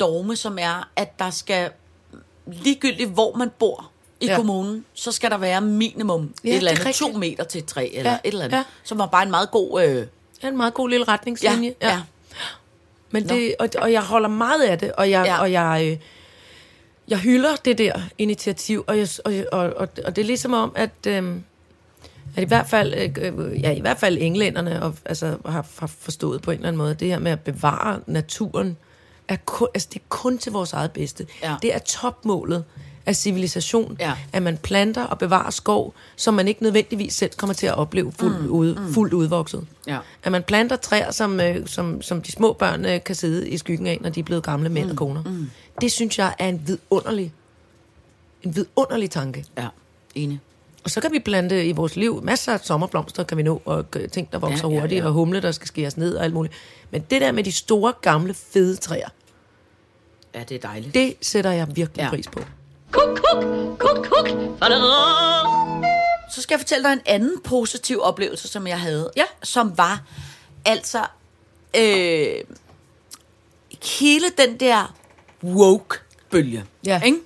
dogme, 0.00 0.36
som 0.36 0.58
er, 0.60 0.88
at 0.96 1.18
der 1.18 1.30
skal, 1.30 1.70
ligegyldigt 2.46 3.10
hvor 3.10 3.34
man 3.36 3.50
bor 3.58 3.90
i 4.20 4.26
ja. 4.26 4.30
Ja. 4.32 4.36
kommunen, 4.38 4.84
så 4.94 5.12
skal 5.12 5.30
der 5.30 5.38
være 5.38 5.60
minimum 5.60 6.34
Ja, 6.44 6.48
et 6.50 6.56
eller 6.56 6.70
det 6.70 6.78
er 6.80 6.84
andet 6.84 6.96
to 6.96 7.12
meter 7.12 7.44
til 7.44 7.58
et 7.58 7.66
træ, 7.66 7.88
eller 7.92 8.10
Ja, 8.10 8.16
et 8.24 8.32
eller 8.32 8.44
andet, 8.44 8.56
ja. 8.56 8.64
som 8.84 8.98
var 8.98 9.06
bare 9.06 9.22
en 9.22 9.30
meget 9.30 9.50
god... 9.50 9.82
Øh, 9.82 9.88
Det 9.96 10.08
er 10.42 10.48
en 10.48 10.56
meget 10.56 10.74
god 10.74 10.88
lille 10.88 11.04
ja, 11.08 11.12
retningslinje. 11.12 11.74
ja. 11.82 12.00
Men 13.10 13.28
det, 13.28 13.54
og, 13.58 13.68
og 13.78 13.92
jeg 13.92 14.02
holder 14.02 14.28
meget 14.28 14.62
af 14.62 14.78
det, 14.78 14.92
og 14.92 15.10
jeg, 15.10 15.24
Ja. 15.26 15.34
ja. 15.34 15.40
og 15.40 15.52
jeg, 15.52 15.88
øh, 15.92 15.98
jeg 17.08 17.18
hylder 17.18 17.56
det 17.64 17.78
der 17.78 18.00
initiativ, 18.18 18.84
og, 18.86 18.98
jeg, 18.98 19.08
og, 19.52 19.58
og, 19.76 19.88
og, 20.04 20.16
det 20.16 20.22
er 20.22 20.26
ligesom 20.26 20.52
om, 20.52 20.72
at, 20.76 20.90
øh, 21.06 21.34
at 22.36 22.42
i 22.42 22.46
hvert 22.46 22.68
fald, 22.68 22.94
øh, 23.18 23.60
ja, 23.62 23.72
i 23.72 23.80
hvert 23.80 23.98
fald 23.98 24.18
englænderne 24.20 24.82
og, 24.82 24.94
altså, 25.04 25.38
har, 25.46 25.66
har 25.78 25.86
forstået 25.86 26.42
på 26.42 26.50
en 26.50 26.56
eller 26.56 26.68
anden 26.68 26.78
måde, 26.78 26.94
det 26.94 27.08
her 27.08 27.18
med 27.18 27.32
at 27.32 27.40
bevare 27.40 28.00
naturen, 28.06 28.76
er 29.28 29.36
kun, 29.44 29.68
altså, 29.74 29.88
det 29.92 29.98
er 29.98 30.04
kun 30.08 30.38
til 30.38 30.52
vores 30.52 30.72
eget 30.72 30.92
bedste. 30.92 31.26
Ja. 31.42 31.56
Det 31.62 31.74
er 31.74 31.78
topmålet 31.78 32.64
af 33.06 33.16
civilisation, 33.16 33.96
Ja. 34.00 34.12
at 34.32 34.42
man 34.42 34.56
planter 34.58 35.04
og 35.04 35.18
bevarer 35.18 35.50
skov, 35.50 35.94
som 36.16 36.34
man 36.34 36.48
ikke 36.48 36.62
nødvendigvis 36.62 37.14
selv 37.14 37.30
kommer 37.36 37.54
til 37.54 37.66
at 37.66 37.74
opleve 37.74 38.12
fuldt, 38.12 38.40
mm, 38.44 38.50
ud, 38.50 38.74
mm. 38.74 38.92
fuldt 38.94 39.12
udvokset. 39.12 39.66
Ja. 39.86 39.98
At 40.22 40.32
man 40.32 40.42
planter 40.42 40.76
træer, 40.76 41.10
som, 41.10 41.40
øh, 41.40 41.66
som, 41.66 42.02
som 42.02 42.22
de 42.22 42.32
små 42.32 42.52
børn 42.52 42.84
øh, 42.84 43.04
kan 43.04 43.14
sidde 43.14 43.48
i 43.50 43.58
skyggen 43.58 43.86
af, 43.86 43.98
når 44.00 44.10
de 44.10 44.20
er 44.20 44.24
blevet 44.24 44.42
gamle 44.42 44.68
mænd 44.68 44.84
mm. 44.84 44.90
og 44.90 44.96
koner. 44.96 45.22
Mm. 45.22 45.50
Det 45.80 45.92
synes 45.92 46.18
jeg 46.18 46.34
er 46.38 46.48
en 46.48 46.62
vidunderlig, 46.66 47.32
en 48.42 48.56
vidunderlig 48.56 49.10
tanke. 49.10 49.44
ja, 49.58 49.66
enig. 50.14 50.40
Og 50.84 50.90
så 50.90 51.00
kan 51.00 51.12
vi 51.12 51.18
plante 51.18 51.66
i 51.66 51.72
vores 51.72 51.96
liv 51.96 52.22
masser 52.24 52.52
af 52.52 52.60
sommerblomster, 52.60 53.22
kan 53.24 53.38
vi 53.38 53.42
nå, 53.42 53.62
og 53.64 53.84
ting, 54.12 54.32
der 54.32 54.38
vokser 54.38 54.68
Ja, 54.68 54.74
ja, 54.74 54.80
hurtigt, 54.80 55.00
ja. 55.02 55.06
og 55.06 55.12
humle, 55.12 55.42
der 55.42 55.52
skal 55.52 55.68
skæres 55.68 55.96
ned 55.96 56.14
og 56.16 56.24
alt 56.24 56.34
muligt. 56.34 56.54
Men 56.90 57.00
det 57.10 57.20
der 57.20 57.32
med 57.32 57.44
de 57.44 57.52
store, 57.52 57.92
gamle, 58.02 58.34
fede 58.34 58.76
træer, 58.76 59.08
Ja, 60.34 60.42
det 60.48 60.54
er 60.54 60.58
dejligt. 60.68 60.94
det 60.94 61.14
sætter 61.22 61.50
jeg 61.50 61.76
virkelig 61.76 62.02
ja. 62.02 62.08
pris 62.10 62.26
på. 62.28 62.40
Kuk, 62.92 63.20
kuk, 63.32 63.44
kuk, 63.78 64.06
kuk. 64.06 64.28
Så 66.30 66.42
skal 66.42 66.54
jeg 66.54 66.60
fortælle 66.60 66.84
dig 66.84 66.92
en 66.92 67.00
anden 67.06 67.40
positiv 67.44 68.00
oplevelse, 68.02 68.48
som 68.48 68.66
jeg 68.66 68.80
havde. 68.80 69.10
Ja. 69.16 69.24
Som 69.42 69.78
var 69.78 70.02
altså 70.64 70.98
øh, 71.76 72.34
hele 74.00 74.26
den 74.38 74.60
der 74.60 74.94
woke-bølge. 75.44 76.64
Ja. 76.86 77.00
Ikke? 77.04 77.18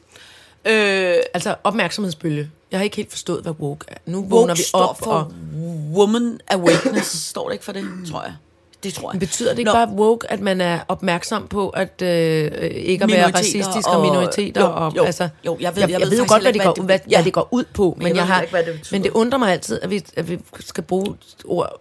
Øh, 0.65 1.23
Altså 1.35 1.57
opmærksomhedsbølge. 1.65 2.51
Jeg 2.71 2.79
har 2.79 2.85
ikke 2.85 2.97
helt 2.97 3.11
forstået, 3.11 3.43
hvad 3.43 3.53
woke 3.53 3.85
er. 3.89 3.97
Nu 4.07 4.19
woke 4.19 4.31
vågner 4.31 4.55
vi 4.55 4.63
står 4.63 4.79
op 4.87 4.99
for 4.99 5.13
og... 5.13 5.33
woman 5.93 6.41
awareness, 6.49 7.27
står 7.29 7.49
det 7.49 7.53
ikke 7.53 7.65
for 7.65 7.73
det, 7.73 7.85
tror 8.11 8.23
jeg. 8.23 8.35
Det 8.83 8.95
tror 8.95 9.11
jeg. 9.11 9.15
Men 9.15 9.21
betyder 9.21 9.51
det 9.51 9.59
ikke 9.59 9.69
Nå, 9.69 9.73
bare 9.75 9.89
woke, 9.89 10.31
at 10.33 10.41
man 10.41 10.61
er 10.61 10.81
opmærksom 10.89 11.49
på, 11.49 11.69
at 11.69 12.03
øh, 12.03 12.09
ikke 12.75 13.05
at 13.05 13.11
være 13.11 13.31
racistisk 13.35 13.89
og, 13.89 13.95
og- 13.97 14.01
minoriteter? 14.01 14.61
jo, 14.61 14.67
og, 14.75 14.97
jo, 14.97 15.05
altså, 15.05 15.29
jo, 15.47 15.57
jeg 15.61 15.77
ved- 15.77 15.83
jeg, 15.83 15.91
jeg 15.91 16.01
jeg 16.01 16.01
ved 16.01 16.11
ved 16.11 16.19
jo 16.19 16.25
godt, 16.29 16.43
hvad 16.43 16.53
det, 16.53 16.63
går, 16.63 16.73
hvad 16.75 16.85
hvad, 16.85 16.99
det- 16.99 17.07
hvad 17.07 17.19
ja. 17.19 17.25
det 17.25 17.33
går 17.33 17.49
ud 17.51 17.65
på, 17.75 17.95
men, 17.99 18.07
jeg 18.09 18.17
jeg, 18.17 18.23
ved 18.23 18.29
har, 18.33 18.41
ikke, 18.41 18.51
hvad 18.51 18.65
det 18.65 18.75
betyder. 18.75 18.95
men 18.99 19.05
det 19.05 19.11
undrer 19.11 19.39
mig 19.39 19.53
altid, 19.53 19.81
at 19.83 19.91
vi, 19.91 20.05
at 20.17 20.29
vi 20.31 20.39
skal 20.61 20.85
bruge 20.85 21.17
ord 21.45 21.81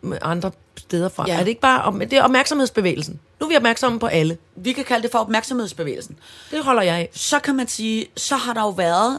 med 0.00 0.18
andre 0.22 0.50
steder 0.78 1.08
fra. 1.08 1.24
Ja. 1.28 1.34
Er 1.34 1.38
det 1.38 1.48
ikke 1.48 1.60
bare 1.60 1.82
om, 1.82 1.98
det 2.00 2.12
er 2.12 2.22
opmærksomhedsbevægelsen? 2.22 3.20
Nu 3.40 3.46
er 3.46 3.50
vi 3.50 3.56
opmærksomme 3.56 3.98
på 3.98 4.06
alle. 4.06 4.38
Vi 4.56 4.72
kan 4.72 4.84
kalde 4.84 5.02
det 5.02 5.10
for 5.10 5.18
opmærksomhedsbevægelsen. 5.18 6.18
Det 6.50 6.64
holder 6.64 6.82
jeg 6.82 6.94
af. 6.96 7.08
Så 7.12 7.38
kan 7.38 7.56
man 7.56 7.68
sige, 7.68 8.06
så 8.16 8.36
har 8.36 8.52
der 8.54 8.60
jo 8.62 8.68
været, 8.68 9.18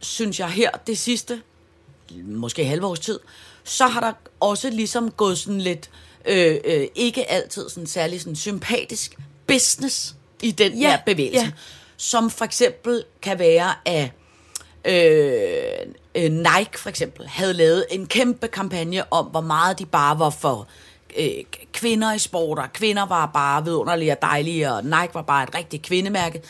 synes 0.00 0.40
jeg 0.40 0.48
her, 0.48 0.70
det 0.86 0.98
sidste, 0.98 1.40
måske 2.24 2.64
halve 2.64 2.86
års 2.86 3.00
tid, 3.00 3.18
så 3.64 3.86
har 3.86 4.00
der 4.00 4.12
også 4.40 4.70
ligesom 4.70 5.10
gået 5.10 5.38
sådan 5.38 5.60
lidt, 5.60 5.90
øh, 6.26 6.56
øh, 6.64 6.86
ikke 6.94 7.30
altid 7.30 7.68
sådan 7.68 7.86
særlig 7.86 8.20
sådan 8.20 8.36
sympatisk 8.36 9.18
business 9.46 10.14
i 10.42 10.50
den 10.50 10.72
Ja, 10.80 10.90
her 10.90 10.98
bevægelse. 11.06 11.44
ja. 11.44 11.50
Som 11.96 12.30
for 12.30 12.44
eksempel 12.44 13.04
kan 13.22 13.38
være, 13.38 13.74
at 13.84 14.10
øh, 14.84 15.92
øh, 16.14 16.30
Nike 16.32 16.78
for 16.78 16.88
eksempel 16.88 17.26
havde 17.28 17.52
lavet 17.54 17.86
en 17.90 18.06
kæmpe 18.06 18.48
kampagne 18.48 19.12
om, 19.12 19.26
hvor 19.26 19.40
meget 19.40 19.78
de 19.78 19.86
bare 19.86 20.18
var 20.18 20.30
for 20.30 20.68
øh, 21.18 21.28
kvinder 21.72 22.12
i 22.12 22.18
sport, 22.18 22.58
og 22.58 22.72
kvinder 22.72 23.06
var 23.06 23.26
bare 23.26 23.64
vidunderlige 23.64 24.12
og 24.12 24.22
dejlige, 24.22 24.72
og 24.72 24.84
Nike 24.84 25.14
var 25.14 25.22
bare 25.22 25.42
et 25.42 25.54
rigtigt 25.54 25.82
kvindemærke. 25.82 26.42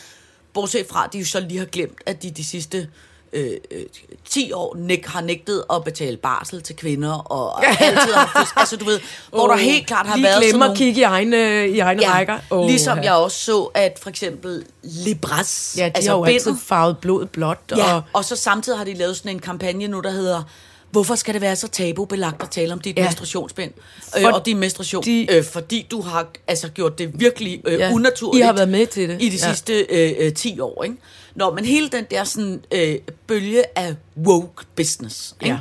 Bortset 0.53 0.87
fra, 0.89 1.05
at 1.05 1.13
de 1.13 1.19
jo 1.19 1.25
så 1.25 1.39
lige 1.39 1.57
har 1.59 1.65
glemt, 1.65 1.97
at 2.05 2.23
de 2.23 2.31
de 2.31 2.43
sidste 2.43 2.89
øh, 3.35 3.51
øh, 3.71 3.83
10 4.29 4.51
år 4.51 4.75
næg, 4.79 5.03
har 5.07 5.21
nægtet 5.21 5.63
at 5.73 5.83
betale 5.83 6.17
barsel 6.17 6.61
til 6.61 6.75
kvinder, 6.75 7.13
og 7.13 7.65
altid 7.83 8.13
har 8.13 8.53
altså 8.59 8.75
du 8.77 8.85
ved, 8.85 8.99
hvor 9.29 9.47
der 9.47 9.55
helt 9.55 9.87
klart 9.87 10.07
har 10.07 10.15
Lige 10.15 10.23
været 10.23 10.43
sådan 10.43 10.59
nogle... 10.59 10.71
at 10.71 10.77
kigge 10.77 10.99
i 10.99 11.03
egne, 11.03 11.69
i 11.69 11.79
egne 11.79 12.07
rækker. 12.07 12.37
Oh, 12.49 12.67
ligesom 12.67 12.97
ja. 12.97 13.03
jeg 13.03 13.13
også 13.13 13.39
så, 13.39 13.61
at 13.73 13.99
for 14.01 14.09
eksempel 14.09 14.63
Libras, 14.83 15.75
Ja, 15.77 15.85
de 15.85 15.91
altså 15.95 16.11
har 16.11 16.17
jo 16.17 16.23
altid 16.23 16.45
bindet, 16.51 16.63
farvet 16.65 16.97
blodet 16.97 17.29
blåt. 17.29 17.57
Ja, 17.77 17.83
Og, 17.93 17.95
og, 17.95 18.03
og 18.13 18.25
så 18.25 18.35
samtidig 18.35 18.77
har 18.77 18.85
de 18.85 18.93
lavet 18.93 19.17
sådan 19.17 19.31
en 19.31 19.39
kampagne 19.39 19.87
nu, 19.87 19.99
der 19.99 20.11
hedder 20.11 20.43
Hvorfor 20.91 21.15
skal 21.15 21.33
det 21.33 21.41
være 21.41 21.55
så 21.55 21.67
tabubelagt 21.67 22.43
at 22.43 22.49
tale 22.49 22.73
om 22.73 22.79
dit 22.79 22.97
Ja. 22.97 23.01
ja. 23.01 23.07
menstruationsbind? 23.07 23.71
Øh, 24.17 24.21
For- 24.23 24.31
og 24.31 24.45
din 24.45 24.57
menstruation, 24.57 25.03
de- 25.03 25.27
øh, 25.31 25.43
fordi 25.43 25.87
du 25.91 26.01
har 26.01 26.27
altså 26.47 26.69
gjort 26.69 26.97
det 26.99 27.11
virkelig 27.19 27.61
øh, 27.65 27.79
Ja, 27.79 27.87
ja. 27.87 27.93
unaturligt. 27.93 28.43
I 28.43 28.45
har 28.45 28.53
været 28.53 28.69
med 28.69 28.87
til 28.87 29.09
det. 29.09 29.21
I 29.21 29.29
de 29.29 29.35
Ja. 29.35 29.53
sidste 29.53 29.73
øh, 29.89 30.13
øh, 30.19 30.33
10 30.33 30.59
år, 30.59 30.83
ikke? 30.83 30.95
Nå, 31.35 31.53
men 31.53 31.65
hele 31.65 31.89
den 31.89 32.05
der 32.11 32.23
sådan, 32.23 32.63
øh, 32.71 32.95
bølge 33.27 33.77
af 33.77 33.95
woke 34.17 34.65
business, 34.75 35.35
ikke? 35.41 35.53
Ja. 35.53 35.59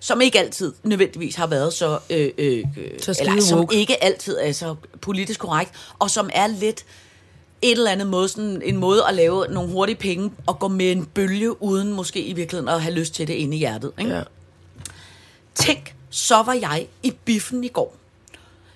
som 0.00 0.20
ikke 0.20 0.38
altid 0.38 0.72
nødvendigvis 0.82 1.34
har 1.34 1.46
været 1.46 1.72
så, 1.72 1.98
øh, 2.10 2.30
øh, 2.38 2.64
øh, 2.76 2.90
Så 3.00 3.16
eller 3.20 3.42
som 3.42 3.58
woke. 3.58 3.74
ikke 3.76 4.04
altid 4.04 4.36
er 4.40 4.52
så 4.52 4.74
politisk 5.00 5.40
korrekt, 5.40 5.72
og 5.98 6.10
som 6.10 6.30
er 6.32 6.46
lidt 6.46 6.84
et 7.62 7.70
eller 7.72 7.90
andet 7.90 8.06
måde, 8.06 8.28
sådan 8.28 8.62
en 8.64 8.76
måde 8.76 9.04
at 9.08 9.14
lave 9.14 9.46
nogle 9.50 9.70
hurtige 9.70 9.96
penge 9.96 10.32
og 10.46 10.58
gå 10.58 10.68
med 10.68 10.92
en 10.92 11.06
bølge, 11.06 11.62
uden 11.62 11.92
måske 11.92 12.22
i 12.22 12.32
virkeligheden 12.32 12.68
at 12.68 12.82
have 12.82 12.94
lyst 12.94 13.14
til 13.14 13.28
det 13.28 13.34
inde 13.34 13.56
i 13.56 13.58
hjertet. 13.58 13.92
Ikke? 13.98 14.14
ja. 14.14 14.22
Tænk, 15.54 15.94
så 16.10 16.42
var 16.42 16.52
jeg 16.52 16.86
i 17.02 17.12
biffen 17.24 17.64
i 17.64 17.68
går. 17.68 17.96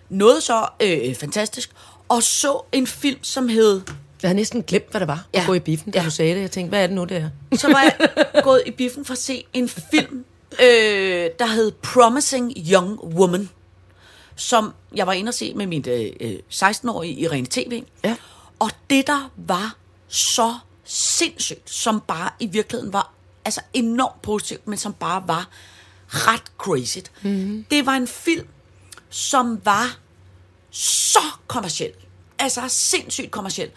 Noget 0.08 0.42
så 0.42 0.66
øh, 0.80 1.14
fantastisk, 1.14 1.70
og 2.08 2.22
så 2.22 2.60
en 2.72 2.86
film, 2.86 3.18
som 3.22 3.48
hed... 3.48 3.80
Jeg 4.22 4.28
havde 4.28 4.36
næsten 4.36 4.62
glemt, 4.62 4.90
hvad 4.90 5.00
det 5.00 5.08
var 5.08 5.26
at 5.32 5.40
Ja. 5.40 5.46
gå 5.46 5.54
i 5.54 5.58
biffen, 5.60 5.92
da 5.92 5.98
Ja. 5.98 6.04
du 6.04 6.10
sagde 6.10 6.34
det. 6.34 6.40
Jeg 6.40 6.50
tænkte, 6.50 6.68
hvad 6.68 6.82
er 6.82 6.86
det 6.86 6.96
nu, 6.96 7.04
det 7.04 7.16
er? 7.16 7.56
Så 7.56 7.68
var 7.68 7.82
jeg 7.82 8.42
gået 8.42 8.62
i 8.66 8.70
biffen 8.70 9.04
for 9.04 9.12
at 9.12 9.18
se 9.18 9.44
en 9.52 9.68
film, 9.68 10.24
øh, 10.52 11.30
der 11.38 11.46
hed 11.46 11.72
Promising 11.72 12.52
Young 12.72 13.04
Woman, 13.04 13.48
som 14.36 14.72
jeg 14.94 15.06
var 15.06 15.12
inde 15.12 15.30
og 15.30 15.34
se 15.34 15.54
med 15.54 15.66
mit 15.66 15.86
øh, 15.86 16.06
øh, 16.20 16.38
16-årige 16.50 17.14
i 17.14 17.28
Rene 17.28 17.46
TV. 17.50 17.82
Ja. 18.04 18.16
Og 18.58 18.70
det, 18.90 19.06
der 19.06 19.30
var 19.36 19.76
så 20.08 20.54
sindssygt, 20.84 21.70
som 21.70 22.00
bare 22.08 22.30
i 22.40 22.46
virkeligheden 22.46 22.92
var 22.92 23.12
altså 23.44 23.60
enormt 23.74 24.22
positivt, 24.22 24.66
men 24.66 24.78
som 24.78 24.92
bare 24.92 25.22
var 25.26 25.48
ret 26.08 26.42
crazy. 26.58 26.98
Mm-hmm. 27.22 27.66
Det 27.70 27.86
var 27.86 27.92
en 27.92 28.06
film, 28.06 28.46
som 29.10 29.60
var 29.64 29.96
så 30.70 31.18
kommersiel. 31.46 31.92
Altså 32.38 32.60
sindssygt 32.68 33.30
kommersiel. 33.30 33.70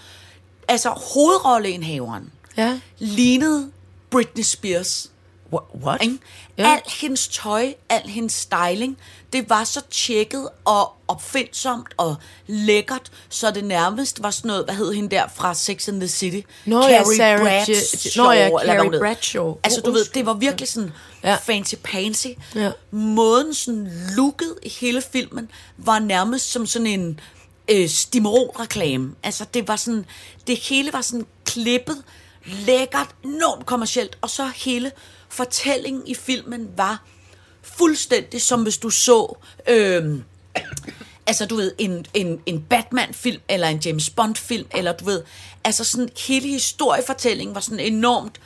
Altså 0.72 0.90
hovedrolleindhaveren 0.90 2.32
Ja. 2.58 2.80
lignede 3.00 3.72
Britney 4.10 4.44
Spears. 4.44 5.08
Wha- 5.54 5.78
What? 5.84 6.02
Ikke? 6.02 6.18
Al 6.58 6.80
hendes 7.02 7.28
tøj, 7.28 7.74
al 7.90 8.02
hendes 8.10 8.34
styling, 8.34 8.98
det 9.34 9.50
var 9.50 9.64
så 9.64 9.82
tjekket 9.90 10.50
og 10.66 10.92
opfindsomt 11.08 11.88
og 11.98 12.16
lækkert, 12.48 13.12
så 13.30 13.52
det 13.52 13.64
nærmest 13.66 14.24
var 14.24 14.32
sådan 14.32 14.48
noget, 14.48 14.66
hvad 14.66 14.76
hed 14.76 14.94
hende 14.94 15.16
der 15.16 15.24
fra 15.36 15.54
Sex 15.54 15.88
and 15.88 16.00
the 16.00 16.08
City? 16.08 16.40
Nå 16.66 16.88
ja, 16.88 17.04
Carrie 17.04 17.18
Sarah 17.18 17.40
Bradshaw, 17.42 18.26
Nå 18.26 18.32
ja, 18.32 18.50
Carrie. 18.66 19.00
Bradshaw. 19.00 19.56
Altså 19.64 19.82
du 19.82 19.92
ved, 19.92 20.06
det 20.06 20.26
var 20.26 20.34
virkelig 20.34 20.68
sådan 20.68 20.92
ja. 21.24 21.36
fancy-pansy. 21.36 22.28
Ja. 22.56 22.72
Måden 22.92 23.54
sådan 23.54 23.92
looket 24.18 24.56
i 24.64 24.70
hele 24.70 25.02
filmen 25.02 25.50
var 25.78 26.00
nærmest 26.00 26.52
som 26.52 26.66
sådan 26.66 26.88
en 26.88 27.20
øh, 27.72 27.90
Stimorol-reklame. 27.90 29.16
Altså 29.24 29.46
det 29.54 29.68
var 29.68 29.76
sådan, 29.76 30.06
det 30.48 30.58
hele 30.58 30.94
var 30.94 31.02
sådan 31.02 31.26
klippet, 31.46 32.04
lækkert, 32.46 33.16
enormt 33.24 33.66
kommercielt, 33.66 34.18
og 34.22 34.30
så 34.30 34.52
hele 34.56 34.92
fortællingen 35.30 36.08
i 36.08 36.14
filmen 36.16 36.70
var 36.78 37.04
fuldstændig 37.62 38.42
som 38.42 38.64
hvis 38.64 38.78
du 38.78 38.90
så... 38.90 39.38
Øh, 39.70 40.20
altså 41.28 41.46
du 41.46 41.56
ved, 41.56 41.72
en, 41.78 42.06
en, 42.14 42.42
en 42.46 42.62
Batman-film, 42.70 43.42
eller 43.50 43.68
en 43.68 43.82
James 43.86 44.10
Bond-film, 44.10 44.68
eller 44.76 44.94
du 44.94 45.06
ved, 45.06 45.24
altså 45.64 45.84
sådan 45.84 46.10
hele 46.28 46.48
historiefortællingen 46.48 47.56
var 47.56 47.62
sådan 47.62 47.80
enormt, 47.80 48.40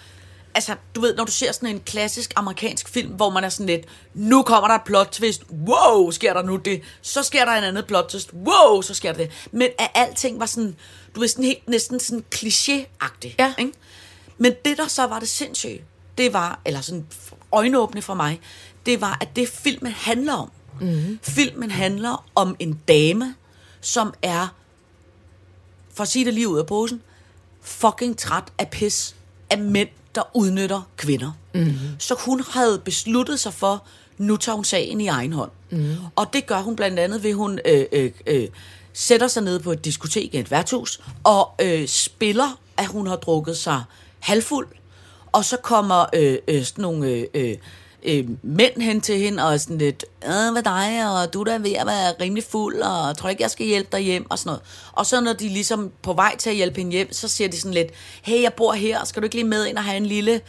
altså 0.56 0.76
du 0.96 1.02
ved, 1.02 1.16
når 1.16 1.24
du 1.26 1.32
ser 1.32 1.52
sådan 1.52 1.70
en 1.70 1.80
klassisk 1.80 2.34
amerikansk 2.36 2.90
film, 2.90 3.12
hvor 3.12 3.30
man 3.30 3.44
er 3.44 3.50
sådan 3.50 3.66
lidt, 3.66 3.86
nu 4.14 4.44
kommer 4.44 4.68
der 4.68 4.76
et 4.76 4.82
plot 4.86 5.08
twist, 5.12 5.44
wow, 5.68 6.12
sker 6.12 6.34
der 6.34 6.44
nu 6.44 6.56
det, 6.56 6.82
så 7.02 7.24
sker 7.24 7.46
der 7.46 7.52
en 7.52 7.64
andet 7.64 7.86
plot 7.88 8.06
twist, 8.10 8.34
wow, 8.34 8.82
så 8.82 8.94
sker 8.94 9.12
der 9.12 9.18
det, 9.18 9.32
men 9.52 9.70
at 9.80 9.92
alting 9.94 10.40
var 10.40 10.46
sådan, 10.46 10.76
du 11.16 11.20
ved, 11.20 11.28
sådan 11.28 11.46
helt 11.46 11.68
næsten 11.70 12.00
sådan 12.00 12.24
kliché-agtigt, 12.36 13.36
Ja. 13.40 13.54
ikke? 13.58 13.72
Men 14.38 14.54
det, 14.66 14.78
der 14.78 14.88
så 14.88 15.08
var 15.08 15.20
det 15.20 15.30
sindssyge, 15.30 15.84
det 16.18 16.34
var, 16.34 16.60
eller 16.66 16.82
sådan 16.82 17.08
øjenåbne 17.52 18.02
for 18.02 18.14
mig, 18.14 18.40
det 18.86 19.02
var, 19.02 19.18
at 19.22 19.36
det 19.36 19.50
filmen 19.50 19.92
handler 19.92 20.34
om. 20.34 20.52
Mm. 20.82 21.20
Filmen 21.24 21.72
handler 21.72 22.26
om 22.36 22.56
en 22.60 22.80
dame, 22.88 23.36
som 23.82 24.14
er, 24.22 24.48
for 25.94 26.02
at 26.04 26.08
sige 26.08 26.26
det 26.26 26.34
lige 26.34 26.48
ud 26.48 26.60
af 26.60 26.66
posen, 26.66 27.02
fucking 27.62 28.18
træt 28.18 28.44
af 28.58 28.70
pis 28.70 29.16
af 29.50 29.58
mænd, 29.58 29.90
der 30.16 30.22
udnytter 30.34 30.82
kvinder. 30.98 31.32
Mm. 31.54 31.74
Så 32.00 32.16
hun 32.26 32.44
havde 32.50 32.80
besluttet 32.80 33.40
sig 33.40 33.54
for, 33.54 33.84
nu 34.18 34.38
tager 34.38 34.56
hun 34.56 34.66
sagen 34.66 35.02
i 35.02 35.08
egen 35.08 35.34
hånd. 35.34 35.52
Mm. 35.70 35.96
Og 36.16 36.34
det 36.34 36.46
gør 36.46 36.62
hun 36.62 36.76
blandt 36.76 37.00
andet 37.00 37.24
ved, 37.24 37.34
hun 37.34 37.60
øh, 37.66 37.86
øh, 37.92 38.12
øh, 38.28 38.48
sætter 38.94 39.28
sig 39.28 39.44
ned 39.44 39.60
på 39.60 39.72
et 39.72 39.86
diskotek 39.86 40.34
i 40.34 40.40
et 40.40 40.52
værtshus, 40.52 41.02
og 41.24 41.52
øh, 41.62 41.88
spiller, 41.88 42.60
at 42.78 42.88
hun 42.88 43.08
har 43.08 43.16
drukket 43.16 43.58
sig 43.58 43.84
halvfuld, 44.20 44.68
og 45.32 45.46
så 45.46 45.58
kommer 45.58 46.06
øh, 46.14 46.38
øh, 46.48 46.64
sådan 46.64 46.82
nogle 46.82 47.08
øh, 47.08 47.26
øh, 47.34 47.58
øh, 48.06 48.26
mænd 48.44 48.82
hen 48.82 49.02
til 49.02 49.18
hende, 49.20 49.44
og 49.46 49.54
er 49.54 49.58
sådan 49.58 49.78
lidt, 49.78 50.06
øh, 50.26 50.52
hvad 50.52 50.64
dig, 50.64 51.12
og 51.12 51.34
du 51.34 51.40
er 51.42 51.44
da 51.44 51.58
ved 51.58 51.74
at 51.74 51.88
være 51.88 52.14
rimelig 52.22 52.44
fuld, 52.44 52.82
og 52.82 53.18
tror 53.18 53.30
ikke, 53.30 53.44
jeg 53.44 53.52
skal 53.52 53.66
hjælpe 53.66 53.90
dig 53.92 54.00
hjem, 54.00 54.32
og 54.32 54.40
sådan 54.40 54.50
noget. 54.50 54.62
Og 54.94 55.06
så 55.06 55.22
når 55.22 55.34
de 55.34 55.50
ligesom 55.50 55.92
på 56.02 56.14
vej 56.14 56.36
til 56.38 56.50
at 56.50 56.56
hjælpe 56.56 56.78
hende 56.78 56.92
hjem, 56.92 57.14
så 57.14 57.28
siger 57.28 57.48
de 57.48 57.58
sådan 57.60 57.74
lidt, 57.74 57.88
hey, 58.24 58.42
jeg 58.42 58.54
bor 58.54 58.74
her, 58.74 59.06
skal 59.06 59.22
du 59.22 59.26
ikke 59.26 59.36
lige 59.36 59.48
med 59.48 59.66
ind 59.66 59.78
og 59.78 59.84
have 59.84 59.98
en 59.98 60.06
lille... 60.06 60.42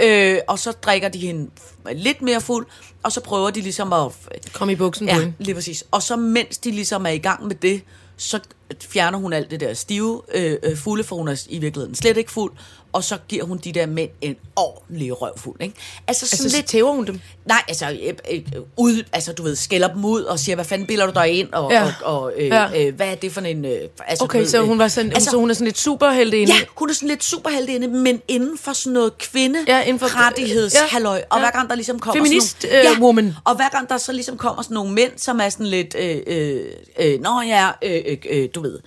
Øh, 0.00 0.38
og 0.48 0.58
så 0.58 0.72
drikker 0.72 1.08
de 1.08 1.18
hende 1.18 1.50
lidt 1.94 2.22
mere 2.22 2.40
fuld, 2.40 2.66
og 3.02 3.12
så 3.12 3.20
prøver 3.20 3.50
de 3.50 3.60
ligesom 3.60 3.92
at... 3.92 4.12
Kom 4.52 4.70
i 4.70 4.74
buksen 4.74 5.06
på 5.06 5.14
Ja, 5.14 5.20
hende. 5.20 5.34
lige 5.38 5.54
præcis. 5.54 5.84
Og 5.90 6.02
så 6.02 6.16
mens 6.16 6.58
de 6.58 6.70
ligesom 6.70 7.06
er 7.06 7.10
i 7.10 7.18
gang 7.18 7.46
med 7.46 7.54
det, 7.54 7.82
så 8.16 8.40
fjerner 8.80 9.18
hun 9.18 9.32
alt 9.32 9.50
det 9.50 9.60
der 9.60 9.74
stive 9.74 10.22
øh, 10.34 10.56
øh, 10.62 10.76
fulde, 10.76 11.04
for 11.04 11.16
hun 11.16 11.28
er 11.28 11.42
i 11.48 11.58
virkeligheden 11.58 11.94
slet 11.94 12.16
ikke 12.16 12.32
fuld, 12.32 12.52
og 12.94 13.04
så 13.04 13.18
giver 13.28 13.44
hun 13.44 13.58
de 13.58 13.72
der 13.72 13.86
mænd 13.86 14.10
en 14.20 14.36
ordentlig 14.56 15.22
røvfuld, 15.22 15.56
ikke? 15.60 15.74
Altså 16.06 16.26
sådan 16.26 16.44
Altså, 16.44 16.50
så 16.50 16.56
lidt... 16.56 16.66
tæver 16.66 16.92
hun 16.92 17.06
dem. 17.06 17.20
Nej, 17.46 17.62
altså, 17.68 17.90
øh, 18.02 18.14
øh, 18.32 18.42
ud, 18.76 19.02
altså, 19.12 19.32
du 19.32 19.42
ved, 19.42 19.56
skælder 19.56 19.88
dem 19.94 20.04
ud 20.04 20.22
og 20.22 20.38
siger, 20.38 20.54
hvad 20.56 20.64
fanden 20.64 20.86
bilder 20.86 21.06
du 21.06 21.12
dig 21.14 21.28
ind, 21.30 21.52
og, 21.52 21.72
Ja. 21.72 21.82
ja. 21.84 21.92
og, 22.04 22.20
og 22.22 22.32
øh, 22.36 22.46
Ja. 22.46 22.62
ja. 22.62 22.86
øh, 22.86 22.94
hvad 22.94 23.06
er 23.08 23.14
det 23.14 23.32
for 23.32 23.40
en... 23.40 23.64
Øh, 23.64 23.78
altså, 24.06 24.24
Okay, 24.24 24.38
ved, 24.38 24.46
så 24.46 24.60
hun, 24.60 24.78
var 24.78 24.88
sådan, 24.88 25.12
altså, 25.12 25.30
så 25.30 25.36
hun 25.36 25.50
er 25.50 25.54
sådan 25.54 25.64
lidt 25.66 25.78
superheltinde. 25.78 26.52
Ja, 26.52 26.58
hun 26.76 26.90
er 26.90 26.94
sådan 26.94 27.08
lidt 27.08 27.24
superheltinde, 27.24 27.88
men 27.88 28.22
inden 28.28 28.58
for 28.58 28.72
sådan 28.72 28.92
noget 28.92 29.18
kvinde 29.18 29.58
Ja, 29.68 29.82
inden 29.82 29.98
for- 30.00 30.26
rettighedshalløj. 30.26 31.16
ja, 31.16 31.22
Og 31.30 31.38
ja. 31.38 31.42
hver 31.44 31.50
gang 31.50 31.68
der 31.68 31.74
ligesom 31.74 31.98
kommer 31.98 32.24
Feminist, 32.24 32.62
sådan 32.62 32.76
nogle, 32.84 32.96
øh, 32.96 33.02
woman. 33.02 33.34
og 33.44 33.56
hver 33.56 33.68
gang 33.68 33.88
der 33.88 33.98
så 33.98 34.12
ligesom 34.12 34.36
kommer 34.36 34.62
sådan 34.62 34.74
nogle 34.74 34.92
mænd, 34.92 35.12
som 35.16 35.40
er 35.40 35.48
sådan 35.48 35.66
lidt, 35.66 35.94
øh, 35.98 36.16
øh, 36.26 36.60
øh, 36.98 37.20
nå 37.20 37.40
ja, 37.40 37.68
øh, 37.82 38.02
øh, 38.06 38.16
øh, 38.30 38.48
du 38.54 38.60
ved, 38.62 38.78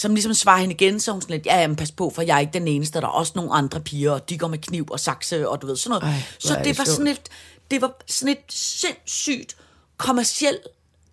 som 0.00 0.14
ligesom 0.14 0.34
svarer 0.34 0.58
hende 0.60 0.74
igen, 0.74 1.00
så 1.00 1.12
hun 1.12 1.20
sådan 1.22 1.34
lidt, 1.36 1.46
ja, 1.46 1.60
jamen 1.60 1.76
pas 1.76 1.90
på, 1.90 2.10
for 2.14 2.22
jeg 2.22 2.36
er 2.36 2.40
ikke 2.40 2.52
den 2.52 2.68
eneste, 2.68 3.00
der 3.00 3.06
er 3.06 3.10
også 3.10 3.32
nogle 3.36 3.52
andre 3.52 3.80
piger, 3.80 4.10
og 4.12 4.28
de 4.28 4.38
går 4.38 4.48
med 4.48 4.58
kniv 4.58 4.86
og 4.90 5.00
sakse, 5.00 5.48
og 5.48 5.62
du 5.62 5.66
ved, 5.66 5.76
sådan 5.76 6.00
noget. 6.00 6.14
Ej, 6.14 6.22
så 6.38 6.54
det, 6.54 6.64
det 6.64 6.78
var 6.78 6.84
sjovt. 6.84 6.96
sådan 6.96 7.06
et, 7.06 7.20
det 7.70 7.82
var 7.82 7.92
sådan 8.06 8.32
et 8.32 8.38
sindssygt 8.52 9.56
kommerciel, 9.96 10.58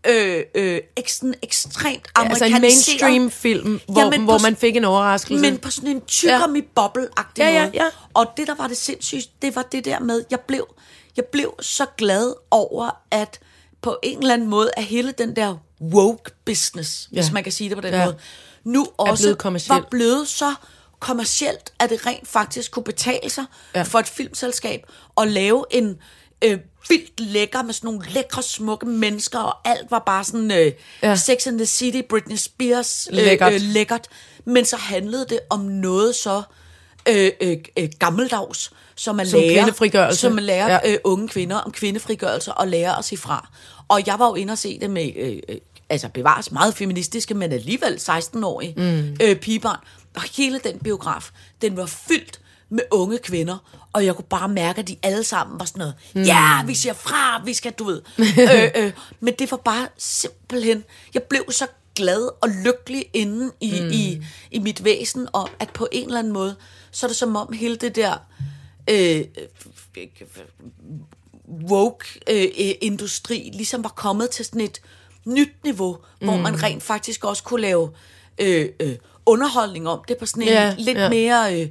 øh, 0.08 0.44
øh, 0.56 0.80
eksten, 0.96 1.36
ekstremt 1.42 2.08
Altså 2.16 2.46
en 2.46 2.54
amerikaniseret. 2.54 3.02
mainstream 3.02 3.32
film, 3.32 3.80
hvor, 3.90 4.02
Jamen, 4.02 4.24
hvor 4.24 4.38
man 4.40 4.56
fik 4.56 4.76
en 4.76 4.86
overraskelse. 4.86 5.42
Men 5.42 5.58
på 5.58 5.70
sådan 5.72 5.90
en 5.90 6.02
tykker 6.02 6.36
ja. 6.56 6.62
boble-agtig 6.80 7.38
Ja, 7.38 7.50
ja, 7.50 7.62
måde. 7.66 7.72
ja. 7.74 7.86
Og 8.14 8.26
det, 8.38 8.48
der 8.48 8.56
var 8.56 8.68
det 8.68 8.78
sindssygt, 8.78 9.30
det 9.42 9.56
var 9.56 9.62
det 9.62 9.86
der 9.86 10.00
med, 10.00 10.24
jeg 10.32 10.40
blev, 10.40 10.68
jeg 11.18 11.26
blev 11.26 11.54
så 11.62 11.86
glad 11.98 12.34
over, 12.52 12.90
at 13.12 13.40
på 13.82 13.98
en 14.04 14.18
eller 14.20 14.34
anden 14.34 14.48
måde, 14.48 14.70
at 14.78 14.84
hele 14.84 15.12
den 15.12 15.36
der 15.36 15.58
woke 15.82 16.32
business, 16.46 17.10
ja. 17.12 17.16
Ja. 17.16 17.22
hvis 17.22 17.32
man 17.32 17.44
kan 17.44 17.52
sige 17.52 17.70
det 17.70 17.78
på 17.78 17.82
den 17.82 17.94
Ja. 17.94 18.00
ja. 18.00 18.06
måde, 18.06 18.18
nu 18.66 18.88
også 18.98 19.24
blevet 19.24 19.38
kommerciel. 19.38 19.74
var 19.76 19.88
blevet 19.92 20.28
så 20.28 20.54
kommercielt, 21.00 21.74
at 21.80 21.90
det 21.90 22.06
rent 22.06 22.28
faktisk 22.28 22.72
kunne 22.72 22.84
betale 22.84 23.30
sig 23.30 23.46
Ja. 23.76 23.82
for 23.82 24.00
et 24.00 24.08
filmselskab 24.08 24.86
at 25.22 25.28
lave 25.28 25.66
en 25.72 25.98
øh, 26.44 26.58
vildt 26.90 27.20
lækker 27.20 27.64
med 27.64 27.74
sådan 27.74 27.88
nogle 27.88 28.06
lækre, 28.10 28.44
smukke 28.44 28.86
mennesker, 28.86 29.40
og 29.40 29.70
alt 29.70 29.92
var 29.92 30.00
bare 30.00 30.24
sådan 30.24 30.52
øh, 30.52 30.72
Ja. 31.04 31.16
Sex 31.16 31.48
and 31.48 31.58
the 31.58 31.66
City, 31.66 32.02
Britney 32.10 32.36
Spears, 32.36 33.08
øh, 33.12 33.16
Lækkert. 33.18 33.54
Øh, 33.54 33.62
lækkert. 33.62 34.08
Men 34.46 34.66
så 34.66 34.76
handlede 34.78 35.26
det 35.30 35.40
om 35.50 35.60
noget 35.60 36.16
så 36.16 36.42
øh, 37.10 37.32
øh, 37.42 37.58
øh, 37.78 37.90
gammeldags, 38.00 38.72
som 38.96 39.20
at 39.20 39.28
Som 39.28 39.40
lære, 39.40 39.54
kvindefrigørelse. 39.54 40.20
som 40.22 40.38
at 40.38 40.44
lære 40.44 40.72
Ja. 40.84 40.92
øh, 40.94 40.98
unge 41.04 41.28
kvinder 41.28 41.58
om 41.58 41.72
kvindefrigørelse 41.72 42.54
og 42.54 42.68
lære 42.68 42.98
at 42.98 43.06
sige 43.06 43.20
fra. 43.20 43.50
Og 43.88 44.02
jeg 44.08 44.20
var 44.20 44.28
jo 44.28 44.36
inde 44.36 44.52
og 44.52 44.58
se 44.58 44.80
det 44.80 44.90
med, 44.90 45.12
øh, 45.16 45.40
øh, 45.50 45.56
altså 45.90 46.10
bevares 46.10 46.52
meget 46.52 46.76
feministiske, 46.76 47.34
men 47.34 47.52
alligevel 47.52 47.94
16-årige 48.02 48.74
mm. 48.78 49.18
øh, 49.22 49.36
pigebarn. 49.36 49.80
Og 50.16 50.22
hele 50.38 50.60
den 50.64 50.80
biograf, 50.80 51.30
den 51.62 51.78
var 51.78 51.86
fyldt 51.86 52.40
med 52.70 52.84
unge 52.92 53.18
kvinder, 53.18 53.58
og 53.94 54.06
jeg 54.06 54.16
kunne 54.16 54.26
bare 54.30 54.50
mærke, 54.50 54.80
at 54.80 54.88
de 54.88 54.96
alle 55.04 55.24
sammen 55.24 55.60
var 55.60 55.66
sådan 55.66 55.80
noget, 55.80 55.96
mm. 56.14 56.24
ja, 56.24 56.66
vi 56.66 56.76
siger 56.76 56.94
fra, 56.94 57.44
vi 57.46 57.54
skal, 57.54 57.72
du 57.72 57.84
ved. 57.84 58.02
øh, 58.20 58.86
øh, 58.86 58.92
men 59.20 59.34
det 59.40 59.52
var 59.52 59.58
bare 59.58 59.88
simpelthen, 59.98 60.84
jeg 61.14 61.24
blev 61.24 61.52
så 61.52 61.68
glad 61.96 62.30
og 62.42 62.50
lykkelig 62.50 63.06
inde 63.14 63.52
i, 63.62 63.82
mm. 63.82 63.90
i, 63.92 64.22
i 64.52 64.60
mit 64.60 64.84
væsen, 64.84 65.28
og 65.34 65.50
at 65.60 65.70
på 65.70 65.88
en 65.92 66.06
eller 66.06 66.20
anden 66.20 66.34
måde, 66.34 66.56
så 66.92 67.06
er 67.06 67.08
det 67.08 67.18
som 67.18 67.36
om 67.36 67.54
hele 67.54 67.76
det 67.76 67.96
der 67.96 68.18
øh, 68.90 69.26
woke-industri 71.70 73.52
ligesom 73.54 73.84
var 73.84 73.90
kommet 73.90 74.30
til 74.30 74.46
sådan 74.46 74.62
et 74.62 74.82
nyt 75.26 75.64
niveau, 75.64 75.98
mm. 76.22 76.28
hvor 76.28 76.38
man 76.38 76.64
rent 76.64 76.84
faktisk 76.84 77.24
også 77.26 77.44
kunne 77.44 77.62
lave 77.62 77.90
øh, 78.38 78.70
øh, 78.80 78.96
underholdning 79.26 79.88
om 79.90 80.00
det 80.08 80.18
på 80.18 80.26
sådan 80.26 80.44
en 80.44 80.48
Ja, 80.50 80.76
lidt 80.78 80.98
ja. 80.98 81.10
mere 81.10 81.62
øh, 81.62 81.68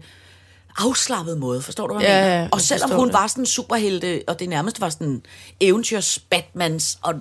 afslappet 0.78 1.38
måde, 1.38 1.62
forstår 1.62 1.86
du, 1.86 1.94
hvad 1.94 2.02
jeg 2.06 2.12
Ja, 2.12 2.24
mener? 2.24 2.40
ja, 2.42 2.48
Og 2.52 2.60
selvom 2.60 2.90
hun 2.90 3.06
det. 3.06 3.12
var 3.14 3.26
sådan 3.26 3.42
en 3.42 3.46
superhelte, 3.46 4.22
og 4.28 4.38
det 4.40 4.48
nærmest 4.48 4.80
var 4.80 4.88
sådan 4.88 5.06
en 5.06 5.22
eventyrs 5.60 6.18
Batmans, 6.18 6.98
og 7.02 7.14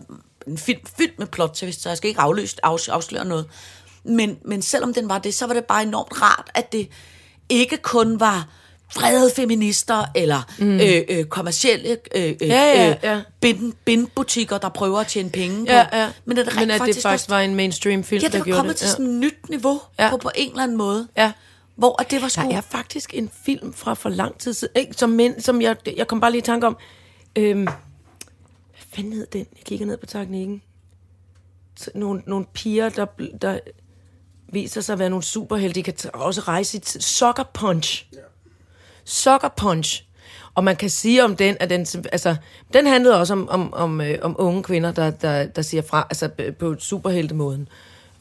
en 0.48 0.58
film 0.58 0.80
fyldt 0.98 1.20
med 1.20 1.28
plot 1.28 1.52
twist, 1.54 1.82
så 1.82 1.90
jeg 1.90 1.98
skal 1.98 2.08
ikke 2.08 2.22
afløst, 2.22 2.60
af, 2.64 2.70
afsløre 2.90 3.26
noget. 3.26 3.46
Men, 4.04 4.38
men 4.46 4.62
selvom 4.62 4.94
den 4.94 5.10
var 5.10 5.18
det, 5.18 5.34
så 5.34 5.48
var 5.48 5.54
det 5.54 5.66
bare 5.66 5.84
enormt 5.84 6.22
rart, 6.22 6.52
at 6.54 6.72
det 6.72 6.90
ikke 7.50 7.78
kun 7.78 8.20
var 8.20 8.48
vrede 8.96 9.32
feminister, 9.36 10.06
eller 10.16 10.42
mm. 10.60 10.80
øh, 10.80 11.02
øh, 11.10 11.26
kommercielle 11.26 11.98
øh, 12.16 12.24
øh, 12.30 12.36
Ja, 12.42 12.64
ja, 12.64 12.90
øh, 12.90 12.96
ja. 13.04 13.22
bind, 13.42 13.74
bindbutikker, 13.86 14.58
der 14.58 14.70
prøver 14.70 15.00
at 15.00 15.08
tjene 15.08 15.30
penge 15.30 15.66
på. 15.66 15.72
Ja, 15.72 16.02
ja. 16.02 16.12
Men 16.26 16.38
at 16.38 16.46
det, 16.46 16.56
Men 16.56 16.64
at 16.64 16.68
det 16.74 16.78
faktisk, 16.78 17.02
faktisk 17.02 17.26
også- 17.30 17.36
var 17.36 17.42
en 17.42 17.56
mainstream 17.56 18.04
film, 18.04 18.20
Ja, 18.22 18.26
det 18.26 18.34
der 18.34 18.40
var 18.40 18.46
gjorde 18.46 18.58
kommet 18.58 18.74
det. 18.74 18.80
til 18.80 18.90
sådan 18.90 19.06
et 19.06 19.12
nyt 19.20 19.50
niveau 19.50 19.82
Ja. 20.00 20.10
på, 20.10 20.18
på 20.18 20.32
en 20.36 20.50
eller 20.50 20.64
anden 20.64 20.78
måde. 20.78 21.08
Ja. 21.18 21.32
Hvor 21.76 22.02
at 22.02 22.12
det 22.12 22.22
var 22.22 22.28
sgu... 22.28 22.42
Der 22.42 22.58
er 22.58 22.62
faktisk 22.62 23.14
en 23.14 23.30
film 23.46 23.74
fra 23.74 23.94
for 23.94 24.10
lang 24.10 24.38
tid 24.40 24.54
siden, 24.54 24.72
ikke, 24.76 24.94
som, 24.94 25.10
men, 25.10 25.42
som 25.42 25.62
jeg, 25.62 25.76
jeg 25.98 26.08
kom 26.08 26.20
bare 26.20 26.32
lige 26.32 26.40
i 26.40 26.44
tanke 26.46 26.68
om. 26.68 26.78
Øhm, 27.36 27.64
hvad 27.64 27.74
fanden 28.96 29.14
hed 29.14 29.28
den? 29.34 29.40
Jeg 29.58 29.64
kigger 29.66 29.86
ned 29.86 29.98
på 29.98 30.06
teknikken. 30.06 30.62
Nogle, 31.96 32.22
nogle 32.28 32.46
piger, 32.54 32.90
der, 32.90 33.06
der 33.42 33.60
viser 34.52 34.82
sig 34.82 34.94
at 34.94 35.00
være 35.00 35.10
nogle 35.10 35.24
superhelte. 35.24 35.76
De 35.76 35.84
kan 35.84 35.94
t- 36.02 36.10
også 36.14 36.42
rejse 36.42 36.78
i 36.78 36.80
tid. 36.80 37.02
Soccer 37.02 37.44
Punch. 37.54 38.06
Ja. 38.14 38.18
Soccer 39.06 39.50
Punch. 39.58 40.04
Og 40.56 40.64
man 40.64 40.76
kan 40.76 40.90
sige 40.90 41.24
om 41.24 41.36
den, 41.36 41.58
at 41.60 41.70
den, 41.70 41.80
altså, 42.12 42.36
den 42.74 42.88
handlede 42.88 43.20
også 43.20 43.34
om, 43.34 43.50
om, 43.50 43.74
om, 43.74 44.02
øh, 44.02 44.18
om 44.22 44.36
unge 44.40 44.64
kvinder, 44.64 44.92
der, 44.92 45.10
der, 45.10 45.46
der 45.46 45.62
siger 45.62 45.82
fra, 45.82 46.08
altså 46.10 46.30
på 46.60 46.76
superheltemåden. 46.80 47.68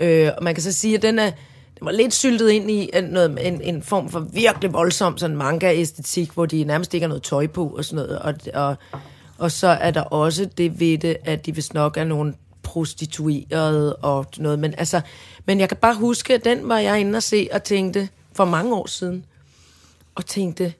Øh, 0.00 0.30
og 0.36 0.44
man 0.44 0.54
kan 0.54 0.62
så 0.62 0.72
sige, 0.72 0.94
at 0.94 1.02
den 1.02 1.18
er, 1.18 1.30
den 1.78 1.86
var 1.86 1.92
lidt 1.92 2.14
syltet 2.14 2.50
ind 2.50 2.70
i 2.70 2.90
en, 2.94 3.04
noget, 3.04 3.46
en, 3.46 3.60
en 3.60 3.82
form 3.82 4.08
for 4.08 4.20
virkelig 4.20 4.72
voldsom 4.72 5.18
sådan 5.18 5.36
manga-æstetik, 5.36 6.30
hvor 6.30 6.46
de 6.46 6.64
nærmest 6.64 6.94
ikke 6.94 7.04
har 7.04 7.08
noget 7.08 7.22
tøj 7.22 7.46
på 7.46 7.66
og 7.66 7.84
sådan 7.84 8.04
noget. 8.04 8.18
Og, 8.18 8.34
og, 8.54 8.76
og 9.38 9.52
så 9.52 9.68
er 9.68 9.90
der 9.90 10.02
også 10.02 10.44
det 10.58 10.80
ved 10.80 10.98
det, 10.98 11.16
at 11.24 11.46
de 11.46 11.54
vist 11.54 11.74
nok 11.74 11.96
er 11.96 12.04
nogle 12.04 12.34
prostituerede 12.62 13.96
og 13.96 14.26
noget. 14.38 14.58
Men, 14.58 14.74
altså, 14.78 15.00
men 15.46 15.60
jeg 15.60 15.68
kan 15.68 15.78
bare 15.80 15.94
huske, 15.94 16.34
at 16.34 16.44
den 16.44 16.68
var 16.68 16.78
jeg 16.78 17.00
inde 17.00 17.16
og 17.16 17.22
se 17.22 17.48
og 17.52 17.62
tænkte 17.62 18.08
for 18.32 18.44
mange 18.44 18.74
år 18.74 18.86
siden, 18.86 19.24
og 20.14 20.26
tænkte, 20.26 20.74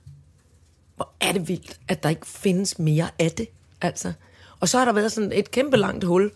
hvor 0.96 1.12
er 1.20 1.32
det 1.32 1.48
vildt, 1.48 1.80
at 1.88 2.02
der 2.02 2.08
ikke 2.08 2.26
findes 2.26 2.78
mere 2.78 3.08
af 3.18 3.30
det. 3.32 3.48
Altså. 3.80 4.12
Og 4.60 4.68
så 4.68 4.78
har 4.78 4.84
der 4.84 4.92
været 4.92 5.12
sådan 5.12 5.32
et 5.32 5.50
kæmpe 5.50 5.76
langt 5.76 6.04
hul, 6.04 6.30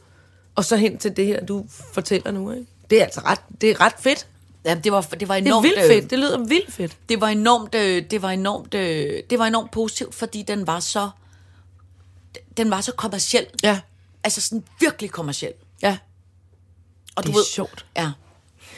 og 0.55 0.65
så 0.65 0.77
hen 0.77 0.99
til 0.99 1.17
det 1.17 1.27
her, 1.27 1.45
du 1.45 1.67
fortæller 1.93 2.31
nu. 2.31 2.53
Ikke? 2.53 2.67
Det 2.91 3.01
er 3.01 3.05
altså 3.05 3.21
ret, 3.21 3.41
det 3.61 3.71
er 3.71 3.81
ret 3.81 3.95
fedt. 3.99 4.27
Ja, 4.65 4.75
det 4.85 4.93
var, 4.93 5.01
det 5.01 5.29
var 5.29 5.35
Det 5.35 5.43
er 5.43 5.47
enormt... 5.47 5.65
vildt 5.65 5.79
øh, 5.79 5.87
fedt. 5.87 6.11
Det 6.11 6.19
lyder 6.19 6.39
vildt 6.39 6.73
fedt. 6.73 6.97
det 7.09 7.21
var 7.21 7.29
enormt, 7.29 7.75
øh, 7.75 8.11
det 8.11 8.23
var 8.23 8.31
enormt, 8.31 8.75
øh, 8.75 9.23
det 9.31 9.39
var 9.39 9.47
enormt 9.47 9.71
positivt, 9.71 10.15
fordi 10.15 10.43
den 10.43 10.67
var 10.67 10.81
så, 10.81 11.11
den 12.57 12.71
var 12.71 12.81
så 12.81 12.93
kommerciel. 12.93 13.47
Ja, 13.63 13.81
Altså 14.25 14.41
sådan 14.41 14.65
virkelig 14.81 15.11
kommerciel. 15.11 15.53
ja. 15.83 15.99
Og 17.17 17.23
Det 17.23 17.33
du 17.33 17.39
er 17.39 17.41
ved, 17.41 17.45
sjovt. 17.45 17.87
Ja. 17.97 18.13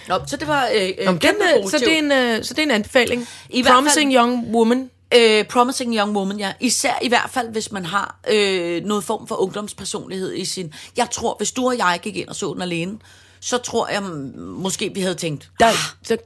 Nå, 0.09 0.19
så 0.27 0.37
det 0.37 0.49
var 0.49 0.69
øh, 0.75 0.89
øh, 0.99 1.05
Nå, 1.07 1.13
men 1.13 1.21
den, 1.21 1.71
så, 1.71 1.79
det 1.79 1.93
er 1.95 1.99
en, 1.99 2.13
øh, 2.13 2.45
så 2.45 2.55
det 2.55 2.59
er 2.59 2.63
en 2.67 2.71
anbefaling. 2.71 3.29
I 3.51 3.63
Promising 3.63 4.13
fald- 4.13 4.17
Young 4.17 4.55
Woman. 4.55 4.91
Øh, 5.17 5.45
promising 5.45 5.95
Young 5.97 6.17
Woman, 6.17 6.39
ja. 6.39 6.53
Især 6.61 6.99
i 7.03 7.09
hvert 7.09 7.31
fald, 7.31 7.49
hvis 7.49 7.73
man 7.73 7.85
har 7.85 8.19
øh, 8.31 8.85
noget 8.85 9.05
form 9.05 9.27
for 9.27 9.35
ungdomspersonlighed 9.35 10.35
i 10.35 10.45
sin... 10.45 10.73
Jeg 10.97 11.11
tror, 11.11 11.35
hvis 11.39 11.53
du 11.53 11.67
og 11.67 11.79
jeg 11.79 11.99
gik 12.03 12.17
ind 12.17 12.29
og 12.29 12.37
så 12.37 12.53
den 12.55 12.63
alene, 12.63 12.99
så 13.41 13.59
tror 13.59 13.89
jeg 13.89 14.03
måske, 14.37 14.91
vi 14.95 15.01
havde 15.01 15.15
tænkt... 15.15 15.51
Der, 15.61 15.67
"Ah, 15.67 15.75
så 16.03 16.17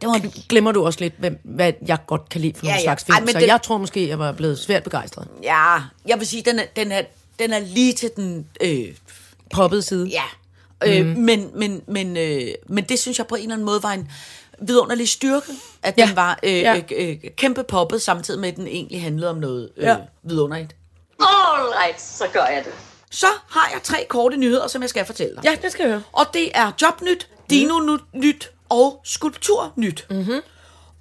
glemmer 0.48 0.72
du 0.72 0.84
også 0.86 1.00
lidt, 1.00 1.14
hvad, 1.18 1.30
hvad 1.44 1.72
jeg 1.86 1.98
godt 2.06 2.28
kan 2.28 2.40
lide 2.40 2.52
for 2.58 2.64
nogle 2.64 2.74
Ja, 2.74 2.78
ja. 2.80 2.84
slags 2.84 3.04
film. 3.04 3.14
Ej, 3.14 3.20
men 3.20 3.28
så 3.32 3.38
den- 3.38 3.48
jeg 3.48 3.62
tror 3.62 3.78
måske, 3.78 4.08
jeg 4.08 4.18
var 4.18 4.32
blevet 4.32 4.58
svært 4.58 4.82
begejstret. 4.82 5.28
Ja, 5.42 5.74
jeg 6.06 6.18
vil 6.18 6.26
sige, 6.26 6.42
den 6.42 6.58
er, 6.58 6.64
den 6.76 6.92
er, 6.92 7.02
den 7.38 7.52
er 7.52 7.58
lige 7.58 7.92
til 7.92 8.10
den... 8.16 8.46
Øh, 8.60 8.84
Poppet 9.52 9.84
side. 9.84 10.06
Ja. 10.08 10.22
Øh, 10.86 11.06
men, 11.06 11.50
men, 11.54 11.82
men, 11.86 12.16
øh, 12.16 12.48
men 12.68 12.84
det 12.84 12.98
synes 12.98 13.18
jeg 13.18 13.26
på 13.26 13.34
en 13.34 13.42
eller 13.42 13.54
anden 13.54 13.64
måde 13.66 13.82
var 13.82 13.92
en 13.92 14.10
vidunderlig 14.60 15.08
styrke, 15.08 15.52
at 15.82 15.94
Ja. 15.98 16.06
den 16.06 16.16
var 16.16 16.38
øh, 16.42 16.52
Ja. 16.58 16.76
øh, 16.76 16.82
øh, 16.96 17.16
kæmpe 17.36 17.62
poppet, 17.64 18.02
samtidig 18.02 18.40
med, 18.40 18.48
at 18.48 18.56
den 18.56 18.66
egentlig 18.66 19.02
handlede 19.02 19.30
om 19.30 19.36
noget 19.36 19.70
øh, 19.76 19.84
Ja. 19.84 19.96
vidunderligt. 20.22 20.76
All 21.20 21.68
right, 21.84 22.00
så 22.00 22.24
gør 22.32 22.44
jeg 22.44 22.62
det. 22.64 22.72
Så 23.10 23.26
har 23.48 23.70
jeg 23.72 23.82
tre 23.82 24.06
korte 24.08 24.36
nyheder, 24.36 24.66
som 24.66 24.82
jeg 24.82 24.90
skal 24.90 25.04
fortælle 25.06 25.34
dig. 25.36 25.44
Ja, 25.44 25.56
det 25.62 25.72
skal 25.72 25.82
jeg 25.82 25.92
høre. 25.92 26.02
Og 26.12 26.26
det 26.34 26.50
er 26.54 26.72
Jobnyt, 26.82 27.28
Dino-nyt 27.50 28.50
og 28.68 29.00
Skulpturnyt. 29.04 30.06
Mm-hmm. 30.10 30.40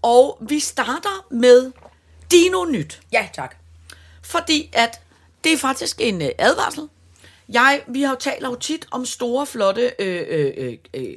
Og 0.02 0.38
vi 0.42 0.60
starter 0.60 1.26
med 1.32 1.72
Dino-nyt. 2.32 3.00
Ja, 3.14 3.28
tak. 3.34 3.56
Fordi 4.24 4.70
at 4.74 5.00
det 5.44 5.54
er 5.54 5.58
faktisk 5.58 5.96
en 6.02 6.22
øh, 6.22 6.30
advarsel. 6.38 6.88
Jeg, 7.52 7.82
vi 7.88 8.02
har 8.02 8.10
jo 8.10 8.18
talt 8.20 8.44
jo 8.44 8.56
tit 8.56 8.86
om 8.92 9.06
store, 9.06 9.46
flotte 9.46 9.92
øh, 10.00 10.24
øh, 10.30 10.52
øh, 10.58 10.74
øh, 10.94 11.14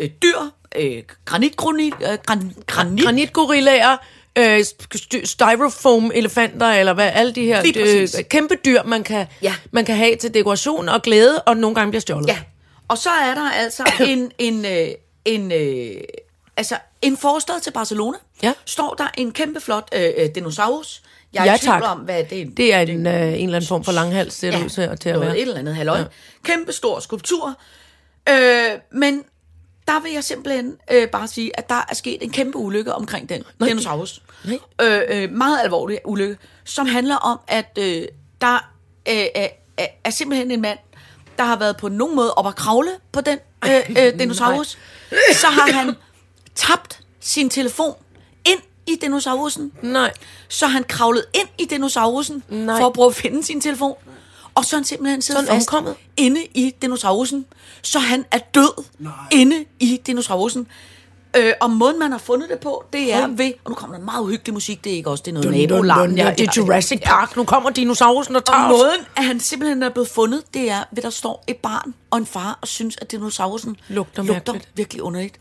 øh, 0.00 0.08
dyr. 0.22 0.38
Øh, 0.76 1.02
granitgranit, 1.24 1.94
øh, 2.02 2.18
gran, 2.26 2.54
granit, 2.66 3.04
Granitgorillaer, 3.04 3.96
øh, 4.38 4.58
st- 4.58 5.24
styrofoam-elefanter, 5.24 6.66
eller 6.66 6.92
hvad, 6.92 7.10
alle 7.14 7.32
de 7.32 7.44
her 7.44 7.62
øh, 7.76 8.24
kæmpe 8.24 8.54
dyr, 8.64 8.82
man 8.82 9.02
kan, 9.04 9.26
Ja. 9.42 9.54
man 9.70 9.84
kan 9.84 9.96
have 9.96 10.16
til 10.16 10.34
dekoration 10.34 10.88
og 10.88 11.02
glæde, 11.02 11.42
og 11.42 11.56
nogle 11.56 11.74
gange 11.74 11.90
bliver 11.90 12.00
stjålet. 12.00 12.28
Ja, 12.28 12.38
og 12.88 12.98
så 12.98 13.10
er 13.10 13.34
der 13.34 13.50
altså 13.50 13.84
en, 14.08 14.32
en, 14.38 14.64
øh, 14.64 14.88
en, 15.24 15.52
øh, 15.52 16.00
altså 16.56 16.76
en 17.02 17.16
forstad 17.16 17.60
til 17.60 17.70
Barcelona. 17.70 18.18
Ja. 18.42 18.52
Står 18.64 18.94
der 18.94 19.06
en 19.18 19.32
kæmpe 19.32 19.60
flot 19.60 19.88
øh, 19.94 20.28
dinosaurus. 20.34 21.02
Jeg 21.32 21.40
er 21.40 21.44
Ja, 21.44 21.54
i 21.54 21.58
tvivl 21.58 21.82
om, 21.82 21.98
hvad 21.98 22.24
det 22.24 22.40
er. 22.42 22.46
Det 22.56 22.74
er 22.74 22.80
en, 22.80 23.06
øh, 23.06 23.12
en 23.14 23.18
eller 23.32 23.42
anden 23.42 23.66
form 23.68 23.84
for 23.84 23.92
langhals, 23.92 24.34
ser 24.34 24.50
det 24.50 24.64
ud 24.64 24.68
til, 24.68 24.98
til 24.98 25.08
at 25.08 25.20
være. 25.20 25.36
et 25.38 25.42
eller 25.42 25.58
andet 25.58 25.74
halløj. 25.76 25.98
Ja. 25.98 26.04
Kæmpe 26.44 26.72
stor 26.72 27.00
skulptur. 27.00 27.54
Øh, 28.28 28.34
men 28.92 29.22
der 29.88 30.00
vil 30.02 30.12
jeg 30.12 30.24
simpelthen 30.24 30.76
øh, 30.90 31.08
bare 31.08 31.28
sige, 31.28 31.58
at 31.58 31.68
der 31.68 31.84
er 31.88 31.94
sket 31.94 32.22
en 32.22 32.30
kæmpe 32.30 32.58
ulykke 32.58 32.94
omkring 32.94 33.28
den 33.28 33.42
Nej. 33.58 33.68
dinosaurus. 33.68 34.22
Nej. 34.44 34.58
Øh, 34.82 35.02
øh, 35.08 35.30
meget 35.32 35.60
alvorlig 35.64 35.98
ulykke, 36.04 36.36
som 36.64 36.86
handler 36.86 37.16
om, 37.16 37.40
at 37.48 37.78
øh, 37.78 38.02
der 38.40 38.54
øh, 39.08 39.14
er, 39.34 39.48
er, 39.78 39.86
er 40.04 40.10
simpelthen 40.10 40.50
en 40.50 40.60
mand, 40.60 40.78
der 41.38 41.44
har 41.44 41.56
været 41.58 41.76
på 41.76 41.88
nogen 41.88 42.16
måde 42.16 42.34
op 42.34 42.46
at 42.46 42.56
kravle 42.56 42.90
på 43.12 43.20
den 43.20 43.38
øh, 43.64 43.80
øh, 44.06 44.18
dinosaurus. 44.18 44.78
Så 45.32 45.46
har 45.46 45.72
han 45.72 45.94
tabt 46.54 47.00
sin 47.20 47.50
telefon 47.50 47.94
i 48.86 48.96
dinosaurusen. 49.02 49.72
Nej. 49.82 50.12
Så 50.48 50.66
han 50.66 50.84
kravlede 50.84 51.24
ind 51.34 51.48
i 51.58 51.64
dinosaurusen 51.64 52.42
Nej. 52.48 52.80
for 52.80 52.86
at 52.86 52.92
prøve 52.92 53.08
at 53.08 53.14
finde 53.14 53.42
sin 53.44 53.60
telefon. 53.60 53.94
Og 54.54 54.64
så 54.64 54.76
er 54.76 54.78
han 54.78 54.84
simpelthen 54.84 55.22
siddet 55.22 55.44
Så 55.46 55.52
han 55.52 55.60
fast 55.60 55.68
omkommet? 55.68 55.94
inde 56.16 56.40
i 56.54 56.74
dinosaurusen. 56.82 57.46
Så 57.82 57.98
han 57.98 58.24
er 58.30 58.38
død 58.38 58.84
Nej. 58.98 59.12
inde 59.32 59.64
i 59.80 60.00
dinosaurusen. 60.06 60.66
Øh, 61.36 61.52
og 61.60 61.70
måden, 61.70 61.98
man 61.98 62.10
har 62.12 62.18
fundet 62.18 62.48
det 62.48 62.58
på, 62.60 62.84
det 62.92 63.12
er 63.12 63.26
ved... 63.26 63.52
Og 63.64 63.70
nu 63.70 63.74
kommer 63.74 63.96
der 63.96 64.04
meget 64.04 64.22
uhyggelig 64.22 64.54
musik, 64.54 64.84
det 64.84 64.92
er 64.92 64.96
ikke 64.96 65.10
også, 65.10 65.22
det 65.22 65.30
er 65.30 65.34
noget 65.42 65.68
nabolarm. 65.68 66.10
Ja, 66.14 66.34
det 66.38 66.48
er 66.48 66.52
Jurassic 66.56 67.00
Park. 67.04 67.36
Nu 67.36 67.44
kommer 67.44 67.70
dinosaurusen 67.70 68.36
og 68.36 68.44
tager 68.44 68.58
Og 68.64 68.68
måden, 68.70 69.00
at 69.16 69.24
han 69.24 69.40
simpelthen 69.40 69.82
er 69.82 69.88
blevet 69.88 70.08
fundet, 70.08 70.42
det 70.54 70.70
er, 70.70 70.84
ved 70.92 71.02
der 71.02 71.10
står 71.10 71.44
et 71.46 71.56
barn 71.56 71.94
og 72.10 72.18
en 72.18 72.26
far 72.26 72.58
og 72.62 72.68
synes, 72.68 72.96
at 73.00 73.10
dinosaurusen 73.12 73.76
Lugter 73.88 74.22
lugter 74.22 74.52
mærkeligt. 74.52 74.68
virkelig 74.76 75.02
underligt. 75.02 75.34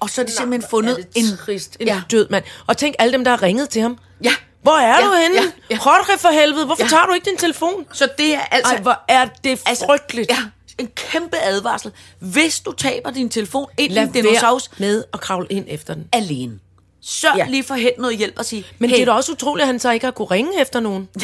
Og 0.00 0.10
så 0.10 0.20
er 0.20 0.24
de 0.24 0.32
simpelthen 0.32 0.70
fundet 0.70 0.96
det 0.96 1.06
en... 1.14 1.24
trist, 1.46 1.76
en 1.80 1.86
Ja. 1.86 1.94
ja. 1.94 2.02
død 2.10 2.28
mand. 2.30 2.44
Og 2.66 2.76
tænk 2.76 2.94
alle 2.98 3.12
dem, 3.12 3.24
der 3.24 3.30
har 3.30 3.42
ringet 3.42 3.68
til 3.68 3.82
ham. 3.82 3.98
Ja. 4.24 4.30
Hvor 4.62 4.72
er 4.72 4.98
Ja, 5.00 5.06
du 5.06 5.12
henne? 5.22 5.36
ja, 5.36 5.42
ja. 5.70 5.74
Jorge 5.76 6.18
for 6.18 6.28
helvede, 6.28 6.66
hvorfor 6.66 6.82
Ja. 6.84 6.88
tager 6.88 7.06
du 7.06 7.12
ikke 7.12 7.30
din 7.30 7.36
telefon? 7.38 7.86
Så 7.92 8.08
det 8.18 8.34
er 8.34 8.40
altså... 8.40 8.74
Ej, 8.74 8.80
hvor 8.80 9.00
er 9.08 9.26
det 9.44 9.58
frygteligt. 9.86 10.30
Ja, 10.30 10.36
en 10.78 10.88
kæmpe 10.96 11.36
advarsel. 11.42 11.92
Hvis 12.18 12.60
du 12.60 12.72
taber 12.72 13.10
din 13.10 13.28
telefon 13.28 13.66
ind 13.78 13.92
i 13.92 13.94
Lad 13.94 14.02
en 14.02 14.12
dinosaurus 14.12 14.70
med 14.78 15.04
at 15.12 15.20
kravle 15.20 15.46
ind 15.50 15.64
efter 15.68 15.94
den. 15.94 16.08
alene, 16.12 16.58
sørg 17.02 17.36
ja. 17.36 17.44
Ja. 17.44 17.50
lige 17.50 17.64
for 17.64 17.74
at 17.74 17.80
hente 17.80 18.00
noget 18.00 18.16
hjælp 18.18 18.34
og 18.38 18.44
sige... 18.44 18.64
Men 18.78 18.90
hey, 18.90 18.96
det 18.96 19.02
er 19.02 19.06
da 19.06 19.12
også 19.12 19.32
utroligt, 19.32 19.62
at 19.62 19.66
han 19.66 19.78
så 19.78 19.90
ikke 19.90 20.06
har 20.06 20.10
kunne 20.12 20.28
ringe 20.30 20.60
efter 20.60 20.80
nogen. 20.80 21.08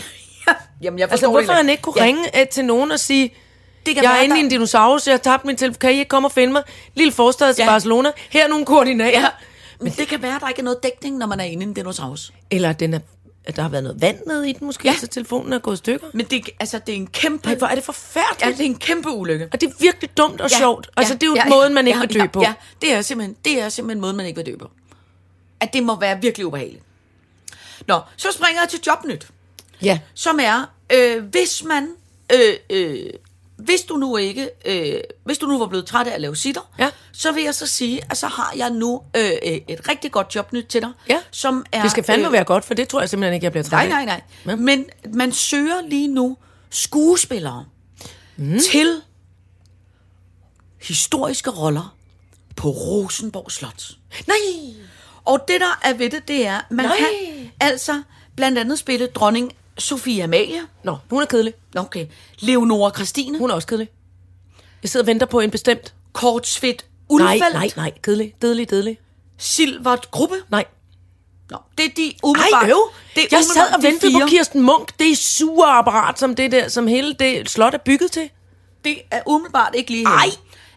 Jamen, 0.82 0.98
jeg 0.98 1.04
Altså, 1.04 1.16
forstår 1.26 1.30
hvorfor 1.30 1.46
det 1.46 1.56
han 1.56 1.68
ikke 1.68 1.82
kunne 1.82 1.94
ja. 1.98 2.04
ringe 2.04 2.40
øh, 2.40 2.48
til 2.48 2.64
nogen 2.64 2.90
og 2.92 3.00
sige, 3.00 3.34
Det 3.86 3.94
kan 3.94 4.04
jeg 4.04 4.10
er 4.10 4.14
være, 4.14 4.24
inde 4.24 4.36
i 4.36 4.38
der- 4.38 4.44
en 4.44 4.50
dinosaurus, 4.50 5.06
jeg 5.06 5.12
har 5.12 5.18
tabt 5.18 5.44
min 5.44 5.56
telefon, 5.56 5.74
kan 5.80 5.92
I 5.92 5.98
ikke 5.98 6.08
komme 6.08 6.28
og 6.28 6.32
finde 6.32 6.52
mig? 6.52 6.62
Lille 6.94 7.12
forstad 7.12 7.54
til 7.54 7.62
Ja. 7.62 7.68
Barcelona, 7.68 8.12
her 8.30 8.44
er 8.44 8.48
nogle 8.48 8.64
koordinater. 8.66 9.20
Ja. 9.20 9.28
Men 9.80 9.92
det 9.92 10.08
kan 10.08 10.22
være, 10.22 10.34
at 10.34 10.40
der 10.40 10.48
ikke 10.48 10.60
er 10.60 10.64
noget 10.64 10.82
dækning, 10.82 11.16
når 11.18 11.26
man 11.26 11.40
er 11.40 11.44
inde 11.44 11.64
i 11.64 11.66
en 11.68 11.74
dinosaurus. 11.74 12.32
Eller 12.50 12.72
den 12.72 12.94
er, 12.94 12.98
at 13.44 13.56
der 13.56 13.62
har 13.62 13.68
været 13.68 13.84
noget 13.84 14.00
vand 14.02 14.18
ned 14.26 14.42
i 14.44 14.52
den 14.52 14.66
måske, 14.66 14.82
Ja. 14.88 14.92
ja. 14.92 14.98
så 14.98 15.06
telefonen 15.06 15.52
er 15.52 15.58
gået 15.58 15.74
i 15.74 15.78
stykker. 15.78 16.06
Men 16.12 16.26
det, 16.26 16.50
altså, 16.60 16.78
det 16.78 16.92
er 16.92 16.96
en 16.96 17.06
kæmpe... 17.06 17.46
Nej, 17.48 17.54
hvor 17.58 17.66
er 17.66 17.70
det 17.74 17.76
ja, 17.82 17.86
forfærdeligt. 17.86 18.58
det 18.58 18.64
er 18.66 18.68
en 18.70 18.76
kæmpe 18.78 19.10
ulykke. 19.10 19.48
Og 19.52 19.60
det 19.60 19.66
er 19.68 19.72
virkelig 19.80 20.16
dumt 20.16 20.40
og 20.40 20.50
ja. 20.50 20.58
sjovt. 20.58 20.90
Altså, 20.96 21.14
det 21.14 21.22
er 21.22 21.26
jo 21.26 21.34
ja, 21.34 21.44
måden, 21.48 21.74
man 21.74 21.86
ikke 21.86 21.98
ja, 21.98 22.06
vil 22.06 22.14
dø 22.14 22.18
ja, 22.20 22.26
på. 22.26 22.42
Ja, 22.42 22.54
det 22.82 22.92
er, 22.92 23.02
simpelthen, 23.02 23.36
det 23.44 23.60
er 23.62 23.68
simpelthen 23.68 24.00
måden, 24.00 24.16
man 24.16 24.26
ikke 24.26 24.36
vil 24.36 24.46
dø 24.46 24.56
på. 24.56 24.70
At 25.60 25.72
det 25.72 25.82
må 25.82 26.00
være 26.00 26.18
virkelig 26.22 26.46
ubehageligt. 26.46 26.82
Nå, 27.86 28.00
så 28.16 28.28
springer 28.32 28.60
jeg 28.62 28.68
til 28.68 28.80
Jobnyt, 28.86 29.26
ja. 29.82 29.98
som 30.14 30.38
er, 30.42 30.70
øh, 30.92 31.24
hvis 31.24 31.64
man, 31.64 31.88
øh, 32.34 32.54
øh, 32.70 32.96
hvis 33.56 33.80
du 33.82 33.96
nu 33.96 34.16
ikke, 34.16 34.50
øh, 34.66 35.00
hvis 35.24 35.38
du 35.38 35.46
nu 35.46 35.58
var 35.58 35.66
blevet 35.66 35.86
træt 35.86 36.06
af 36.06 36.14
at 36.14 36.20
lave 36.20 36.36
sitter, 36.36 36.60
Ja. 36.78 36.90
så 37.12 37.32
vil 37.32 37.42
jeg 37.44 37.54
så 37.54 37.66
sige, 37.66 38.00
at 38.10 38.16
så 38.16 38.26
har 38.26 38.52
jeg 38.56 38.70
nu 38.70 39.02
øh, 39.16 39.30
øh, 39.46 39.52
et 39.68 39.88
rigtig 39.88 40.12
godt 40.12 40.34
Jobnyt 40.34 40.66
til 40.66 40.80
dig, 40.82 40.90
Ja. 41.08 41.18
som 41.30 41.66
er... 41.72 41.82
Det 41.82 41.90
skal 41.90 42.04
fandme 42.04 42.26
øh, 42.26 42.32
være 42.32 42.44
godt, 42.44 42.64
for 42.64 42.74
det 42.74 42.88
tror 42.88 43.00
jeg 43.00 43.08
simpelthen 43.08 43.34
ikke, 43.34 43.44
jeg 43.44 43.52
bliver 43.52 43.64
træt 43.64 43.88
Nej, 43.88 43.98
af. 44.00 44.06
nej, 44.06 44.20
nej. 44.44 44.52
Ja. 44.52 44.56
Men 44.56 44.84
man 45.14 45.32
søger 45.32 45.82
lige 45.88 46.08
nu 46.08 46.36
skuespillere 46.70 47.64
mm. 48.36 48.58
til 48.70 49.00
historiske 50.82 51.50
roller 51.50 51.96
på 52.56 52.68
Rosenborg 52.70 53.50
Slot. 53.52 53.82
Nej! 54.26 54.74
Og 55.24 55.44
det, 55.48 55.60
der 55.60 55.78
er 55.82 55.94
ved 55.94 56.10
det, 56.10 56.28
det 56.28 56.46
er, 56.46 56.60
man 56.70 56.84
Nej. 56.86 56.96
kan 56.96 57.08
altså 57.60 58.02
blandt 58.36 58.58
andet 58.58 58.78
spille 58.78 59.06
dronning 59.06 59.52
Sofie 59.78 60.24
Amalie. 60.24 60.60
Nå, 60.84 60.96
hun 61.10 61.22
er 61.22 61.26
kedelig. 61.26 61.54
Okay. 61.76 62.06
Leonora 62.38 62.90
Christine. 62.94 63.38
Hun 63.38 63.50
er 63.50 63.54
også 63.54 63.68
kedelig. 63.68 63.88
Jeg 64.82 64.90
sidder 64.90 65.04
og 65.04 65.06
venter 65.06 65.26
på 65.26 65.40
en 65.40 65.50
bestemt. 65.50 65.94
Kortsvedt 66.12 66.84
Nej, 67.10 67.34
Ulfeldt. 67.34 67.54
nej, 67.54 67.70
nej. 67.76 67.92
Kedelig, 68.02 68.34
kedelig, 68.40 68.68
kedelig. 68.68 68.98
Silvert 69.38 70.10
Gruppe. 70.10 70.34
Nej. 70.50 70.64
Nå, 71.50 71.56
det 71.78 71.84
er 71.84 71.90
de 71.96 72.06
Ej, 72.06 72.12
umiddelbart. 72.22 72.68
øv. 72.68 72.90
Det 73.14 73.22
er 73.22 73.26
Jeg 73.32 73.44
sad 73.44 73.74
og 73.76 73.82
de 73.82 73.86
ventede 73.86 74.12
på. 74.12 74.26
Kirsten 74.28 74.62
Munk. 74.62 74.98
Det 74.98 75.10
er 75.10 75.16
sure 75.16 75.66
apparat, 75.68 76.18
som 76.18 76.34
det 76.34 76.52
der, 76.52 76.68
som 76.68 76.86
hele 76.86 77.14
det 77.14 77.50
slot 77.50 77.74
er 77.74 77.78
bygget 77.78 78.10
til. 78.12 78.30
Det 78.84 78.98
er 79.10 79.20
umiddelbart 79.26 79.74
ikke 79.74 79.90
lige 79.90 80.06
Ej. 80.06 80.26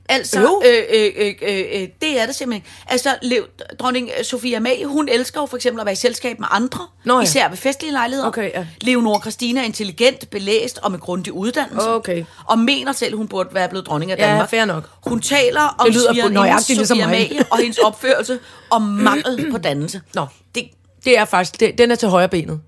Altså, 0.10 0.40
Øv. 0.42 0.62
øh, 0.66 0.84
øh, 0.94 1.12
øh, 1.18 1.34
øh, 1.42 1.82
øh, 1.82 1.88
det 2.02 2.20
er 2.22 2.26
det 2.26 2.36
simpelthen. 2.36 2.72
Altså, 2.88 3.16
Lev, 3.22 3.44
dronning 3.80 4.10
Sofia 4.24 4.58
Amalie, 4.58 4.86
hun 4.86 5.10
elsker 5.10 5.42
jo 5.42 5.46
for 5.46 5.56
eksempel 5.58 5.80
at 5.80 5.86
være 5.86 5.94
i 5.94 5.96
selskab 5.96 6.40
med 6.40 6.48
andre, 6.52 6.88
Nå 7.06 7.18
ja. 7.18 7.24
især 7.24 7.50
ved 7.50 7.58
festlige 7.58 7.92
lejligheder. 7.92 8.28
Okay, 8.28 8.52
ja. 8.54 8.68
Leonora 8.82 9.20
Christina 9.22 9.62
er 9.62 9.66
intelligent, 9.66 10.30
belæst 10.30 10.78
og 10.84 10.92
med 10.92 11.00
grundig 11.00 11.34
uddannelse. 11.34 11.88
Okay. 11.90 12.24
Og 12.46 12.60
mener 12.60 12.92
selv, 12.92 13.16
hun 13.18 13.28
burde 13.28 13.50
være 13.54 13.70
blevet 13.70 13.88
dronning 13.88 14.12
af 14.12 14.18
Ja, 14.18 14.28
Danmark. 14.28 14.50
fair 14.50 14.66
nok. 14.66 14.90
Hun 15.08 15.22
taler 15.22 15.62
om 15.62 15.86
Det 15.86 15.94
lyder 15.96 16.12
svigerinde 16.12 16.34
nøjagtigt 16.34 16.78
ligesom 16.78 16.98
Sofia. 16.98 17.08
Amalie 17.08 17.44
og 17.52 17.58
hendes 17.58 17.78
opførelse 17.78 18.40
og 18.70 18.82
mangel 18.82 19.52
på 19.52 19.58
dannelse. 19.58 20.02
Nå. 20.14 20.26
Det, 20.56 20.70
Det 21.06 21.18
er 21.18 21.26
faktisk, 21.26 21.60
det, 21.60 21.78
den 21.78 21.92
er 21.92 21.96
til 21.96 22.08
højre 22.10 22.30
benet. 22.30 22.60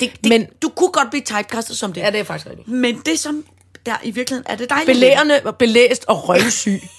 det, 0.00 0.10
det, 0.24 0.28
Men- 0.28 0.46
du 0.62 0.68
kunne 0.76 0.90
godt 0.92 1.10
blive 1.10 1.22
typecastet 1.24 1.76
som 1.76 1.92
det. 1.92 2.12
det 2.12 2.20
er 2.20 2.24
faktisk 2.24 2.46
rigtigt. 2.50 2.68
Men 2.68 3.02
det, 3.06 3.18
som 3.18 3.44
der 3.86 3.96
i 4.02 4.10
virkeligheden 4.10 4.52
er 4.52 4.56
det 4.56 4.70
dejlige. 4.70 4.94
Belærende, 4.94 5.40
belæst 5.58 6.04
og 6.08 6.28
røvsyg. 6.28 6.80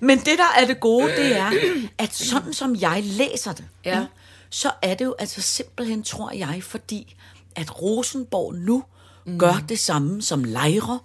Men 0.00 0.18
det, 0.18 0.38
der 0.38 0.60
er 0.62 0.66
det 0.66 0.80
gode, 0.80 1.06
det 1.16 1.36
er, 1.36 1.50
at 1.98 2.14
sådan 2.14 2.52
som 2.52 2.76
jeg 2.80 3.02
læser 3.04 3.52
det, 3.52 3.64
Ja. 3.84 4.04
så 4.50 4.70
er 4.82 4.94
det 4.94 5.04
jo 5.04 5.14
altså 5.18 5.42
simpelthen, 5.42 6.02
tror 6.02 6.30
jeg, 6.30 6.60
fordi 6.62 7.16
at 7.56 7.82
Rosenborg 7.82 8.54
nu 8.54 8.84
mm. 9.26 9.38
gør 9.38 9.62
det 9.68 9.78
samme 9.78 10.22
som 10.22 10.44
Lejre 10.44 10.98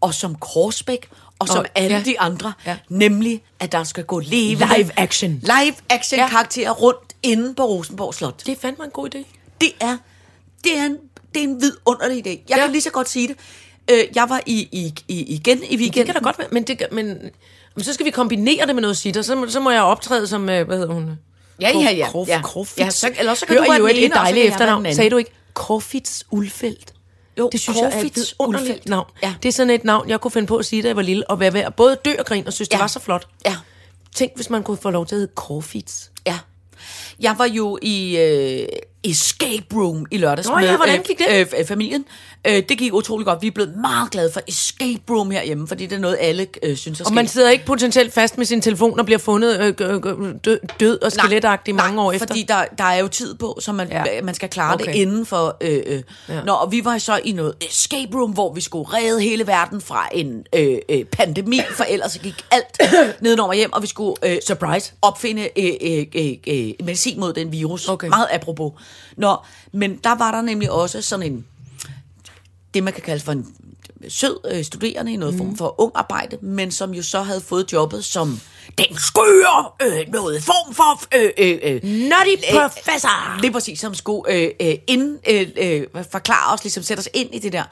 og 0.00 0.14
som 0.14 0.34
Korsbæk 0.34 1.08
og 1.38 1.48
som 1.48 1.58
Og- 1.58 1.66
alle 1.74 1.96
ja. 1.96 2.02
de 2.02 2.20
andre, 2.20 2.52
Ja. 2.66 2.76
nemlig 2.88 3.42
at 3.60 3.72
der 3.72 3.84
skal 3.84 4.04
gå 4.04 4.18
leve 4.20 4.58
Live 4.76 4.90
action. 4.96 5.30
live 5.42 5.74
action 5.90 6.18
Ja. 6.20 6.28
karakterer 6.28 6.70
rundt 6.70 7.16
inde 7.22 7.54
på 7.54 7.64
Rosenborg 7.64 8.14
Slot. 8.14 8.46
Det 8.46 8.52
er 8.52 8.56
fandme 8.60 8.84
en 8.84 8.90
god 8.90 9.14
idé. 9.14 9.24
Det 9.60 9.72
er, 9.80 9.96
det 10.64 10.78
er, 10.78 10.84
en, 10.84 10.96
det 11.34 11.40
er 11.40 11.44
en 11.44 11.60
vidunderlig 11.62 12.26
idé. 12.26 12.30
Jeg 12.30 12.38
ja. 12.48 12.56
Kan 12.56 12.70
lige 12.72 12.82
så 12.82 12.90
godt 12.90 13.08
sige 13.08 13.28
det. 13.28 13.36
Øh, 13.90 14.04
jeg 14.14 14.26
var 14.28 14.40
i, 14.46 14.68
i, 14.72 14.94
i, 15.08 15.22
igen 15.34 15.58
i 15.62 15.66
Det 15.70 15.78
weekenden. 15.80 16.06
kan 16.06 16.14
da 16.14 16.20
godt 16.20 16.38
være, 16.38 16.48
men, 16.52 16.62
det, 16.62 16.82
men, 16.92 17.06
men 17.74 17.84
så 17.84 17.92
skal 17.92 18.06
vi 18.06 18.10
kombinere 18.10 18.66
det 18.66 18.74
med 18.74 18.82
noget 18.82 18.96
sitter. 18.96 19.22
Så, 19.22 19.34
må- 19.34 19.48
så 19.48 19.60
må 19.60 19.70
jeg 19.70 19.82
optræde 19.82 20.26
som, 20.26 20.48
øh, 20.48 20.66
hvad 20.66 20.78
hedder 20.78 20.94
hun? 20.94 21.10
Ja, 21.60 21.70
ja, 21.78 21.90
ja. 21.96 22.06
Krof, 22.10 22.28
Ja. 22.28 22.40
Krofits. 22.42 22.78
Ja, 22.78 22.90
så- 22.90 23.10
eller 23.18 23.34
så 23.34 23.46
kan 23.46 23.56
Hør 23.56 23.64
du 23.64 23.70
være 23.70 23.78
jo 23.80 23.86
den 23.86 23.94
et, 23.96 23.98
et 23.98 24.04
ene, 24.04 24.14
så 24.14 24.20
dejligt 24.20 24.46
efternavn. 24.46 24.94
Sagde 24.94 25.10
du 25.10 25.16
ikke 25.16 25.30
Krofits 25.54 26.26
Ulfeldt? 26.30 26.92
Jo, 27.38 27.48
Det 27.52 27.60
synes 27.60 27.78
jeg 27.78 27.84
er 27.94 28.04
et 28.04 28.34
Ulfeldt. 28.38 28.88
navn. 28.88 29.06
Ja. 29.22 29.34
Det 29.42 29.48
er 29.48 29.52
sådan 29.52 29.70
et 29.70 29.84
navn, 29.84 30.08
jeg 30.08 30.20
kunne 30.20 30.30
finde 30.30 30.46
på 30.46 30.56
at 30.56 30.64
sige, 30.66 30.82
da 30.82 30.88
jeg 30.88 30.96
var 30.96 31.02
lille, 31.02 31.30
og 31.30 31.40
være 31.40 31.52
ved 31.52 31.60
at 31.60 31.74
både 31.74 31.96
dø 32.04 32.12
og 32.18 32.26
grine, 32.26 32.46
og 32.46 32.52
synes, 32.52 32.68
det 32.68 32.74
Ja. 32.76 32.80
var 32.80 32.86
så 32.86 33.00
flot. 33.00 33.28
Ja. 33.46 33.56
Tænk, 34.14 34.32
hvis 34.36 34.50
man 34.50 34.62
kunne 34.62 34.76
få 34.76 34.90
lov 34.90 35.06
til 35.06 35.14
at 35.14 35.18
hedde 35.20 35.32
Krofits. 35.36 36.10
Ja. 36.26 36.38
Jeg 37.20 37.34
var 37.38 37.44
jo 37.46 37.78
i 37.82 38.16
øh, 38.16 38.68
escape 39.04 39.66
room 39.74 40.06
i 40.10 40.16
lørdags 40.16 40.48
Nå 40.48 40.58
ja, 40.58 40.76
hvordan 40.76 41.02
gik 41.02 41.18
det? 41.18 41.26
Øh, 41.30 41.46
øh, 41.58 41.66
familien. 41.66 42.04
Øh, 42.46 42.62
det 42.68 42.78
gik 42.78 42.94
utrolig 42.94 43.26
godt. 43.26 43.42
Vi 43.42 43.46
er 43.46 43.50
blevet 43.50 43.76
meget 43.76 44.10
glade 44.10 44.30
for 44.32 44.40
escape 44.48 45.02
room 45.10 45.30
herhjemme, 45.30 45.68
fordi 45.68 45.86
det 45.86 45.96
er 45.96 46.00
noget, 46.00 46.16
alle 46.20 46.46
øh, 46.62 46.76
synes 46.76 47.00
er 47.00 47.04
Og 47.04 47.12
man 47.12 47.28
sidder 47.28 47.50
ikke 47.50 47.66
potentielt 47.66 48.12
fast 48.12 48.38
med 48.38 48.46
sin 48.46 48.60
telefon 48.60 49.00
og 49.00 49.04
bliver 49.06 49.18
fundet 49.18 49.60
øh, 49.60 49.74
øh, 49.80 50.00
øh, 50.06 50.34
død, 50.44 50.58
død 50.80 51.02
og 51.02 51.12
skeletagtig 51.12 51.74
mange 51.74 52.02
år 52.02 52.12
efter. 52.12 52.26
fordi 52.26 52.42
der, 52.42 52.64
der 52.78 52.84
er 52.84 52.98
jo 52.98 53.08
tid 53.08 53.34
på, 53.34 53.58
så 53.60 53.72
man, 53.72 53.88
ja. 53.88 54.22
Man 54.22 54.34
skal 54.34 54.48
klare 54.48 54.74
okay. 54.74 54.86
det 54.86 54.94
inden 54.94 55.26
for... 55.26 55.56
Øh, 55.60 55.82
øh. 55.86 56.02
Ja. 56.28 56.42
Nå, 56.44 56.52
og 56.52 56.72
vi 56.72 56.84
var 56.84 56.98
så 56.98 57.20
i 57.24 57.32
noget 57.32 57.54
escape 57.60 58.18
room, 58.18 58.30
hvor 58.30 58.54
vi 58.54 58.60
skulle 58.60 58.88
redde 58.88 59.20
hele 59.20 59.46
verden 59.46 59.80
fra 59.80 60.08
en 60.12 60.44
øh, 60.54 60.78
øh, 60.88 61.04
pandemi, 61.04 61.60
for 61.70 61.84
ellers 61.84 62.12
så 62.12 62.18
gik 62.18 62.44
alt 62.50 62.80
nedenom 63.22 63.48
og 63.48 63.54
hjem, 63.54 63.72
og 63.72 63.82
vi 63.82 63.86
skulle 63.86 64.14
øh, 64.22 64.38
Surprise. 64.46 64.92
opfinde 65.02 65.48
øh, 65.56 65.72
øh, 65.80 66.06
øh, 66.14 66.32
øh, 66.46 66.72
medicin 66.84 67.20
mod 67.20 67.32
den 67.32 67.52
virus. 67.52 67.88
Okay. 67.88 68.08
Meget 68.08 68.28
apropos. 68.32 68.72
Nå, 69.16 69.36
men 69.72 69.96
der 69.96 70.14
var 70.14 70.30
der 70.30 70.42
nemlig 70.42 70.70
også 70.70 71.02
sådan 71.02 71.32
en 71.32 71.46
det, 72.74 72.82
man 72.82 72.92
kan 72.92 73.02
kalde 73.02 73.24
for 73.24 73.32
en 73.32 73.46
sød 74.08 74.38
øh, 74.52 74.64
studerende 74.64 75.12
i 75.12 75.16
noget 75.16 75.34
mm. 75.34 75.38
form 75.38 75.56
for 75.56 75.80
ung 75.80 75.92
arbejde, 75.94 76.38
men 76.42 76.70
som 76.70 76.94
jo 76.94 77.02
så 77.02 77.22
havde 77.22 77.40
fået 77.40 77.72
jobbet 77.72 78.04
som 78.04 78.40
den 78.78 78.96
skøre 78.96 79.70
øh, 79.82 80.12
noget 80.12 80.42
form 80.42 80.74
for 80.74 81.02
øh, 81.14 81.30
øh, 81.38 81.58
øh, 81.62 81.82
Nutty 81.84 82.52
professor! 82.52 83.40
Lige 83.40 83.52
præcis, 83.52 83.80
som 83.80 83.94
skulle 83.94 84.32
øh, 84.32 84.50
øh, 84.60 84.74
ind, 84.86 85.18
øh, 85.30 85.46
øh, 85.56 86.04
forklare 86.12 86.54
os, 86.54 86.64
ligesom 86.64 86.82
sætte 86.82 87.00
os 87.00 87.08
ind 87.14 87.34
i 87.34 87.38
det 87.38 87.52
der. 87.52 87.64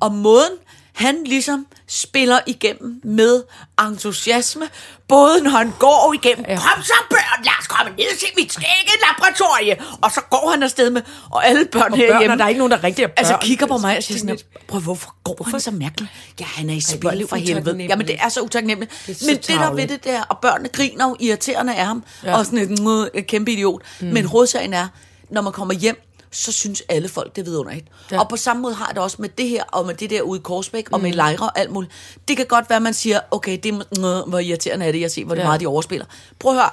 Og 0.00 0.12
måden, 0.12 0.52
han 0.94 1.24
ligesom 1.24 1.66
spiller 1.88 2.38
igennem 2.46 3.00
med 3.04 3.42
entusiasme, 3.80 4.64
både 5.08 5.40
når 5.42 5.50
han 5.50 5.72
går 5.78 6.14
igennem, 6.14 6.44
ja. 6.48 6.54
kom 6.56 6.82
så 6.82 6.92
børn, 7.10 7.44
lad 7.44 7.52
os 7.60 7.66
komme 7.66 7.92
ned 7.96 8.18
til 8.18 8.28
mit 8.38 8.52
skægge 8.52 8.92
laboratorie, 9.08 9.76
og 10.02 10.10
så 10.12 10.20
går 10.30 10.50
han 10.50 10.62
afsted 10.62 10.90
med, 10.90 11.02
og 11.30 11.46
alle 11.46 11.64
børn 11.64 11.92
Og 11.92 11.98
herhjemme, 11.98 12.20
børn, 12.20 12.30
og 12.30 12.38
der 12.38 12.44
er 12.44 12.48
ikke 12.48 12.58
nogen, 12.58 12.70
der 12.70 12.84
rigtig 12.84 13.02
er 13.02 13.06
børn. 13.06 13.14
altså 13.18 13.38
kigger 13.40 13.66
på 13.66 13.76
mig 13.78 13.96
og 13.96 14.02
siger 14.02 14.16
er 14.16 14.20
sådan, 14.20 14.38
prøv, 14.68 14.80
hvorfor 14.80 15.14
går 15.24 15.48
han 15.50 15.60
så 15.60 15.70
mærkeligt? 15.70 16.10
Ja, 16.40 16.44
han 16.44 16.70
er 16.70 16.74
i 16.74 16.80
spil 16.80 17.26
for 17.28 17.36
helvede. 17.36 17.84
Jamen, 17.84 18.06
det 18.06 18.16
er 18.20 18.28
så 18.28 18.40
utaknemmeligt. 18.40 18.92
Det 19.06 19.12
er 19.14 19.18
så 19.18 19.26
Men 19.26 19.36
det 19.36 19.48
der 19.48 19.72
ved 19.72 19.86
det 19.88 20.04
der, 20.04 20.22
og 20.22 20.38
børnene 20.38 20.68
griner 20.68 21.08
jo 21.08 21.16
irriterende 21.20 21.74
af 21.74 21.86
ham, 21.86 22.04
ja. 22.24 22.36
Og 22.38 22.46
sådan 22.46 22.58
et, 22.58 22.78
"Mwah, 22.78 23.06
et 23.14 23.26
kæmpe 23.26 23.52
idiot. 23.52 23.82
Mm. 24.00 24.06
Men 24.06 24.24
hovedsagen 24.24 24.74
er, 24.74 24.88
når 25.30 25.42
man 25.42 25.52
kommer 25.52 25.74
hjem, 25.74 26.02
så 26.32 26.52
synes 26.52 26.82
alle 26.88 27.08
folk, 27.08 27.36
det 27.36 27.40
er 27.42 27.44
vidunderligt. 27.44 27.86
Ja. 28.10 28.20
Og 28.20 28.28
på 28.28 28.36
samme 28.36 28.62
måde 28.62 28.74
har 28.74 28.86
jeg 28.86 28.94
det 28.94 29.02
også 29.02 29.16
med 29.20 29.28
det 29.28 29.48
her, 29.48 29.64
og 29.64 29.86
med 29.86 29.94
det 29.94 30.10
der 30.10 30.22
ude 30.22 30.38
i 30.38 30.42
Korsbæk, 30.42 30.88
og 30.92 31.00
med 31.00 31.12
lejre 31.12 31.36
og 31.46 31.58
alt 31.58 31.70
muligt. 31.70 31.92
Det 32.28 32.36
kan 32.36 32.46
godt 32.46 32.70
være, 32.70 32.76
at 32.76 32.82
man 32.82 32.94
siger, 32.94 33.20
okay, 33.30 33.58
det 33.62 33.74
er, 33.74 34.28
hvor 34.28 34.38
irriterende 34.38 34.86
er 34.86 34.92
det, 34.92 35.00
jeg 35.00 35.10
ser, 35.10 35.24
hvor 35.24 35.34
det 35.34 35.42
Ja. 35.42 35.46
meget 35.46 35.60
de 35.60 35.66
overspiller. 35.66 36.06
Prøv 36.38 36.52
at 36.52 36.58
høre, 36.58 36.70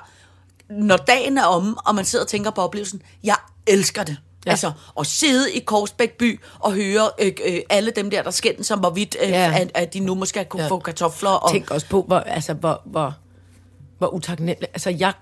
når 0.69 0.97
dagen 0.97 1.37
er 1.37 1.45
omme, 1.45 1.75
og 1.85 1.95
man 1.95 2.05
sidder 2.05 2.25
og 2.25 2.29
tænker 2.29 2.51
på 2.51 2.61
oplevelsen, 2.61 3.01
jeg 3.23 3.35
elsker 3.67 4.03
det. 4.03 4.17
Ja. 4.45 4.51
Altså, 4.51 4.71
at 4.99 5.07
sidde 5.07 5.53
i 5.53 5.59
Korsbæk 5.59 6.17
by 6.17 6.39
og 6.59 6.73
høre 6.73 7.09
øh, 7.19 7.31
øh, 7.45 7.59
alle 7.69 7.91
dem 7.91 8.09
der, 8.09 8.23
der 8.23 8.31
skændes 8.31 8.71
om, 8.71 8.79
hvorvidt 8.79 9.17
øh, 9.23 9.29
Ja. 9.29 9.53
at, 9.61 9.71
at 9.73 9.93
de 9.93 9.99
nu 9.99 10.15
måske 10.15 10.45
kunne 10.45 10.63
Ja. 10.63 10.69
få 10.69 10.79
kartofler. 10.79 11.29
Og, 11.29 11.51
Tænk 11.51 11.71
også 11.71 11.87
på, 11.87 12.01
hvor, 12.07 12.19
altså, 12.19 12.53
hvor, 12.53 12.81
hvor, 12.85 13.13
hvor 13.97 14.07
utaknemmelig. 14.13 14.69
Altså, 14.73 14.89
jeg... 14.89 15.13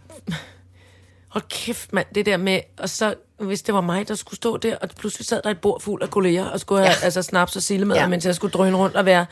Hold 1.27 1.43
kæft, 1.49 1.93
mand, 1.93 2.07
det 2.15 2.25
der 2.25 2.37
med... 2.37 2.59
Og 2.79 2.89
så, 2.89 3.15
hvis 3.39 3.61
det 3.61 3.73
var 3.75 3.81
mig, 3.81 4.07
der 4.07 4.15
skulle 4.15 4.35
stå 4.37 4.57
der, 4.57 4.75
og 4.81 4.89
pludselig 4.99 5.25
sad 5.27 5.41
der 5.43 5.49
et 5.49 5.59
bord 5.61 5.81
fuld 5.81 6.01
af 6.03 6.09
kolleger, 6.09 6.45
og 6.45 6.59
skulle 6.59 6.81
have 6.81 6.95
Ja. 7.01 7.05
altså, 7.05 7.21
snaps 7.21 7.55
og 7.55 7.63
sille 7.63 7.85
med, 7.85 7.95
Ja. 7.95 8.07
mens 8.07 8.25
jeg 8.25 8.35
skulle 8.35 8.51
drøne 8.51 8.77
rundt 8.77 8.95
og 8.95 9.05
være 9.05 9.25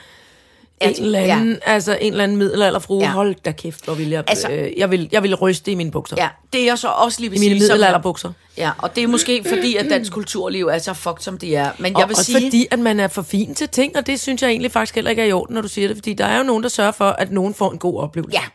Altså, 0.82 1.01
en 1.01 1.06
eller 1.06 1.20
anden, 1.20 1.49
ja. 1.68 1.72
altså 1.74 1.97
en 2.01 2.12
eller 2.14 2.24
anden 2.24 2.38
middelalderfrue. 2.38 3.03
Ja. 3.03 3.10
Hold 3.12 3.36
da 3.45 3.51
kæft, 3.51 3.86
hvor 3.86 3.93
vil 3.93 4.10
jeg... 4.10 4.24
Altså- 4.28 4.49
øh, 4.51 4.72
jeg, 4.78 4.91
vil, 4.91 5.10
jeg 5.12 5.24
vil 5.24 5.36
ryste 5.36 5.72
i 5.72 5.76
mine 5.76 5.91
bukser. 5.91 6.16
Ja, 6.20 6.30
det 6.53 6.70
er 6.70 6.76
så 6.76 6.88
også 6.88 7.20
lige 7.22 7.30
vil 7.30 7.38
I 7.38 7.39
mine 7.39 7.51
sige, 7.60 7.68
som- 7.68 7.74
middelalderbukser. 7.74 8.32
Ja, 8.58 8.72
og 8.78 8.95
det 8.95 9.03
er 9.03 9.08
måske 9.08 9.43
fordi, 9.49 9.76
at 9.76 9.86
dansk 9.89 10.12
kulturliv 10.12 10.68
er 10.68 10.78
så 10.78 10.93
fucked, 10.93 11.22
som 11.24 11.38
det 11.38 11.56
er. 11.58 11.72
Men 11.80 11.93
jeg 11.93 12.03
og 12.03 12.10
vil 12.10 12.16
også 12.18 12.24
sige... 12.26 12.45
fordi, 12.45 12.68
at 12.72 12.80
man 12.80 12.99
er 12.99 13.08
for 13.08 13.22
fin 13.22 13.56
til 13.56 13.70
ting, 13.70 13.97
og 13.97 14.08
det 14.08 14.20
synes 14.20 14.41
jeg 14.41 14.49
egentlig 14.49 14.72
faktisk 14.72 14.95
heller 14.95 15.10
ikke 15.10 15.22
er 15.22 15.26
i 15.26 15.32
orden, 15.32 15.53
når 15.53 15.62
du 15.62 15.68
siger 15.68 15.88
det, 15.88 15.97
fordi 15.97 16.14
der 16.14 16.26
er 16.26 16.38
jo 16.38 16.43
nogen, 16.43 16.64
der 16.64 16.70
sørger 16.70 16.91
for, 16.91 17.10
at 17.10 17.32
nogen 17.32 17.53
får 17.53 17.72
en 17.72 17.78
god 17.78 17.99
oplevelse. 17.99 18.39
Ja, 18.39 18.45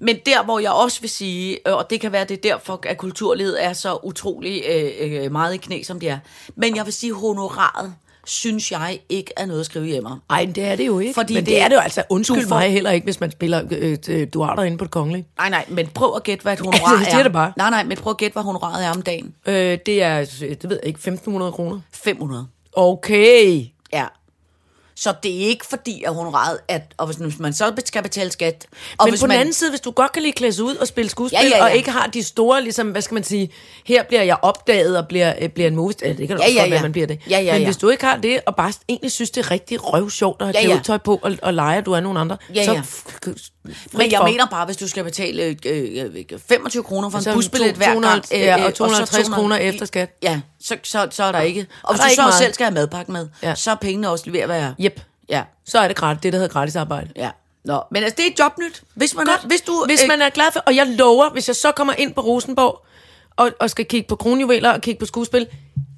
men 0.00 0.16
der, 0.26 0.44
hvor 0.44 0.58
jeg 0.58 0.70
også 0.70 1.00
vil 1.00 1.10
sige, 1.10 1.58
øh, 1.68 1.74
og 1.76 1.90
det 1.90 2.00
kan 2.00 2.12
være, 2.12 2.24
det 2.24 2.36
er 2.36 2.50
derfor, 2.50 2.80
at 2.86 2.96
kulturlivet 2.98 3.64
er 3.64 3.72
så 3.72 3.98
utrolig 4.02 4.62
øh, 4.70 5.24
øh, 5.24 5.32
meget 5.32 5.54
i 5.54 5.56
knæ, 5.56 5.82
som 5.82 6.00
det 6.00 6.08
er. 6.08 6.18
Men 6.56 6.76
jeg 6.76 6.84
vil 6.84 6.92
sige, 6.92 7.12
honoraret 7.14 7.94
synes 8.28 8.72
jeg 8.72 9.00
ikke 9.08 9.32
er 9.36 9.46
noget 9.46 9.60
at 9.60 9.66
skrive 9.66 9.86
hjemme 9.86 10.08
om. 10.08 10.20
Ej, 10.30 10.44
det 10.54 10.64
er 10.64 10.76
det 10.76 10.86
jo 10.86 10.98
ikke. 10.98 11.14
Fordi 11.14 11.34
men 11.34 11.40
det, 11.40 11.46
det- 11.46 11.54
det 11.56 11.62
er 11.62 11.68
det 11.68 11.74
jo 11.74 11.80
altså. 11.80 12.02
Undskyld 12.10 12.48
får- 12.48 12.58
mig 12.58 12.70
heller 12.72 12.90
ikke, 12.90 13.04
hvis 13.04 13.20
man 13.20 13.30
spiller 13.30 13.62
øh, 13.70 13.98
øh, 14.08 14.26
duarter 14.34 14.62
inde 14.62 14.78
på 14.78 14.84
det 14.84 14.90
kongelige. 14.90 15.26
Nej, 15.38 15.48
nej, 15.50 15.64
men 15.68 15.86
prøv 15.86 16.12
at 16.16 16.22
gætte, 16.22 16.42
hvad 16.42 16.52
et 16.52 16.58
honorar 16.60 16.92
Altså, 16.98 17.04
siger 17.04 17.18
er. 17.18 17.22
det 17.22 17.32
bare. 17.32 17.52
Nej, 17.56 17.70
nej, 17.70 17.84
men 17.84 17.96
prøv 17.96 18.10
at 18.10 18.16
gætte, 18.16 18.32
hvad 18.32 18.42
honoraret 18.42 18.84
er 18.86 18.90
om 18.90 19.02
dagen. 19.02 19.34
Øh, 19.46 19.78
det 19.86 20.02
er, 20.02 20.18
det 20.40 20.70
ved 20.70 20.78
jeg 20.82 20.86
ikke, 20.86 21.00
1.500 21.26 21.50
kroner. 21.50 21.80
500. 21.92 22.46
Okay. 22.72 23.64
Ja. 23.92 24.04
Så 24.98 25.14
det 25.22 25.34
er 25.44 25.46
ikke 25.48 25.66
fordi, 25.66 26.02
at 26.02 26.14
honoraret 26.14 26.58
er... 26.68 26.78
Og 26.96 27.06
hvis, 27.06 27.38
man 27.38 27.52
så 27.52 27.72
skal 27.84 28.02
betale 28.02 28.32
skat... 28.32 28.66
Og 28.98 29.06
Men 29.06 29.12
hvis 29.12 29.20
på 29.20 29.26
man, 29.26 29.34
den 29.34 29.40
anden 29.40 29.54
side, 29.54 29.70
hvis 29.70 29.80
du 29.80 29.90
godt 29.90 30.12
kan 30.12 30.22
lide 30.22 30.32
klæde 30.32 30.52
sig 30.52 30.64
ud 30.64 30.76
og 30.76 30.86
spille 30.86 31.10
skuespil, 31.10 31.38
Ja, 31.42 31.48
ja, 31.48 31.56
ja. 31.56 31.64
og 31.64 31.76
ikke 31.76 31.90
har 31.90 32.06
de 32.06 32.22
store, 32.22 32.62
ligesom, 32.62 32.88
hvad 32.90 33.02
skal 33.02 33.14
man 33.14 33.24
sige, 33.24 33.52
her 33.84 34.02
bliver 34.02 34.22
jeg 34.22 34.36
opdaget 34.42 34.98
og 34.98 35.08
bliver, 35.08 35.34
øh, 35.40 35.48
bliver 35.48 35.68
en 35.68 35.76
movie, 35.76 35.94
ja, 36.02 36.08
det 36.12 36.28
kan 36.28 36.36
da 36.36 36.42
Ja, 36.42 36.48
også 36.48 36.54
ja, 36.56 36.62
godt 36.62 36.74
ja. 36.74 36.82
man 36.82 36.92
bliver 36.92 37.06
det. 37.06 37.20
Ja, 37.30 37.40
ja, 37.40 37.52
Men 37.52 37.60
ja. 37.60 37.66
hvis 37.66 37.76
du 37.76 37.88
ikke 37.88 38.04
har 38.04 38.16
det, 38.16 38.40
og 38.46 38.56
bare 38.56 38.72
egentlig 38.88 39.12
synes, 39.12 39.30
det 39.30 39.46
er 39.46 39.50
rigtig 39.50 39.92
røvsjovt 39.92 40.42
at 40.42 40.46
have 40.46 40.54
Ja, 40.56 40.60
ja, 40.60 40.66
klædetøj 40.66 40.98
på 40.98 41.20
og, 41.22 41.32
og 41.42 41.54
lege, 41.54 41.78
at 41.78 41.86
du 41.86 41.92
er 41.92 42.00
nogen 42.00 42.18
andre, 42.18 42.36
Ja, 42.54 42.64
så 42.64 42.72
ja. 42.72 42.80
frit 42.80 43.52
men 43.92 44.10
jeg 44.10 44.18
for. 44.18 44.26
mener 44.26 44.46
bare, 44.46 44.64
hvis 44.66 44.76
du 44.76 44.88
skal 44.88 45.04
betale 45.04 45.42
øh, 45.66 46.10
øh, 46.14 46.38
25 46.48 46.82
kroner 46.82 47.08
for 47.10 47.18
en 47.18 47.34
busbillet 47.34 47.70
to- 47.70 47.76
hver 47.76 47.86
gang... 47.86 48.02
200 48.22 48.22
øh, 48.34 48.40
ja, 48.40 48.58
øh, 48.58 48.64
og 48.66 48.74
250 48.74 49.26
så 49.26 49.32
kroner 49.32 49.56
efter 49.56 49.86
skat. 49.86 50.16
Ja, 50.22 50.40
så, 50.60 50.76
så, 50.82 51.08
så 51.10 51.24
er 51.24 51.32
der 51.32 51.40
ikke... 51.40 51.66
Og 51.82 51.94
hvis 51.94 52.00
du 52.00 52.14
så 52.14 52.22
meget. 52.22 52.34
selv 52.34 52.52
skal 52.54 52.64
have 52.64 52.74
madpakke 52.74 53.12
med, 53.12 53.28
Ja. 53.42 53.54
så 53.54 53.70
er 53.70 53.74
pengene 53.74 54.10
også 54.10 54.30
ved 54.30 54.40
at 54.40 54.48
være... 54.48 54.74
Yep. 54.80 55.00
Ja, 55.28 55.42
Så 55.64 55.78
er 55.78 55.88
det 55.88 55.96
gratis, 55.96 56.20
det, 56.22 56.32
der 56.32 56.38
hedder 56.38 56.52
gratis 56.52 56.76
arbejde. 56.76 57.08
ja. 57.16 57.30
Nå, 57.64 57.80
men 57.90 58.02
altså, 58.02 58.14
det 58.16 58.26
er 58.26 58.44
jobnyt. 58.44 58.82
Hvis 58.94 59.14
man, 59.14 59.28
er, 59.28 59.46
hvis 59.46 59.60
du, 59.60 59.84
Hvis 59.86 60.04
man 60.08 60.22
er 60.22 60.28
glad 60.30 60.44
for, 60.52 60.60
og 60.60 60.76
jeg 60.76 60.86
lover, 60.86 61.30
hvis 61.30 61.48
jeg 61.48 61.56
så 61.56 61.72
kommer 61.72 61.94
ind 61.98 62.14
på 62.14 62.20
Rosenborg, 62.20 62.84
og, 63.36 63.50
og 63.60 63.70
skal 63.70 63.84
kigge 63.84 64.08
på 64.08 64.16
kronjuveler 64.16 64.70
og 64.72 64.80
kigge 64.80 64.98
på 64.98 65.06
skuespil, 65.06 65.46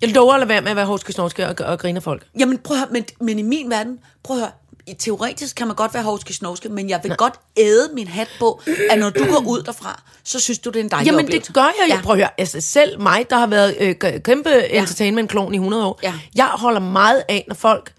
jeg 0.00 0.10
lover 0.10 0.32
at 0.34 0.40
lade 0.40 0.48
være 0.48 0.60
med 0.60 0.70
at 0.70 0.76
være 0.76 0.86
hårdske 0.86 1.12
snorske 1.12 1.48
og, 1.48 1.54
og 1.66 1.78
grine 1.78 2.00
folk. 2.00 2.26
Jamen 2.38 2.58
prøv 2.58 2.76
at 2.76 2.80
høre, 2.80 2.88
men, 2.92 3.04
men 3.20 3.38
i 3.38 3.42
min 3.42 3.70
verden, 3.70 3.98
prøv 4.24 4.36
at 4.36 4.40
høre, 4.42 4.50
teoretisk 4.98 5.56
kan 5.56 5.66
man 5.66 5.76
godt 5.76 5.94
være 5.94 6.02
hovske 6.02 6.32
snovske, 6.34 6.68
men 6.68 6.88
jeg 6.90 7.00
vil 7.02 7.16
godt 7.16 7.34
æde 7.56 7.88
min 7.94 8.08
hat 8.08 8.28
på, 8.38 8.60
at 8.90 8.98
når 8.98 9.10
du 9.10 9.24
går 9.24 9.44
ud 9.46 9.62
derfra, 9.62 10.02
så 10.24 10.40
synes 10.40 10.58
du, 10.58 10.70
det 10.70 10.76
er 10.80 10.84
en 10.84 10.90
dejlig 10.90 11.06
Jamen 11.06 11.24
oplevelse. 11.24 11.46
det 11.46 11.54
gør 11.54 11.62
jeg 11.62 11.88
jo. 11.90 11.94
Ja. 11.94 12.00
Prøv 12.02 12.12
at 12.12 12.18
høre, 12.18 12.30
altså 12.40 12.60
selv 12.60 13.00
mig, 13.00 13.26
der 13.30 13.36
har 13.38 13.46
været 13.46 13.76
øh, 13.80 13.94
kæmpe 14.22 14.50
ja. 14.50 14.78
entertainment-klon 14.80 15.54
i 15.54 15.56
100 15.56 15.84
år, 15.86 15.98
Ja. 16.02 16.12
jeg 16.34 16.44
holder 16.46 16.80
meget 16.80 17.22
af, 17.28 17.44
når 17.48 17.54
folk 17.54 17.92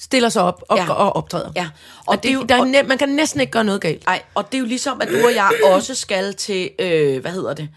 stiller 0.00 0.28
sig 0.28 0.42
op 0.42 0.62
og, 0.68 0.76
Ja. 0.78 0.92
og 0.92 1.16
optræder. 1.16 1.50
Ja. 1.56 1.68
Og 1.98 2.02
Og 2.06 2.14
det 2.16 2.22
det, 2.22 2.28
er 2.28 2.32
jo- 2.34 2.42
der 2.42 2.54
er 2.60 2.64
nem, 2.64 2.86
man 2.86 2.98
kan 2.98 3.08
næsten 3.08 3.40
ikke 3.40 3.50
gøre 3.50 3.64
noget 3.64 3.80
galt. 3.80 4.02
Ej, 4.06 4.22
og 4.34 4.52
det 4.52 4.54
er 4.58 4.60
jo 4.60 4.66
ligesom, 4.66 5.00
at 5.00 5.08
du 5.08 5.14
og 5.26 5.34
jeg 5.34 5.50
også 5.64 5.94
skal 5.94 6.34
til, 6.34 6.70
øh, 6.78 7.20
hvad 7.20 7.30
hedder 7.32 7.54
det, 7.54 7.68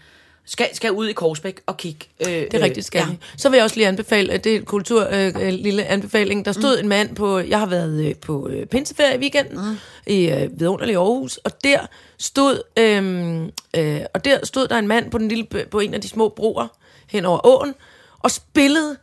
skal, 0.46 0.68
skal 0.72 0.92
ud 0.92 1.06
i 1.06 1.12
Korsbæk 1.12 1.60
og 1.66 1.76
kigge. 1.76 2.06
Øh, 2.20 2.26
Det 2.26 2.54
er 2.54 2.60
rigtigt, 2.60 2.86
skal 2.86 2.98
ja. 2.98 3.06
Så 3.36 3.48
vil 3.48 3.56
jeg 3.56 3.64
også 3.64 3.76
lige 3.76 3.88
anbefale, 3.88 4.32
at 4.32 4.44
det 4.44 4.52
er 4.52 4.56
en 4.56 4.64
kultur, 4.64 5.08
øh, 5.12 5.32
øh, 5.40 5.52
lille 5.52 5.84
anbefaling. 5.84 6.44
Der 6.44 6.52
stod 6.52 6.76
mm. 6.76 6.82
en 6.82 6.88
mand 6.88 7.16
på, 7.16 7.38
jeg 7.38 7.58
har 7.58 7.66
været 7.66 8.04
øh, 8.04 8.14
på 8.14 8.48
øh, 8.48 8.66
pinseferie 8.66 9.16
i 9.16 9.18
weekenden 9.18 9.58
mm. 9.70 9.76
i 10.06 10.30
øh, 10.30 10.60
vidunderlig 10.60 10.96
Aarhus, 10.96 11.36
og 11.36 11.64
der 11.64 11.78
stod, 12.18 12.62
øh, 12.78 13.42
øh, 13.76 14.00
og 14.14 14.24
der 14.24 14.38
stod 14.46 14.68
der 14.68 14.78
en 14.78 14.88
mand 14.88 15.10
på, 15.10 15.18
den 15.18 15.28
lille, 15.28 15.46
på 15.70 15.80
en 15.80 15.94
af 15.94 16.00
de 16.00 16.08
små 16.08 16.28
broer 16.28 16.66
hen 17.06 17.24
over 17.24 17.46
åen, 17.46 17.74
og 18.18 18.30
spillede 18.30 18.96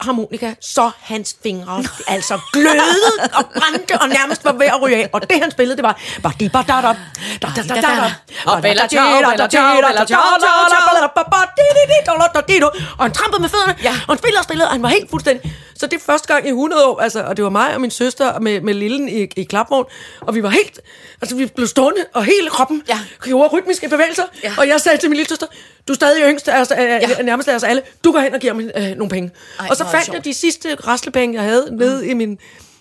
harmonika, 0.00 0.54
så 0.60 0.90
hans 1.00 1.36
fingre 1.42 1.84
altså 2.08 2.38
glødede 2.52 3.30
og 3.34 3.44
brændte 3.56 3.92
og 4.00 4.08
nærmest 4.08 4.44
var 4.44 4.52
ved 4.52 4.66
at 4.66 4.82
ryge 4.82 4.96
af. 4.96 5.08
Og 5.12 5.30
det 5.30 5.40
han 5.42 5.50
spillede, 5.50 5.76
det 5.76 5.82
var... 5.82 6.00
og 12.98 13.04
han 13.04 13.12
trampede 13.12 13.40
med 13.42 13.48
fødderne, 13.48 13.74
Ja. 13.82 13.90
og 13.90 14.14
han 14.14 14.18
spillede 14.18 14.38
og 14.40 14.44
spillede, 14.44 14.66
og 14.68 14.72
han 14.72 14.82
var 14.82 14.88
helt 14.88 15.10
fuldstændig... 15.10 15.52
Så 15.78 15.86
det 15.86 15.96
er 15.96 16.00
første 16.06 16.28
gang 16.34 16.46
i 16.46 16.48
100 16.48 16.86
år, 16.86 17.00
altså, 17.00 17.22
og 17.22 17.36
det 17.36 17.44
var 17.44 17.50
mig 17.50 17.74
og 17.74 17.80
min 17.80 17.90
søster 17.90 18.38
med, 18.40 18.60
med 18.60 18.74
lillen 18.74 19.08
i, 19.08 19.26
i 19.36 19.44
klapvogn, 19.44 19.86
og 20.20 20.34
vi 20.34 20.42
var 20.42 20.48
helt... 20.48 20.80
Altså, 21.22 21.36
vi 21.36 21.46
blev 21.46 21.66
stående, 21.66 22.00
og 22.14 22.24
hele 22.24 22.50
kroppen 22.50 22.82
Ja. 22.88 22.98
gjorde 23.24 23.48
rytmiske 23.48 23.88
bevægelser, 23.88 24.22
Ja. 24.42 24.52
og 24.58 24.68
jeg 24.68 24.80
sagde 24.80 24.98
til 24.98 25.08
min 25.10 25.16
lille 25.16 25.28
søster, 25.28 25.46
du 25.88 25.92
er 25.92 25.94
stadig 25.94 26.22
yngst 26.30 26.48
af 26.48 26.60
os, 26.60 26.70
øh, 26.70 26.78
Ja. 26.84 27.22
nærmest 27.22 27.48
af 27.48 27.54
os 27.54 27.62
alle, 27.62 27.82
du 28.04 28.12
går 28.12 28.18
hen 28.20 28.34
og 28.34 28.40
giver 28.40 28.52
mig 28.52 28.70
øh, 28.76 28.82
nogle 28.96 29.08
penge. 29.08 29.30
Ej, 29.60 29.66
og 29.70 29.76
så 29.76 29.84
fandt 29.90 30.08
jeg 30.08 30.24
de 30.24 30.34
sidste 30.34 30.74
raslepenge, 30.74 31.34
jeg 31.34 31.42
havde 31.44 31.76
nede 31.76 32.06
i 32.08 32.14
min 32.14 32.38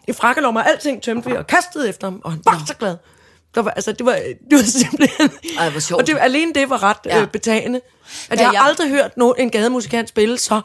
i 0.07 0.13
frakkelommer, 0.13 0.61
og 0.61 0.69
alting 0.69 1.01
tømte 1.03 1.29
vi, 1.29 1.35
og 1.35 1.47
kastede 1.47 1.89
efter 1.89 2.07
ham, 2.07 2.21
og 2.23 2.31
han 2.31 2.41
var 2.45 2.63
så 2.67 2.73
glad. 2.75 2.95
Der 3.55 3.61
var, 3.61 3.71
altså, 3.71 3.91
det 3.91 4.05
var, 4.05 4.13
det 4.49 4.57
var 4.57 4.63
simpelthen... 4.81 5.29
Ej, 5.59 5.69
hvor 5.69 5.79
sjovt. 5.79 6.01
Og 6.01 6.07
det, 6.07 6.17
alene 6.21 6.53
det 6.53 6.69
var 6.69 6.83
ret 6.83 6.97
Ja. 7.05 7.15
ja. 7.15 7.21
øh, 7.21 7.27
betagende. 7.27 7.81
At 8.29 8.39
Ja, 8.39 8.41
jeg 8.41 8.47
har 8.47 8.53
jeg- 8.53 8.63
aldrig 8.63 8.89
hørt 8.89 9.17
nogen, 9.17 9.35
en 9.37 9.49
gademusikant 9.49 10.09
spille 10.09 10.37
så 10.37 10.61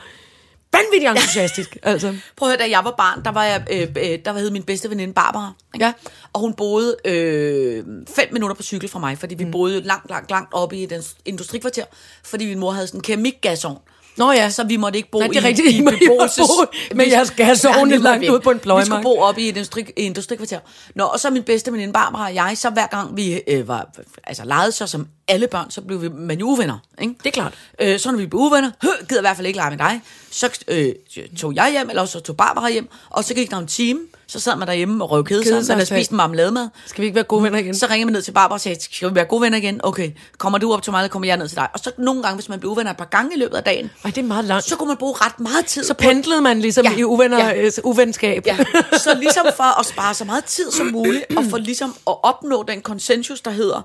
vanvittigt 0.72 1.10
entusiastisk. 1.10 1.76
altså. 1.82 2.16
Prøv 2.36 2.48
at 2.48 2.52
høre, 2.52 2.66
da 2.66 2.70
jeg 2.70 2.84
var 2.84 2.94
barn, 2.98 3.24
der 3.24 3.32
var 3.32 3.44
jeg, 3.44 3.66
øh, 3.70 3.80
øh, 3.80 4.18
der 4.24 4.32
hed 4.32 4.50
min 4.50 4.62
bedste 4.62 4.90
veninde 4.90 5.14
Barbara. 5.14 5.52
Ikke? 5.74 5.86
Ja. 5.86 5.92
Og 6.32 6.40
hun 6.40 6.54
boede 6.54 6.96
øh, 7.04 7.84
fem 8.16 8.28
minutter 8.32 8.54
på 8.54 8.62
cykel 8.62 8.88
fra 8.88 8.98
mig, 8.98 9.18
fordi 9.18 9.34
vi 9.34 9.44
mm. 9.44 9.50
boede 9.50 9.80
langt, 9.80 10.10
langt, 10.10 10.30
langt 10.30 10.54
oppe 10.54 10.76
i 10.76 10.86
den 10.86 11.02
industrikvarter, 11.24 11.84
fordi 12.24 12.46
min 12.46 12.58
mor 12.58 12.70
havde 12.70 12.86
sådan 12.86 12.98
en 12.98 13.02
keramikgasovn. 13.02 13.78
Nå 14.18 14.32
ja. 14.32 14.50
Så 14.50 14.64
vi 14.64 14.76
måtte 14.76 14.96
ikke 14.96 15.10
bo 15.10 15.18
Nej, 15.18 15.28
det 15.28 15.36
er 15.36 15.40
i, 15.40 15.44
rigtigt. 15.46 15.68
i 15.68 15.78
I 15.78 15.82
beboelses... 15.84 16.38
bo 16.38 16.64
med 16.94 17.06
jeres 17.06 17.30
gasovne 17.30 17.90
vi 17.92 17.98
må 17.98 18.02
langt 18.02 18.28
ude 18.28 18.40
på 18.40 18.50
en 18.50 18.56
Vi 18.56 18.60
pløjemark. 18.62 18.86
skulle 18.86 19.02
bo 19.02 19.18
oppe 19.20 19.40
i 19.40 19.48
et 19.48 19.56
industri, 19.56 19.84
industrikvarter. 19.96 20.58
Nå, 20.94 21.04
og 21.04 21.20
så 21.20 21.30
min 21.30 21.42
bedste 21.42 21.72
veninde 21.72 21.92
Barbara 21.92 22.24
og 22.28 22.34
jeg, 22.34 22.52
så 22.58 22.70
hver 22.70 22.86
gang 22.86 23.16
vi 23.16 23.40
øh, 23.48 23.68
var, 23.68 23.88
altså 24.24 24.44
legede 24.44 24.72
så 24.72 24.86
som 24.86 25.06
alle 25.28 25.46
børn, 25.46 25.70
så 25.70 25.80
blev 25.80 26.02
vi 26.02 26.08
man 26.08 26.38
jo 26.38 26.46
uvenner. 26.46 26.78
Ikke? 27.02 27.14
Det 27.18 27.26
er 27.26 27.30
klart. 27.30 27.54
Øh, 27.80 27.98
så 27.98 28.10
når 28.10 28.18
vi 28.18 28.26
blev 28.26 28.40
uvenner, 28.40 28.70
hø, 28.82 28.88
gider 29.08 29.20
i 29.20 29.22
hvert 29.22 29.36
fald 29.36 29.46
ikke 29.46 29.56
lege 29.56 29.70
med 29.70 29.78
dig, 29.78 30.00
så 30.30 30.58
øh, 30.68 30.92
tog 31.38 31.54
jeg 31.54 31.70
hjem, 31.72 31.88
eller 31.90 32.04
så 32.04 32.20
tog 32.20 32.36
Barbara 32.36 32.70
hjem, 32.70 32.88
og 33.10 33.24
så 33.24 33.34
gik 33.34 33.50
der 33.50 33.56
en 33.56 33.66
time, 33.66 34.00
så 34.29 34.41
sad 34.41 34.57
man 34.57 34.68
derhjemme 34.68 35.05
og 35.05 35.11
røv 35.11 35.24
kede 35.24 35.45
sig 35.45 35.55
man 35.68 35.76
havde 35.76 35.87
spist 35.87 36.11
en 36.11 36.16
marmelademad. 36.16 36.68
Skal 36.87 37.03
vi 37.03 37.07
ikke 37.07 37.14
være 37.14 37.24
gode 37.24 37.43
venner 37.43 37.59
igen? 37.59 37.74
Så 37.74 37.87
ringer 37.91 38.07
man 38.07 38.12
ned 38.12 38.22
til 38.22 38.33
Barbara 38.33 38.55
og 38.57 38.61
siger, 38.61 38.76
skal 38.81 39.11
vi 39.11 39.14
være 39.14 39.24
gode 39.24 39.43
venner 39.43 39.59
igen? 39.59 39.81
Okay, 39.85 40.11
kommer 40.39 40.59
du 40.59 40.72
op 40.72 40.83
til 40.83 40.91
mig, 40.91 40.99
eller 41.01 41.09
kommer 41.09 41.26
jeg 41.26 41.37
ned 41.37 41.49
til 41.49 41.57
dig? 41.57 41.68
Og 41.72 41.79
så 41.79 41.93
nogle 41.99 42.22
gange, 42.22 42.35
hvis 42.37 42.49
man 42.49 42.61
blev 42.61 42.70
uvenner 42.72 42.91
et 42.91 42.97
par 42.97 43.05
gange 43.05 43.37
i 43.37 43.39
løbet 43.39 43.57
af 43.57 43.62
dagen, 43.64 43.91
Ej, 44.05 44.11
det 44.11 44.18
er 44.18 44.26
meget 44.26 44.45
langt. 44.45 44.64
så 44.64 44.76
kunne 44.76 44.89
man 44.89 44.97
bruge 44.97 45.14
ret 45.16 45.41
meget 45.41 45.66
tid 45.66 45.85
Så 45.85 45.95
pendlede 45.95 46.41
man 46.41 46.61
ligesom 46.61 46.85
Ja. 46.85 46.97
i 46.97 47.05
uvenner, 47.05 47.39
Ja. 47.39 47.61
ja. 47.62 47.70
uvenskab. 47.85 48.47
Ja, 48.47 48.57
så 48.93 49.14
ligesom 49.20 49.47
for 49.57 49.81
at 49.81 49.87
spare 49.87 50.14
så 50.14 50.24
meget 50.24 50.45
tid 50.45 50.70
som 50.70 50.87
muligt, 50.87 51.24
og 51.37 51.45
for 51.51 51.57
ligesom 51.59 51.95
at 52.07 52.14
opnå 52.22 52.64
den 52.68 52.81
konsensus, 52.81 53.41
der 53.41 53.51
hedder, 53.51 53.83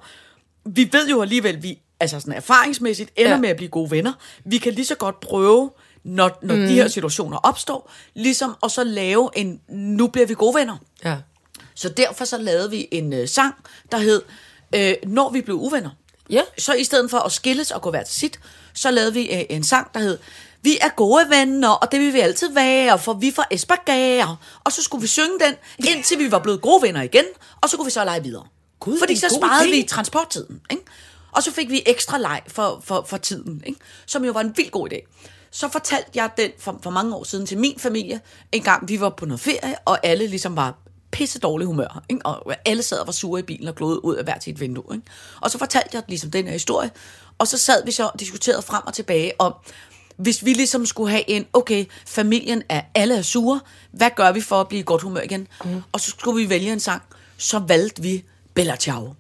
vi 0.70 0.90
ved 0.92 1.08
jo 1.10 1.22
alligevel, 1.22 1.64
vi 1.64 1.78
altså 2.00 2.20
sådan 2.20 2.34
erfaringsmæssigt 2.34 3.12
ender. 3.16 3.32
Ja. 3.32 3.38
med 3.40 3.50
at 3.50 3.56
blive 3.56 3.70
gode 3.70 3.92
venner. 3.92 4.14
Vi 4.46 4.58
kan 4.58 4.74
lige 4.74 4.86
så 4.86 4.96
godt 4.96 5.20
prøve, 5.20 5.70
når, 6.04 6.40
når 6.42 6.56
mm. 6.56 6.62
de 6.62 6.74
her 6.74 6.88
situationer 6.88 7.38
opstår, 7.38 7.92
ligesom 8.14 8.56
at 8.64 8.72
så 8.72 8.84
lave 8.84 9.30
en, 9.36 9.62
nu 9.70 10.08
bliver 10.08 10.28
vi 10.28 10.34
gode 10.34 10.56
venner. 10.56 10.78
ja. 11.06 11.18
Så 11.76 11.90
derfor 11.90 12.26
så 12.26 12.38
lavede 12.38 12.70
vi 12.70 12.88
en 12.92 13.14
øh, 13.14 13.28
sang, 13.28 13.56
der 13.92 13.98
hed, 13.98 14.22
øh, 14.76 14.96
når 15.08 15.30
vi 15.30 15.42
blev 15.42 15.56
uvenner. 15.56 15.90
Ja. 16.30 16.42
Så 16.58 16.74
i 16.74 16.84
stedet 16.84 17.12
for 17.12 17.18
at 17.18 17.32
skilles 17.32 17.72
og 17.72 17.82
gå 17.82 17.90
hver 17.90 18.04
til 18.04 18.16
sit, 18.16 18.40
så 18.74 18.92
lavede 18.92 19.14
vi 19.14 19.34
øh, 19.34 19.44
en 19.50 19.64
sang, 19.64 19.94
der 19.94 20.00
hed, 20.00 20.18
vi 20.62 20.78
er 20.82 20.90
gode 20.90 21.30
venner, 21.30 21.70
og 21.70 21.92
det 21.92 22.00
vil 22.00 22.14
vi 22.14 22.20
altid 22.20 22.54
være, 22.54 23.00
for 23.00 23.14
vi 23.14 23.32
får 23.32 23.46
Esbergager. 23.52 24.36
Og 24.64 24.72
så 24.72 24.84
skulle 24.84 25.02
vi 25.02 25.08
synge 25.08 25.40
den, 25.40 25.56
indtil 25.88 26.20
vi 26.20 26.32
var 26.32 26.40
blevet 26.40 26.62
gode 26.62 26.82
venner 26.82 27.02
igen, 27.02 27.26
og 27.62 27.70
så 27.70 27.78
kunne 27.78 27.86
vi 27.86 27.92
så 27.92 28.06
lege 28.06 28.24
videre. 28.24 28.46
Gud, 28.80 29.00
Fordi 29.00 29.16
så 29.16 29.28
god 29.30 29.38
sparede 29.38 29.70
idé. 29.70 29.76
vi 29.76 29.84
transporttiden. 29.84 30.62
Ikke? 30.72 30.84
Og 31.32 31.44
så 31.44 31.52
fik 31.52 31.70
vi 31.70 31.84
ekstra 31.86 32.18
leg 32.18 32.42
for, 32.48 32.82
for, 32.84 33.06
for 33.08 33.18
tiden, 33.18 33.64
ikke? 33.66 33.80
som 34.06 34.26
jo 34.26 34.32
var 34.32 34.42
en 34.42 34.54
vild 34.58 34.72
god 34.72 34.90
idé. 34.94 35.28
Så 35.54 35.70
fortalte 35.70 36.10
jeg 36.14 36.30
den 36.38 36.52
for, 36.60 36.80
for 36.84 36.90
mange 36.90 37.16
år 37.16 37.24
siden 37.24 37.46
til 37.46 37.58
min 37.58 37.80
familie, 37.80 38.22
en 38.52 38.64
gang 38.64 38.90
vi 38.90 39.00
var 39.00 39.10
på 39.10 39.26
noget 39.26 39.40
ferie, 39.40 39.76
og 39.86 40.06
alle 40.06 40.28
ligesom 40.28 40.56
var 40.56 40.76
pisse 41.12 41.40
dårlig 41.40 41.68
humør, 41.68 42.04
ikke? 42.10 42.26
og 42.26 42.54
alle 42.66 42.84
sad 42.84 43.00
og 43.00 43.08
var 43.08 43.14
sure 43.14 43.40
i 43.40 43.44
bilen 43.44 43.68
og 43.68 43.76
glodede 43.76 44.06
ud 44.06 44.16
af 44.16 44.24
hver 44.24 44.40
sit 44.40 44.60
vindue. 44.60 44.96
Ikke? 44.96 45.08
Og 45.42 45.52
så 45.52 45.58
fortalte 45.58 45.90
jeg 45.94 46.04
ligesom 46.08 46.32
den 46.32 46.46
her 46.46 46.54
historie, 46.54 46.92
og 47.38 47.48
så 47.48 47.58
sad 47.58 47.86
vi 47.86 47.92
så 47.92 48.06
og 48.06 48.20
diskuterede 48.20 48.62
frem 48.62 48.84
og 48.88 48.94
tilbage 48.94 49.32
om, 49.40 49.54
hvis 50.18 50.46
vi 50.46 50.54
ligesom 50.54 50.86
skulle 50.86 51.12
have 51.12 51.30
en, 51.30 51.46
okay, 51.54 51.86
familien 52.06 52.64
er 52.70 52.82
alle 52.96 53.18
er 53.18 53.22
sure, 53.22 53.60
hvad 53.92 54.10
gør 54.16 54.32
vi 54.32 54.42
for 54.42 54.62
at 54.62 54.68
blive 54.68 54.80
i 54.80 54.84
godt 54.86 55.02
humør 55.02 55.22
igen? 55.22 55.48
Mm. 55.66 55.82
Og 55.92 56.00
så 56.00 56.12
skulle 56.12 56.44
vi 56.44 56.50
vælge 56.50 56.74
en 56.74 56.80
sang, 56.80 57.02
så 57.38 57.60
valgte 57.60 58.02
vi 58.02 58.24
Bella 58.54 58.76
Ciao. 58.76 59.16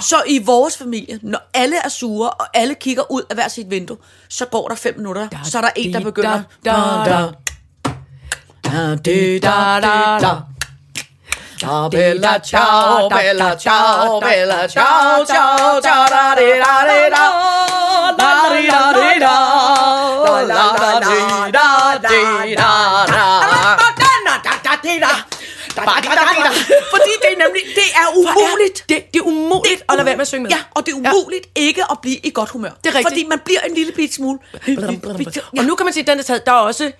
Så 0.00 0.22
i 0.26 0.38
vores 0.44 0.76
familie, 0.76 1.18
når 1.22 1.38
alle 1.54 1.76
er 1.84 1.88
sure, 1.88 2.30
og 2.30 2.46
alle 2.54 2.74
kigger 2.74 3.12
ud 3.12 3.22
af 3.30 3.36
hver 3.36 3.48
sit 3.48 3.70
vindue, 3.70 3.96
så 4.28 4.44
går 4.46 4.68
der 4.68 4.74
fem 4.74 4.96
minutter, 4.96 5.28
da, 5.28 5.38
så 5.44 5.58
er 5.58 5.62
der 5.62 5.70
en, 5.76 5.94
der 5.94 6.00
begynder... 6.00 6.42
Da, 6.64 6.70
da, 6.70 7.10
da. 7.10 7.26
Da, 8.64 8.96
da, 8.96 9.38
da, 9.38 9.80
da, 9.80 10.18
da. 10.20 10.34
Da, 11.60 11.88
bella 11.88 12.38
ciao, 12.38 13.08
bella 13.08 13.56
ciao, 13.56 14.20
bella 14.20 14.68
ciao, 14.68 15.24
ciao, 15.26 15.80
ciao, 15.80 16.06
da, 16.14 16.34
di, 16.38 16.50
da, 16.62 16.74
di, 16.88 17.10
da. 17.14 17.24
Da, 18.18 18.30
di, 18.52 18.66
da, 18.70 18.92
di, 18.92 19.18
da. 19.18 19.36
Da, 20.24 20.40
la, 20.42 20.74
da, 20.78 20.98
di, 21.00 21.50
da, 21.50 21.98
di, 22.08 22.54
da, 22.54 23.06
da. 23.06 23.38
Fordi 26.94 27.10
det 27.22 27.28
er 27.34 27.38
nemlig, 27.44 27.62
det 27.80 27.88
er 28.02 28.06
umuligt. 28.16 28.84
Det, 28.88 29.12
det 29.14 29.18
er 29.20 29.24
umuligt 29.24 29.82
at 29.88 29.94
lade 29.96 30.06
være 30.06 30.16
med 30.16 30.22
at 30.22 30.28
synge 30.28 30.42
med. 30.42 30.50
Ja, 30.50 30.58
og 30.70 30.86
det 30.86 30.92
er 30.92 30.96
umuligt 30.96 31.46
ja. 31.56 31.62
ikke 31.62 31.82
at 31.90 31.98
blive 32.02 32.16
i 32.16 32.30
godt 32.34 32.50
humør. 32.50 32.70
Det 32.84 32.90
er 32.90 32.94
rigtigt. 32.94 33.08
Fordi 33.08 33.24
man 33.24 33.38
bliver 33.44 33.60
en 33.60 33.74
lille 33.74 33.92
bit 33.92 34.14
smule. 34.14 34.38
Og 35.58 35.64
nu 35.64 35.74
kan 35.74 35.84
man 35.86 35.92
sige, 35.92 36.00
at 36.02 36.06
den 36.06 36.18
er 36.18 36.22
taget. 36.22 36.46
Der 36.46 36.52
er 36.52 36.56
også... 36.56 36.92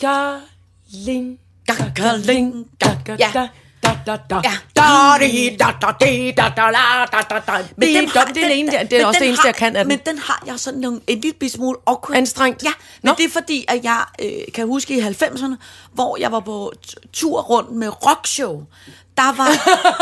Garling, 0.00 1.38
Gakkerling, 1.66 2.66
gakker, 2.78 3.16
Ja. 3.18 3.48
Da, 4.06 4.16
da. 4.30 4.40
Ja. 4.44 4.52
Da, 4.76 5.18
di, 5.26 5.56
da, 5.60 5.66
da, 5.82 5.92
di, 6.06 6.32
da, 6.36 6.48
da, 6.56 6.70
la, 6.70 7.04
da, 7.12 7.20
da, 7.30 7.40
da. 7.46 7.52
Men 7.76 7.88
Det 7.88 7.96
den 7.96 8.04
er 8.04 8.18
har- 8.18 8.24
det 8.26 8.42
er 8.44 8.48
det 8.48 8.58
ene, 8.58 8.70
det 8.90 8.92
er 9.00 9.06
også 9.06 9.18
den 9.18 9.22
det 9.22 9.28
eneste, 9.28 9.42
har- 9.42 9.48
jeg 9.48 9.54
kan 9.54 9.76
af 9.76 9.84
den. 9.84 9.88
Men 9.88 10.00
den 10.06 10.18
har 10.18 10.42
jeg 10.46 10.60
sådan 10.60 10.80
nogle, 10.80 11.00
en 11.06 11.20
lille 11.20 11.50
smule 11.50 11.78
awkward. 11.86 12.16
Anstrengt? 12.18 12.62
Ja, 12.62 12.72
men 13.02 13.08
Nå. 13.08 13.14
det 13.18 13.24
er 13.24 13.30
fordi, 13.30 13.64
at 13.68 13.84
jeg 13.84 14.04
øh, 14.22 14.30
kan 14.54 14.66
huske 14.66 14.94
i 14.98 15.00
90'erne, 15.00 15.54
hvor 15.92 16.16
jeg 16.20 16.32
var 16.32 16.40
på 16.40 16.72
tur 17.12 17.40
rundt 17.40 17.70
med 17.70 17.88
rockshow. 18.06 18.62
Der 19.16 19.36
var 19.36 19.48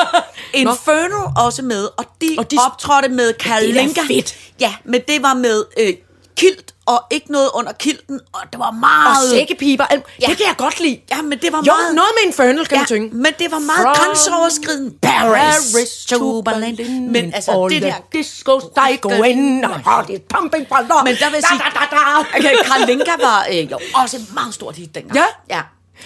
Inferno 0.55 1.45
også 1.47 1.62
med, 1.62 1.89
og 1.97 2.05
de, 2.20 2.35
Og 2.39 2.51
de- 2.51 2.57
optrådte 2.66 3.09
med 3.09 3.33
Kalinka. 3.33 4.01
fedt. 4.09 4.35
Ja, 4.61 4.74
men 4.85 5.01
det 5.09 5.22
var 5.22 5.35
med 5.35 5.64
øh, 5.80 5.95
kilt, 6.37 6.72
og 6.87 7.05
ikke 7.11 7.33
noget 7.33 7.51
under 7.55 7.72
kilten, 7.72 8.20
og 8.33 8.41
det 8.53 8.59
var 8.59 8.66
Og 8.66 8.74
meget... 8.74 9.30
sækkepiber. 9.30 9.85
alt- 9.85 10.05
Ja. 10.20 10.26
Det 10.26 10.37
kan 10.37 10.47
jeg 10.47 10.55
godt 10.57 10.80
lide. 10.80 11.01
Ja, 11.11 11.22
men 11.22 11.39
det 11.39 11.53
var 11.53 11.59
Jo, 11.59 11.72
meget... 11.72 11.95
noget 11.95 12.11
med 12.16 12.26
Infernal 12.26 12.66
kan 12.66 12.78
man 12.78 12.87
synge. 12.87 13.09
men 13.16 13.33
det 13.39 13.51
var 13.51 13.59
meget 13.59 13.80
From 13.83 13.95
grænseoverskridende. 13.95 14.95
Paris 15.03 16.05
to 16.09 16.43
Berlin. 16.43 17.12
Men 17.12 17.35
altså, 17.35 17.68
det 17.70 17.83
der... 17.83 17.95
discos, 18.12 18.62
they 18.76 19.01
go 19.01 19.09
in, 19.22 19.64
heart 19.85 20.11
is 20.11 20.20
pumping 20.28 20.68
for 20.68 20.76
love. 20.89 21.05
Men 21.05 21.16
der 21.16 21.30
vil 21.30 21.35
jeg 21.35 21.45
sige, 21.49 21.59
da, 21.59 21.80
da, 21.80 21.97
da. 21.97 22.39
okay, 22.39 22.55
Kalinka 22.70 23.12
var 23.20 23.47
øh, 23.51 23.70
jo 23.72 23.78
også 23.95 24.16
et 24.16 24.26
meget 24.35 24.55
stort 24.55 24.76
hit 24.76 24.95
dengang. 24.95 25.16
Ja. 25.16 25.57
ja. 25.57 25.62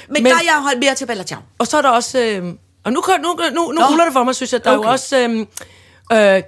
Men, 0.09 0.22
Men- 0.22 0.33
der 0.33 0.39
er 0.39 0.45
jeg 0.45 0.62
holdt 0.62 0.79
mere 0.79 0.95
til 0.95 1.07
Bella 1.07 1.22
Ciao. 1.24 1.41
Og 1.59 1.66
så 1.66 1.77
er 1.79 1.83
der 1.83 1.89
også... 1.89 2.18
Øh, 2.18 2.45
og 2.85 2.93
nu, 2.93 3.03
nu, 3.22 3.37
nu, 3.55 3.72
nu 3.72 3.81
ruller 3.91 4.05
det 4.05 4.12
for 4.12 4.24
mig, 4.24 4.35
synes 4.35 4.53
jeg. 4.53 4.64
Der 4.64 4.70
er 4.70 4.77
Okay. 4.79 4.87
jo 4.89 4.93
også... 4.93 5.16
Øh, 6.12 6.37
øh, 6.37 6.43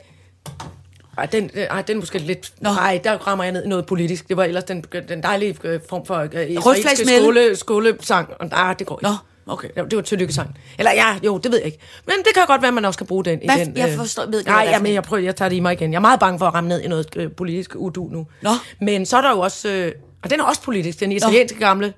ej, 1.19 1.27
den, 1.27 1.51
øh, 1.55 1.63
ej, 1.63 1.83
den 1.83 1.97
er 1.97 2.01
måske 2.01 2.19
lidt... 2.19 2.53
Nå. 2.61 2.71
Nej, 2.73 3.01
der 3.05 3.13
rammer 3.27 3.45
jeg 3.45 3.53
ned 3.53 3.65
i 3.65 3.69
noget 3.69 3.87
politisk. 3.87 4.29
Det 4.29 4.37
var 4.37 4.45
ellers 4.45 4.65
den, 4.65 4.85
den 5.09 5.23
dejlige 5.23 5.57
øh, 5.65 5.81
form 5.89 6.07
for 6.07 6.17
øh, 6.33 6.51
israelske 6.51 7.07
skole, 7.21 7.57
skolesang. 7.57 8.29
Nej, 8.51 8.75
det 8.75 8.87
går 8.87 8.99
ikke. 9.01 9.11
Nå, 9.11 9.53
okay. 9.53 9.69
Det 9.91 9.97
var 9.97 10.03
tillykkesang. 10.03 10.59
Eller 10.79 10.93
ja, 10.93 11.17
jo, 11.25 11.39
det 11.39 11.53
ved 11.53 11.59
jeg 11.59 11.67
ikke. 11.67 11.79
Men 12.07 12.15
det 12.19 12.35
kan 12.35 12.43
godt 12.47 12.63
være, 12.63 12.69
at 12.69 12.75
man 12.75 12.85
også 12.85 12.99
kan 12.99 13.07
bruge 13.07 13.25
den. 13.25 13.41
Hvad- 13.45 13.57
i 13.57 13.65
den, 13.65 13.77
jeg 13.77 13.95
forstår- 13.97 14.27
ved 14.31 14.39
ikke, 14.39 14.51
Nej, 14.51 14.73
for 14.75 14.79
men 14.79 14.87
en. 14.87 14.95
jeg 14.95 15.03
prøver, 15.03 15.23
jeg 15.23 15.37
tager 15.37 15.49
det 15.49 15.57
i 15.57 15.61
mig 15.61 15.73
igen. 15.73 15.93
Jeg 15.93 15.97
er 15.97 16.01
meget 16.01 16.21
bange 16.21 16.39
for 16.39 16.47
at 16.47 16.55
ramme 16.55 16.69
ned 16.69 16.81
i 16.81 16.89
noget 16.89 17.17
øh, 17.17 17.31
politisk 17.33 17.75
udu 17.77 18.09
nu. 18.13 18.27
Nå. 18.43 18.51
Men 18.81 19.07
så 19.07 19.17
er 19.17 19.21
der 19.21 19.31
jo 19.31 19.41
også... 19.41 19.69
Øh, 19.69 19.93
og 20.23 20.31
den 20.31 20.41
er 20.41 20.45
også 20.45 20.63
politisk, 20.63 21.01
den 21.01 21.13
italienske 21.13 21.59
gamle. 21.59 21.95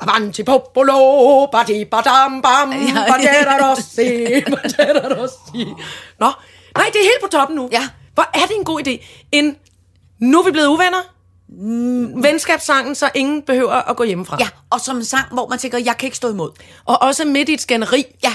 Avanti 0.00 0.42
popolo, 0.42 1.46
badi 1.46 1.84
badam 1.84 2.42
bam, 2.42 2.70
badera 3.08 3.70
rossi, 3.70 4.24
badera 4.52 5.22
rossi. 5.22 5.64
Nå, 6.20 6.26
nej, 6.76 6.86
det 6.92 6.96
er 7.00 7.04
helt 7.04 7.22
på 7.22 7.28
toppen 7.32 7.56
nu. 7.56 7.68
Ja. 7.72 7.88
Hvor 8.14 8.30
er 8.34 8.46
det 8.46 8.56
en 8.58 8.64
god 8.64 8.86
idé. 8.86 9.04
En, 9.32 9.56
nu 10.18 10.40
er 10.40 10.44
vi 10.44 10.50
blevet 10.50 10.68
uvenner. 10.68 10.98
Venskabssangen, 12.22 12.94
så 12.94 13.10
ingen 13.14 13.42
behøver 13.42 13.72
at 13.72 13.96
gå 13.96 14.04
hjemmefra. 14.04 14.36
Ja, 14.40 14.48
og 14.70 14.80
som 14.80 14.96
en 14.96 15.04
sang, 15.04 15.26
hvor 15.32 15.48
man 15.48 15.58
tænker, 15.58 15.78
jeg 15.78 15.96
kan 15.96 16.06
ikke 16.06 16.16
stå 16.16 16.30
imod. 16.30 16.50
Og 16.84 17.02
også 17.02 17.24
midt 17.24 17.48
i 17.48 17.52
et 17.52 17.60
skænderi. 17.60 18.04
Ja. 18.24 18.32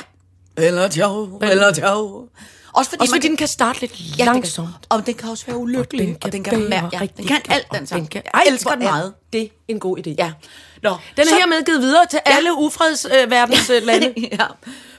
Bella 0.56 0.90
Ciao, 0.90 1.26
Bella 1.26 1.74
Ciao. 1.74 2.28
Også 2.74 2.90
fordi, 2.90 3.02
Også 3.02 3.12
man 3.12 3.18
fordi 3.22 3.28
den 3.28 3.38
kan 3.38 3.48
starte 3.48 3.82
lidt 3.82 4.00
ja, 4.20 4.24
den 4.26 4.34
langsomt. 4.34 4.68
Kan, 4.68 4.76
og 4.90 5.06
den 5.06 5.14
kan 5.14 5.30
også 5.30 5.46
være 5.46 5.58
ulykkelig. 5.58 6.18
Og 6.24 6.32
den 6.32 6.44
kan, 6.44 6.60
bære 6.60 6.70
mærke, 6.70 6.90
ja, 7.02 7.08
den 7.18 7.26
kan 7.28 7.42
alt, 7.50 7.68
den 7.74 7.82
og 7.82 7.88
sang. 7.88 8.10
kan- 8.10 8.22
Jeg 8.26 8.32
Ej, 8.34 8.44
elsker 8.48 8.70
den 8.70 8.84
meget. 8.84 9.14
Det 9.34 9.42
er 9.42 9.48
en 9.68 9.80
god 9.80 9.98
idé. 9.98 10.16
Ja. 10.18 10.32
Nå, 10.84 10.90
Den 10.90 10.98
er 11.18 11.26
så- 11.26 11.36
hermed 11.36 11.66
givet 11.66 11.82
videre 11.82 12.06
til 12.10 12.20
Ja. 12.28 12.36
alle 12.38 12.54
ufredsverdens 12.58 13.70
øh, 13.76 13.84
lande. 13.84 14.14
ja. 14.32 14.46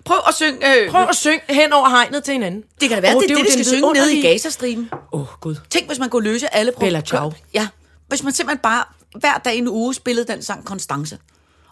Prøv 0.05 0.17
at 0.29 0.35
synge... 0.35 0.83
Øh, 0.85 0.91
Prøv 0.91 1.03
at 1.09 1.17
synge 1.17 1.41
hen 1.51 1.73
over 1.73 1.89
hegnet 1.89 2.25
til 2.25 2.33
hinanden. 2.33 2.63
Det 2.81 2.89
kan 2.89 3.03
være, 3.03 3.17
oh, 3.17 3.23
det, 3.23 3.31
er 3.31 3.35
det, 3.35 3.45
det, 3.47 3.55
den 3.57 3.65
skal 3.65 3.77
synge 3.77 3.93
nede 3.93 4.19
i 4.19 4.23
Gazastriben. 4.23 4.91
Åh, 5.13 5.21
oh, 5.21 5.27
Gud. 5.41 5.55
Tænk, 5.71 5.87
hvis 5.87 5.99
man 5.99 6.09
kunne 6.11 6.25
løse 6.25 6.55
alle 6.55 6.73
Bella 6.81 7.01
Ciao. 7.01 7.33
Ja. 7.55 7.69
Hvis 8.09 8.23
man 8.23 8.33
simpelthen 8.33 8.59
bare 8.63 8.85
hver 9.19 9.39
dag 9.45 9.55
i 9.55 9.59
en 9.59 9.69
uge 9.69 9.95
spillede 9.95 10.33
den 10.33 10.43
sang 10.43 10.65
Konstance. 10.65 11.19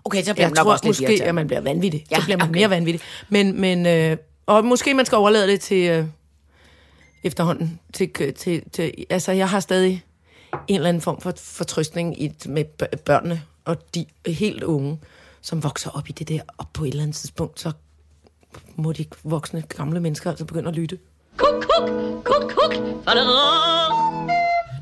Okay, 0.05 0.25
så 0.25 0.33
bliver 0.35 0.35
Jeg 0.47 0.51
man 0.51 0.57
nok 0.57 0.65
tror 0.65 0.73
også 0.73 0.87
måske, 0.87 1.25
at 1.25 1.35
man 1.35 1.47
bliver 1.47 1.61
vanvittig. 1.61 2.07
Ja, 2.11 2.17
så 2.17 2.23
bliver 2.25 2.37
man 2.39 2.49
okay. 2.49 2.59
mere 2.61 2.71
vanvittig. 2.71 3.01
Men, 3.29 3.61
men 3.61 3.87
øh, 3.87 4.17
og 4.47 4.65
måske 4.65 4.95
man 4.95 5.07
skal 5.07 5.17
overlade 5.17 5.49
det 5.49 5.61
til 5.61 5.89
øh, 5.91 6.05
efterhånden. 7.23 7.81
Til, 7.93 8.11
til, 8.35 8.63
til, 8.73 8.93
altså, 9.11 9.33
jeg 9.33 9.49
har 9.49 9.61
stadig 9.61 10.05
en 10.69 10.75
eller 10.75 10.89
anden 10.89 11.01
form 11.01 11.21
for 11.21 11.33
fortrøstning 11.37 12.23
i, 12.23 12.33
med 12.47 12.65
bør- 12.65 12.97
børnene 13.05 13.43
og 13.65 13.95
de 13.95 14.07
helt 14.27 14.63
unge, 14.63 14.99
som 15.43 15.63
vokser 15.63 15.91
op 15.91 16.09
i 16.09 16.13
det 16.13 16.29
der, 16.29 16.41
og 16.59 16.67
på 16.73 16.85
et 16.85 16.89
eller 16.89 17.03
andet 17.03 17.17
tidspunkt, 17.17 17.61
så 17.61 17.73
må 18.77 18.93
de 18.93 19.05
voksne, 19.25 19.63
gamle 19.77 20.01
mennesker 20.01 20.31
altså 20.31 20.45
begynde 20.45 20.69
at 20.69 20.75
lytte. 20.75 20.99
Kuk, 21.37 21.55
kuk, 21.55 21.91
kuk, 22.25 22.51
kuk. 22.51 22.75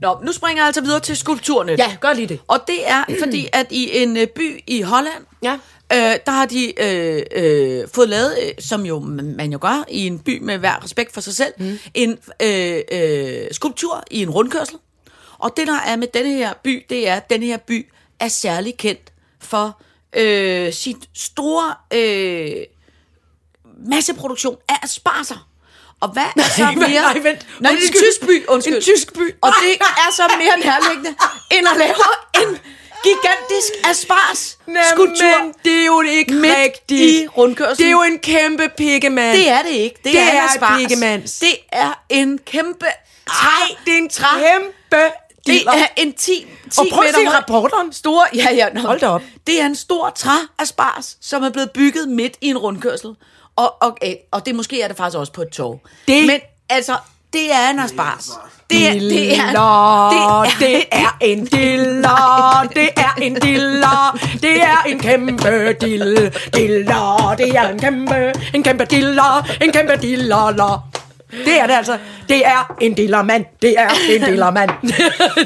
Nå, 0.02 0.20
nu 0.24 0.32
springer 0.32 0.60
jeg 0.62 0.66
altså 0.66 0.80
videre 0.80 1.00
til 1.00 1.16
skulpturnet. 1.16 1.78
Ja, 1.78 1.96
gør 2.00 2.12
lige 2.12 2.26
det. 2.28 2.40
Og 2.48 2.58
det 2.66 2.88
er 2.88 3.04
fordi, 3.24 3.48
at 3.52 3.66
i 3.70 4.02
en 4.02 4.16
øh, 4.16 4.26
by 4.26 4.62
i 4.66 4.82
Holland, 4.82 5.24
Ja. 5.42 5.58
Øh, 5.92 6.18
der 6.26 6.30
har 6.30 6.46
de 6.46 6.82
øh, 6.82 7.22
øh, 7.32 7.88
fået 7.94 8.08
lavet, 8.08 8.38
øh, 8.42 8.52
som 8.58 8.86
jo 8.86 8.98
man 8.98 9.52
jo 9.52 9.58
gør 9.60 9.84
i 9.88 10.06
en 10.06 10.18
by 10.18 10.38
med 10.42 10.58
hver 10.58 10.84
respekt 10.84 11.14
for 11.14 11.20
sig 11.20 11.34
selv, 11.34 11.52
mm. 11.58 11.78
en 11.94 12.18
øh, 12.42 12.80
øh, 12.92 13.46
skulptur 13.52 14.04
i 14.10 14.22
en 14.22 14.30
rundkørsel. 14.30 14.76
Og 15.38 15.52
det, 15.56 15.66
der 15.66 15.80
er 15.86 15.96
med 15.96 16.06
denne 16.14 16.30
her 16.30 16.52
by, 16.64 16.86
det 16.90 17.08
er, 17.08 17.14
at 17.14 17.30
denne 17.30 17.46
her 17.46 17.56
by 17.56 17.88
er 18.20 18.28
særlig 18.28 18.76
kendt 18.76 19.12
for 19.40 19.80
øh, 20.16 20.72
sit 20.72 20.96
store 21.14 21.74
øh, 21.94 22.64
masseproduktion 23.86 24.56
af 24.68 24.74
asparser. 24.82 25.48
Og 26.00 26.08
hvad 26.12 26.22
er 26.36 26.42
så 26.56 26.62
Nej, 26.62 26.74
mere... 26.74 26.88
nej, 26.88 27.18
vent. 27.22 27.46
Nej, 27.60 27.72
en 27.72 27.78
tysk 27.78 28.20
by, 28.20 28.46
undskyld. 28.48 28.74
En 28.74 28.82
tysk 28.82 29.12
by. 29.14 29.34
Og 29.40 29.52
det 29.62 29.72
er 29.80 30.12
så 30.16 30.22
mere 30.38 30.58
nærliggende, 30.64 31.14
end 31.50 31.66
at 31.68 31.76
lave 31.76 31.94
en 32.42 32.58
gigantisk 33.04 33.72
aspars 33.90 34.58
skulptur. 34.92 35.52
Det 35.64 35.80
er 35.80 35.86
jo 35.86 36.00
ikke 36.00 36.34
midt 36.34 36.54
rigtigt. 36.56 37.00
i 37.22 37.28
rundkørslen. 37.28 37.76
Det 37.78 37.86
er 37.86 37.90
jo 37.90 38.02
en 38.02 38.18
kæmpe 38.18 38.68
pikkemand. 38.76 39.32
Det 39.38 39.48
er 39.48 39.62
det 39.62 39.70
ikke. 39.70 39.96
Det, 40.04 40.12
Det 40.12 40.20
er, 40.20 40.24
er 40.24 40.42
en 40.42 40.48
aspars. 40.54 40.78
piggemands. 40.78 41.38
Det 41.38 41.56
er 41.72 42.02
en 42.10 42.38
kæmpe... 42.38 42.86
Nej, 43.28 43.76
det 43.86 43.94
er 43.94 43.98
en 43.98 44.08
træ. 44.08 44.26
kæmpe 44.38 45.02
Det 45.46 45.62
er 45.66 45.86
en 45.96 46.12
10, 46.12 46.46
10 46.70 46.78
Og 46.78 46.86
prøv 46.92 47.00
at 47.04 47.06
meter 47.08 47.18
se 47.18 47.24
høj- 47.26 47.36
rapporteren. 47.36 47.92
Store, 47.92 48.26
ja, 48.34 48.48
ja, 48.54 48.68
nå. 48.74 48.80
Hold 48.80 49.00
da 49.00 49.06
op. 49.08 49.22
Det 49.46 49.60
er 49.60 49.66
en 49.66 49.76
stor 49.76 50.10
træaspars, 50.16 51.16
som 51.20 51.42
er 51.42 51.50
blevet 51.50 51.70
bygget 51.70 52.08
midt 52.08 52.34
i 52.40 52.46
en 52.48 52.58
rundkørsel. 52.58 53.10
Og, 53.56 53.74
og, 53.82 53.96
øh, 54.04 54.12
og 54.32 54.46
det 54.46 54.54
måske 54.54 54.80
er 54.82 54.88
det 54.88 54.96
faktisk 54.96 55.18
også 55.18 55.32
på 55.32 55.42
et 55.42 55.48
tog. 55.48 55.80
Det- 56.08 56.26
Men 56.26 56.40
altså, 56.68 56.96
det 57.34 57.52
er 57.52 57.70
en 57.70 57.78
aspars. 57.78 58.30
Det 58.70 58.88
er, 58.88 58.92
det 58.92 59.38
er, 59.38 59.52
Diller, 59.52 60.44
det 60.58 60.84
er 60.92 61.16
en 61.20 61.44
diller, 61.44 62.68
det 62.74 62.88
er 62.96 63.14
en 63.22 63.34
diller, 63.34 64.18
det 64.42 64.62
er 64.62 64.82
en 64.86 64.98
kæmpe 64.98 65.72
dill, 65.80 66.32
diller, 66.54 67.34
det 67.38 67.48
er 67.56 67.68
en 67.68 67.78
kæmpe, 67.78 68.32
en 68.54 68.62
kæmpe 68.62 68.84
diller, 68.84 69.46
en 69.62 69.72
kæmpe 69.72 69.96
diller. 70.02 70.88
Det 71.44 71.60
er 71.60 71.66
det 71.66 71.74
altså. 71.74 71.98
Det 72.28 72.46
er 72.46 72.74
en 72.80 72.94
dillermand. 72.94 73.44
Det 73.62 73.74
er 73.78 73.88
en 74.10 74.22
dillermand. 74.28 74.70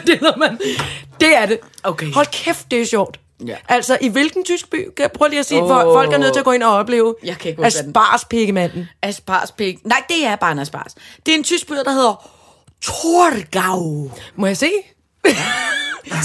dillermand. 0.07 0.59
Det 1.20 1.36
er 1.36 1.47
det. 1.47 1.59
Okay. 1.84 2.12
Hold 2.12 2.26
kæft, 2.45 2.70
det 2.70 2.80
er 2.82 2.86
sjovt. 2.86 3.18
Ja. 3.47 3.57
Altså, 3.68 3.99
i 4.01 4.09
hvilken 4.09 4.45
tysk 4.45 4.70
by? 4.70 4.89
Prøve 5.14 5.28
lige 5.28 5.41
at 5.41 5.47
sige, 5.47 5.61
Åh. 5.62 5.66
hvor 5.66 5.95
folk 5.95 6.12
er 6.12 6.18
nødt 6.18 6.32
til 6.32 6.39
at 6.41 6.45
gå 6.45 6.53
ind 6.53 6.62
og 6.62 6.70
opleve 6.74 7.14
Jeg 7.24 7.39
kan 7.39 7.49
ikke 7.51 7.62
huske, 7.62 7.76
hvad 7.76 7.82
den- 7.82 7.91
Asparspikkemanden. 7.91 8.89
Asparspik. 9.03 9.84
Nej, 9.84 10.03
det 10.09 10.26
er 10.26 10.36
bare 10.36 10.53
en 10.53 10.59
aspars. 10.59 10.95
Det 11.26 11.34
er 11.34 11.39
en 11.39 11.45
tysk 11.45 11.66
by, 11.68 11.74
der 11.74 11.91
hedder 11.91 12.30
Torgau. 12.82 14.11
Må 14.36 14.47
jeg 14.47 14.57
se? 14.57 14.70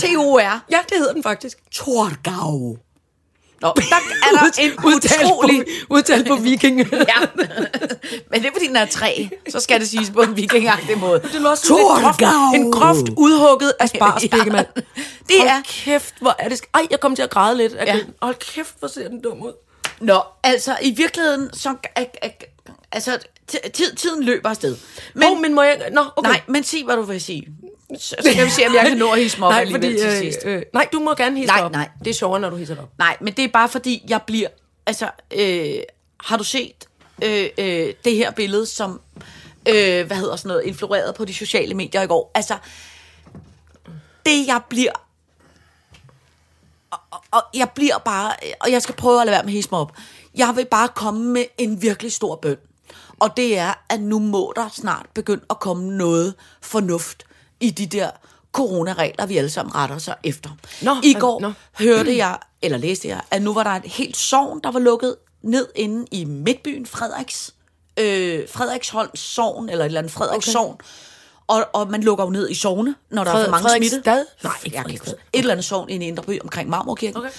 T-O-R. 0.02 0.66
Ja, 0.72 0.80
det 0.90 0.98
hedder 0.98 1.14
den 1.14 1.24
faktisk. 1.24 1.58
Torgau. 1.72 2.78
Nå, 3.64 3.74
der 3.76 3.96
er 3.96 4.40
der 4.40 4.62
en 4.62 4.72
Udtalt 4.86 5.24
utrolig... 5.26 5.60
på, 5.60 5.94
udtalt 5.96 6.28
på 6.28 6.36
viking. 6.36 6.78
Ja, 6.92 7.14
men 8.32 8.42
det 8.42 8.46
er 8.48 8.52
fordi, 8.54 8.68
den 8.68 8.76
er 8.76 8.86
tre, 8.86 9.30
så 9.50 9.60
skal 9.60 9.80
det 9.80 9.90
siges 9.90 10.10
på 10.10 10.22
en 10.22 10.38
vikingagtig 10.38 10.98
måde. 10.98 11.20
Det 11.34 11.36
er 11.46 11.50
også 11.50 11.74
en 11.74 12.04
groft, 12.04 12.22
en 12.56 12.72
groft 12.72 13.10
udhugget 13.18 13.74
aspargesbækkemand. 13.80 14.66
Ja. 14.78 14.82
Det 15.28 15.38
Hold 15.40 15.50
er- 15.50 15.62
kæft, 15.68 16.14
hvor 16.22 16.36
er 16.40 16.50
det... 16.50 16.56
sk- 16.56 16.70
Ej, 16.74 16.82
jeg 16.92 17.00
kom 17.00 17.16
til 17.16 17.24
at 17.24 17.30
græde 17.30 17.58
lidt. 17.58 17.74
Ja. 17.74 17.86
Ja. 17.96 18.00
Hold 18.22 18.36
kæft, 18.36 18.74
hvor 18.80 18.88
ser 18.88 19.08
den 19.08 19.22
dum 19.22 19.42
ud. 19.42 19.52
Nå, 20.02 20.22
altså 20.44 20.78
i 20.82 20.92
virkeligheden, 20.92 21.50
så... 21.54 21.76
Altså, 22.92 23.18
tid, 23.74 23.96
tiden 23.96 24.24
løber 24.24 24.50
afsted. 24.50 24.70
Men, 25.14 25.20
Men, 25.20 25.28
oh, 25.38 25.42
men 25.42 25.54
må 25.54 25.62
jeg... 25.62 25.90
Nå, 25.92 26.06
okay. 26.16 26.30
Nej, 26.30 26.42
men 26.48 26.64
sig, 26.64 26.84
hvad 26.86 26.96
du 26.96 27.02
vil 27.02 27.22
sige. 27.22 27.48
Så, 28.00 28.16
kan 28.36 28.46
vi 28.46 28.50
se, 28.50 28.68
om 28.68 28.74
jeg 28.74 28.86
kan 28.88 28.98
nå 28.98 29.12
at 29.12 29.20
hisse 29.20 29.40
mig 29.40 29.48
op 29.48 29.54
nej, 29.54 29.72
fordi, 29.72 29.98
til 29.98 30.08
øh, 30.08 30.18
sidst. 30.18 30.40
øh, 30.46 30.64
nej, 30.74 30.88
du 30.94 31.00
må 31.00 31.14
gerne 31.14 31.38
hisse 31.38 31.56
Nej, 31.56 31.66
op. 31.66 31.72
nej. 31.72 31.90
Det 32.00 32.08
er 32.08 32.14
sjovere, 32.14 32.40
når 32.40 32.50
du 32.50 32.56
hisser 32.56 32.82
op. 32.82 32.90
Nej, 32.98 33.18
men 33.22 33.34
det 33.34 33.46
er 33.46 33.50
bare 33.54 33.70
fordi, 33.70 34.06
jeg 34.10 34.22
bliver... 34.22 34.48
Altså, 34.86 35.10
øh, 35.32 35.76
har 36.20 36.38
du 36.38 36.44
set 36.44 36.88
øh, 37.24 37.50
øh, 37.58 37.94
det 38.06 38.16
her 38.16 38.32
billede, 38.32 38.66
som... 38.66 39.02
Øh, 39.70 40.08
hvad 40.08 40.18
hedder 40.18 40.36
sådan 40.36 40.48
noget? 40.50 40.64
Influeret 40.64 41.16
på 41.16 41.26
de 41.26 41.34
sociale 41.34 41.74
medier 41.74 42.02
i 42.02 42.08
går. 42.08 42.32
Altså, 42.36 42.58
det 44.26 44.48
jeg 44.48 44.62
bliver... 44.70 44.92
Og, 46.92 47.00
og, 47.12 47.24
og 47.32 47.44
jeg 47.54 47.70
bliver 47.76 47.98
bare... 47.98 48.34
Og 48.60 48.72
jeg 48.72 48.82
skal 48.82 48.96
prøve 48.96 49.22
at 49.22 49.26
lade 49.26 49.34
være 49.34 49.44
med 49.44 49.50
at 49.50 49.54
hisse 49.56 49.70
mig 49.72 49.80
op. 49.80 49.92
Jeg 50.36 50.54
vil 50.56 50.66
bare 50.66 50.88
komme 50.88 51.24
med 51.24 51.46
en 51.58 51.82
virkelig 51.82 52.14
stor 52.14 52.36
bøn. 52.36 52.58
Og 53.20 53.38
det 53.38 53.58
er, 53.58 53.74
at 53.90 54.02
nu 54.02 54.20
må 54.20 54.54
der 54.56 54.70
snart 54.74 55.06
begynde 55.14 55.46
at 55.50 55.60
komme 55.60 55.98
noget 55.98 56.34
fornuft 56.62 57.24
i 57.64 57.70
de 57.70 57.86
der 57.86 58.10
coronaregler, 58.52 59.26
vi 59.26 59.38
alle 59.38 59.50
sammen 59.50 59.76
retter 59.76 59.98
sig 59.98 60.16
efter. 60.24 60.50
Nå, 60.82 60.96
I 61.04 61.14
går 61.14 61.40
nå. 61.40 61.52
hørte 61.80 62.18
jeg, 62.18 62.38
eller 62.62 62.78
læste 62.78 63.08
jeg, 63.08 63.22
at 63.32 63.42
nu 63.42 63.54
var 63.54 63.64
der 63.64 63.70
et 63.70 63.84
helt 63.86 64.18
sovn, 64.18 64.60
der 64.64 64.72
var 64.72 64.80
lukket 64.80 65.16
ned 65.42 65.68
inde 65.76 66.06
i 66.12 66.26
midtbyen 66.26 66.86
Frederiks, 66.86 67.54
øh, 68.00 68.50
Frederiksholms 68.50 69.20
sovn, 69.20 69.70
eller 69.70 69.86
et 69.86 69.90
eller 69.90 70.00
andet 70.00 70.14
Frederiksholm. 70.14 70.72
Okay. 70.72 70.86
Og, 71.48 71.66
og 71.74 71.92
man 71.92 72.04
lukker 72.04 72.24
jo 72.24 72.30
ned 72.30 72.50
i 72.50 72.54
sovne, 72.56 72.96
når 73.10 73.24
der 73.24 73.32
er 73.32 73.36
Fred- 73.36 73.46
for 73.46 73.52
mange 73.52 73.70
smitte. 73.70 74.02
Frederiksstad? 74.04 74.26
Nej, 74.44 74.84
ikke 74.86 75.00
huske. 75.00 75.10
Et 75.10 75.40
eller 75.40 75.52
andet 75.52 75.66
sovn 75.66 75.90
inde 75.90 76.06
i 76.06 76.08
Indre 76.08 76.24
By 76.24 76.42
omkring 76.42 76.70
Marmorkirken. 76.70 77.18
Okay. 77.18 77.30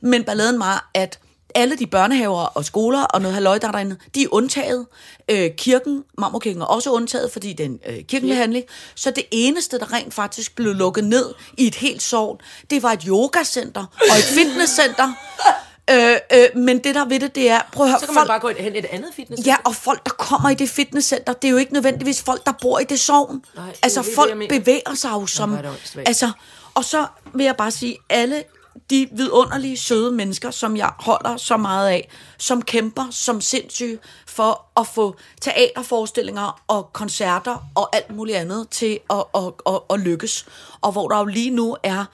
Men 0.00 0.24
balladen 0.24 0.60
var, 0.60 0.90
at 0.94 1.18
alle 1.54 1.76
de 1.76 1.86
børnehaver 1.86 2.44
og 2.44 2.64
skoler 2.64 3.02
og 3.02 3.20
noget 3.20 3.34
halløj, 3.34 3.58
der 3.58 3.68
er 3.68 3.72
derinde, 3.72 3.96
de 4.14 4.22
er 4.22 4.28
undtaget. 4.30 4.86
Øh, 5.30 5.50
kirken, 5.56 6.04
Marmorkirken 6.18 6.62
er 6.62 6.66
også 6.66 6.90
undtaget, 6.90 7.32
fordi 7.32 7.52
det 7.52 7.66
er 7.66 7.68
en 7.68 7.80
øh, 7.86 8.04
kirkelig 8.04 8.36
handling. 8.36 8.64
Så 8.94 9.10
det 9.10 9.24
eneste, 9.30 9.78
der 9.78 9.92
rent 9.92 10.14
faktisk 10.14 10.56
blev 10.56 10.74
lukket 10.74 11.04
ned 11.04 11.34
i 11.58 11.66
et 11.66 11.74
helt 11.74 12.02
sovn, 12.02 12.38
det 12.70 12.82
var 12.82 12.92
et 12.92 13.02
yogacenter 13.02 13.86
og 14.10 14.16
et 14.18 14.24
fitnesscenter. 14.24 15.12
øh, 15.90 16.16
øh, 16.32 16.62
men 16.62 16.78
det 16.78 16.94
der 16.94 17.04
ved 17.04 17.20
det, 17.20 17.34
det 17.34 17.50
er, 17.50 17.60
prøv 17.72 17.86
at 17.86 17.90
høre, 17.90 18.00
Så 18.00 18.06
kan 18.06 18.14
folk, 18.14 18.28
man 18.28 18.40
bare 18.40 18.40
gå 18.40 18.62
hen 18.62 18.76
et 18.76 18.84
andet 18.84 19.10
fitness. 19.14 19.46
Ja, 19.46 19.56
og 19.64 19.74
folk, 19.74 20.04
der 20.04 20.10
kommer 20.10 20.50
i 20.50 20.54
det 20.54 20.68
fitnesscenter, 20.68 21.32
det 21.32 21.48
er 21.48 21.52
jo 21.52 21.56
ikke 21.56 21.72
nødvendigvis 21.72 22.22
folk, 22.22 22.46
der 22.46 22.52
bor 22.62 22.78
i 22.78 22.84
det 22.84 23.00
sovn. 23.00 23.44
Nej, 23.56 23.66
det 23.66 23.78
altså, 23.82 24.02
det, 24.02 24.14
folk 24.14 24.36
mener. 24.36 24.58
bevæger 24.58 24.94
sig 24.94 25.10
jo 25.10 25.26
som... 25.26 25.50
det 25.50 25.66
åndssvagt. 25.66 26.08
altså, 26.08 26.30
og 26.74 26.84
så 26.84 27.06
vil 27.34 27.44
jeg 27.44 27.56
bare 27.56 27.70
sige, 27.70 27.98
alle 28.10 28.44
de 28.90 29.08
vidunderlige, 29.12 29.76
søde 29.76 30.12
mennesker, 30.12 30.50
som 30.50 30.76
jeg 30.76 30.90
holder 30.98 31.36
så 31.36 31.56
meget 31.56 31.88
af, 31.88 32.08
som 32.38 32.62
kæmper 32.62 33.06
som 33.10 33.40
sindssyge 33.40 33.98
for 34.26 34.80
at 34.80 34.86
få 34.86 35.16
teaterforestillinger 35.40 36.62
og 36.68 36.92
koncerter 36.92 37.56
og 37.74 37.96
alt 37.96 38.16
muligt 38.16 38.38
andet 38.38 38.68
til 38.68 38.98
at, 39.10 39.24
at, 39.34 39.52
at, 39.66 39.80
at 39.90 40.00
lykkes. 40.00 40.46
Og 40.80 40.92
hvor 40.92 41.08
der 41.08 41.18
jo 41.18 41.24
lige 41.24 41.50
nu 41.50 41.76
er 41.82 42.04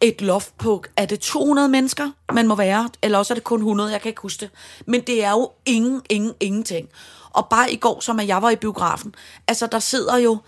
et 0.00 0.20
loft 0.20 0.58
på, 0.58 0.84
er 0.96 1.06
det 1.06 1.20
200 1.20 1.68
mennesker, 1.68 2.10
man 2.32 2.46
må 2.46 2.54
være, 2.54 2.90
eller 3.02 3.18
også 3.18 3.32
er 3.32 3.36
det 3.36 3.44
kun 3.44 3.58
100, 3.58 3.92
jeg 3.92 4.00
kan 4.00 4.08
ikke 4.08 4.22
huske 4.22 4.40
det. 4.40 4.50
Men 4.86 5.00
det 5.00 5.24
er 5.24 5.30
jo 5.30 5.50
ingen, 5.66 6.02
ingen, 6.10 6.34
ingenting. 6.40 6.88
Og 7.30 7.48
bare 7.48 7.72
i 7.72 7.76
går, 7.76 8.00
som 8.00 8.20
jeg 8.20 8.42
var 8.42 8.50
i 8.50 8.56
biografen, 8.56 9.14
altså 9.48 9.66
der 9.66 9.78
sidder 9.78 10.16
jo 10.16 10.38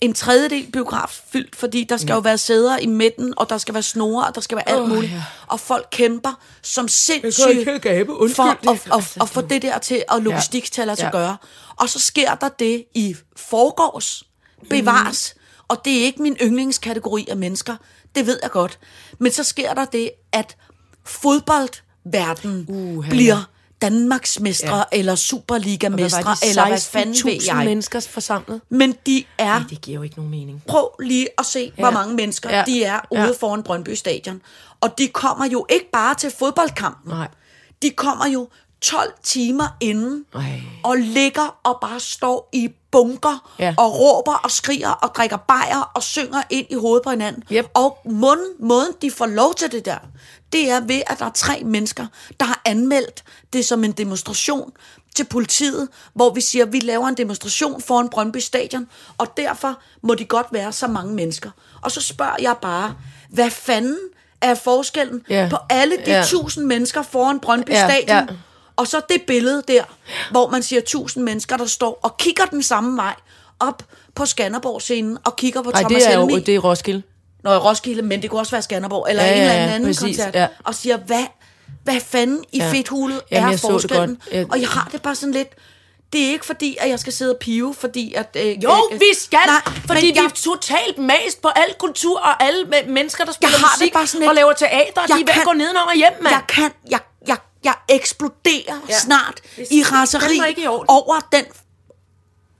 en 0.00 0.12
tredjedel 0.14 0.70
biograf 0.72 1.20
fyldt, 1.32 1.56
fordi 1.56 1.84
der 1.84 1.96
skal 1.96 2.08
ja. 2.08 2.14
jo 2.14 2.20
være 2.20 2.38
sæder 2.38 2.78
i 2.78 2.86
midten, 2.86 3.34
og 3.36 3.50
der 3.50 3.58
skal 3.58 3.74
være 3.74 3.82
snore, 3.82 4.26
og 4.26 4.34
der 4.34 4.40
skal 4.40 4.56
være 4.56 4.68
alt 4.68 4.80
Åh, 4.80 4.88
muligt. 4.88 5.12
ja. 5.12 5.22
Og 5.46 5.60
folk 5.60 5.88
kæmper 5.90 6.38
som 6.62 6.88
sindssyge 6.88 7.78
gabe. 7.78 8.12
Undskyld. 8.12 8.36
for 8.36 8.70
at, 8.70 8.98
at, 8.98 9.16
at 9.22 9.28
få 9.28 9.40
det 9.40 9.62
der 9.62 9.78
til 9.78 10.02
at 10.10 10.22
logistiktaler 10.22 10.94
til 10.94 11.02
at 11.02 11.14
Ja. 11.14 11.18
gøre. 11.18 11.36
Og 11.76 11.88
så 11.88 11.98
sker 11.98 12.34
der 12.34 12.48
det 12.48 12.84
i 12.94 13.16
forgårs, 13.36 14.22
bevares, 14.70 15.34
og 15.68 15.84
det 15.84 16.00
er 16.00 16.04
ikke 16.04 16.22
min 16.22 16.36
yndlingskategori 16.42 17.26
af 17.30 17.36
mennesker, 17.36 17.76
det 18.14 18.26
ved 18.26 18.38
jeg 18.42 18.50
godt. 18.50 18.78
Men 19.18 19.32
så 19.32 19.44
sker 19.44 19.74
der 19.74 19.84
det, 19.84 20.10
at 20.32 20.56
fodboldverdenen 21.06 22.66
Uha, 22.68 23.10
bliver 23.10 23.48
Danmarksmestre 23.82 24.76
Ja. 24.76 24.82
eller 24.92 25.14
Superliga-mestre, 25.14 26.36
eller 26.48 26.66
hvad 26.68 26.80
fanden 26.80 27.14
ved 27.24 27.40
16.000 27.40 27.46
jeg. 27.56 27.64
mennesker 27.64 28.00
forsamlet? 28.00 28.60
Men 28.68 28.94
de 29.06 29.24
er 29.38 29.58
Nej, 29.58 29.62
det 29.70 29.80
giver 29.80 29.94
jo 29.96 30.02
ikke 30.02 30.16
nogen 30.16 30.30
mening. 30.30 30.62
prøv 30.68 30.88
lige 31.00 31.28
at 31.38 31.46
se, 31.46 31.72
ja. 31.76 31.82
hvor 31.82 31.90
mange 31.90 32.14
mennesker. 32.14 32.56
Ja. 32.56 32.62
de 32.66 32.84
er 32.84 33.00
ude 33.10 33.20
Ja. 33.20 33.30
foran 33.40 33.62
Brøndby 33.62 33.94
Stadion. 33.94 34.42
Og 34.80 34.98
de 34.98 35.08
kommer 35.08 35.46
jo 35.46 35.66
ikke 35.70 35.90
bare 35.92 36.14
til 36.14 36.32
fodboldkampen. 36.38 37.12
Nej. 37.12 37.28
De 37.82 37.90
kommer 37.90 38.26
jo 38.26 38.48
12 38.80 39.12
timer 39.22 39.76
inden 39.80 40.24
Ej. 40.34 40.60
og 40.82 40.96
ligger 40.96 41.58
og 41.64 41.78
bare 41.80 42.00
står 42.00 42.48
i 42.52 42.68
bunker 42.90 43.50
Ja. 43.58 43.74
og 43.78 44.00
råber 44.00 44.32
og 44.34 44.50
skriger 44.50 44.90
og 44.90 45.14
drikker 45.16 45.36
bajer 45.36 45.90
og 45.94 46.02
synger 46.02 46.42
ind 46.50 46.66
i 46.70 46.74
hovedet 46.74 47.04
på 47.04 47.10
hinanden. 47.10 47.42
Yep. 47.52 47.66
Og 47.74 47.98
måden, 48.10 48.46
måden, 48.58 48.92
de 49.02 49.10
får 49.10 49.26
lov 49.26 49.54
til 49.54 49.72
det 49.72 49.84
der, 49.84 49.96
det 50.52 50.70
er 50.70 50.80
ved, 50.80 51.02
at 51.06 51.18
der 51.18 51.24
er 51.26 51.30
tre 51.34 51.62
mennesker, 51.64 52.06
der 52.40 52.46
har 52.46 52.62
anmeldt 52.64 53.22
det 53.52 53.64
som 53.66 53.84
en 53.84 53.92
demonstration 53.92 54.72
til 55.16 55.24
politiet, 55.24 55.88
hvor 56.14 56.30
vi 56.34 56.40
siger, 56.40 56.64
at 56.64 56.72
vi 56.72 56.78
laver 56.80 57.08
en 57.08 57.16
demonstration 57.16 57.82
foran 57.82 58.08
Brøndby 58.08 58.36
Stadion, 58.38 58.86
og 59.18 59.36
derfor 59.36 59.78
må 60.02 60.14
de 60.14 60.24
godt 60.24 60.46
være 60.50 60.72
så 60.72 60.86
mange 60.86 61.14
mennesker. 61.14 61.50
Og 61.82 61.90
så 61.90 62.00
spørger 62.00 62.36
jeg 62.40 62.54
bare, 62.62 62.94
hvad 63.28 63.50
fanden 63.50 63.98
er 64.40 64.54
forskellen 64.54 65.22
Ja. 65.28 65.46
på 65.50 65.56
alle 65.70 65.96
de 65.96 66.10
Ja. 66.10 66.24
tusind 66.26 66.64
mennesker 66.66 67.02
foran 67.02 67.40
Brøndby 67.40 67.70
Ja, 67.70 67.88
Stadion, 67.88 68.28
ja. 68.28 68.34
Og 68.80 68.86
så 68.86 69.00
det 69.08 69.22
billede 69.22 69.62
der, 69.68 69.84
hvor 70.30 70.48
man 70.50 70.62
siger 70.62 70.82
tusind 70.86 71.24
mennesker, 71.24 71.56
der 71.56 71.66
står 71.66 71.98
og 72.02 72.16
kigger 72.16 72.44
den 72.44 72.62
samme 72.62 72.96
vej 72.96 73.14
op 73.60 73.82
på 74.14 74.26
Skanderborg-scenen 74.26 75.18
og 75.24 75.36
kigger 75.36 75.62
på 75.62 75.70
Nej, 75.70 75.80
Thomas 75.82 76.02
det 76.02 76.12
er 76.12 76.18
jo 76.18 76.26
Helmig. 76.26 76.46
det 76.46 76.54
er 76.54 76.58
Roskilde. 76.58 77.02
Nå, 77.44 77.50
Roskilde, 77.56 78.02
men 78.02 78.22
det 78.22 78.30
kunne 78.30 78.40
også 78.40 78.50
være 78.50 78.62
Skanderborg, 78.62 79.06
eller 79.10 79.22
Ja, 79.24 79.32
en 79.32 79.38
eller 79.40 79.52
anden 79.52 79.68
ja, 79.68 79.74
anden 79.74 79.88
præcis, 79.88 80.02
koncert, 80.16 80.34
ja. 80.34 80.46
og 80.64 80.74
siger, 80.74 80.96
hvad, 80.96 81.24
hvad 81.84 82.00
fanden 82.00 82.44
i 82.52 82.58
Ja. 82.58 82.72
fedthulet 82.72 83.20
Jamen, 83.30 83.42
er 83.44 83.48
jeg 83.48 83.52
det 83.52 83.60
forskellen? 83.60 84.18
Jeg- 84.32 84.46
Og 84.52 84.60
jeg 84.60 84.68
har 84.68 84.88
det 84.92 85.02
bare 85.02 85.14
sådan 85.14 85.32
lidt, 85.32 85.48
det 86.12 86.26
er 86.26 86.30
ikke 86.30 86.46
fordi, 86.46 86.76
at 86.80 86.88
jeg 86.88 86.98
skal 87.00 87.12
sidde 87.12 87.30
og 87.34 87.38
pive, 87.40 87.74
fordi 87.74 88.14
at... 88.14 88.36
Øh, 88.40 88.64
Jo, 88.64 88.70
øh, 88.92 89.00
vi 89.00 89.06
skal, 89.18 89.38
nej, 89.46 89.74
fordi 89.86 90.06
vi 90.06 90.12
jeg- 90.16 90.24
er 90.24 90.28
totalt 90.28 90.98
mast 90.98 91.42
på 91.42 91.48
al 91.48 91.74
kultur 91.78 92.18
og 92.20 92.42
alle 92.44 92.62
me- 92.64 92.88
mennesker, 92.88 93.24
der 93.24 93.32
spiller 93.32 93.58
har 93.58 93.66
det 93.68 93.80
musik 93.80 93.92
bare 93.92 94.06
sådan 94.06 94.20
lidt- 94.20 94.28
og 94.28 94.34
laver 94.34 94.52
teater. 94.52 95.06
De 95.06 95.12
er 95.12 95.16
ved 95.16 95.28
at 95.28 95.44
gå 95.44 95.52
nedenom 95.52 95.86
og 95.88 95.94
hjem, 95.96 96.12
mand. 96.22 96.34
Jeg 96.34 96.42
kan, 96.48 96.70
jeg, 96.90 97.00
jeg, 97.64 97.74
eksploderer 97.88 98.80
Ja. 98.88 98.98
snart 98.98 99.40
i 99.70 99.82
raseri 99.82 100.48
ikke 100.48 100.62
i 100.62 100.66
orden. 100.66 100.84
over 100.88 101.20
den 101.32 101.44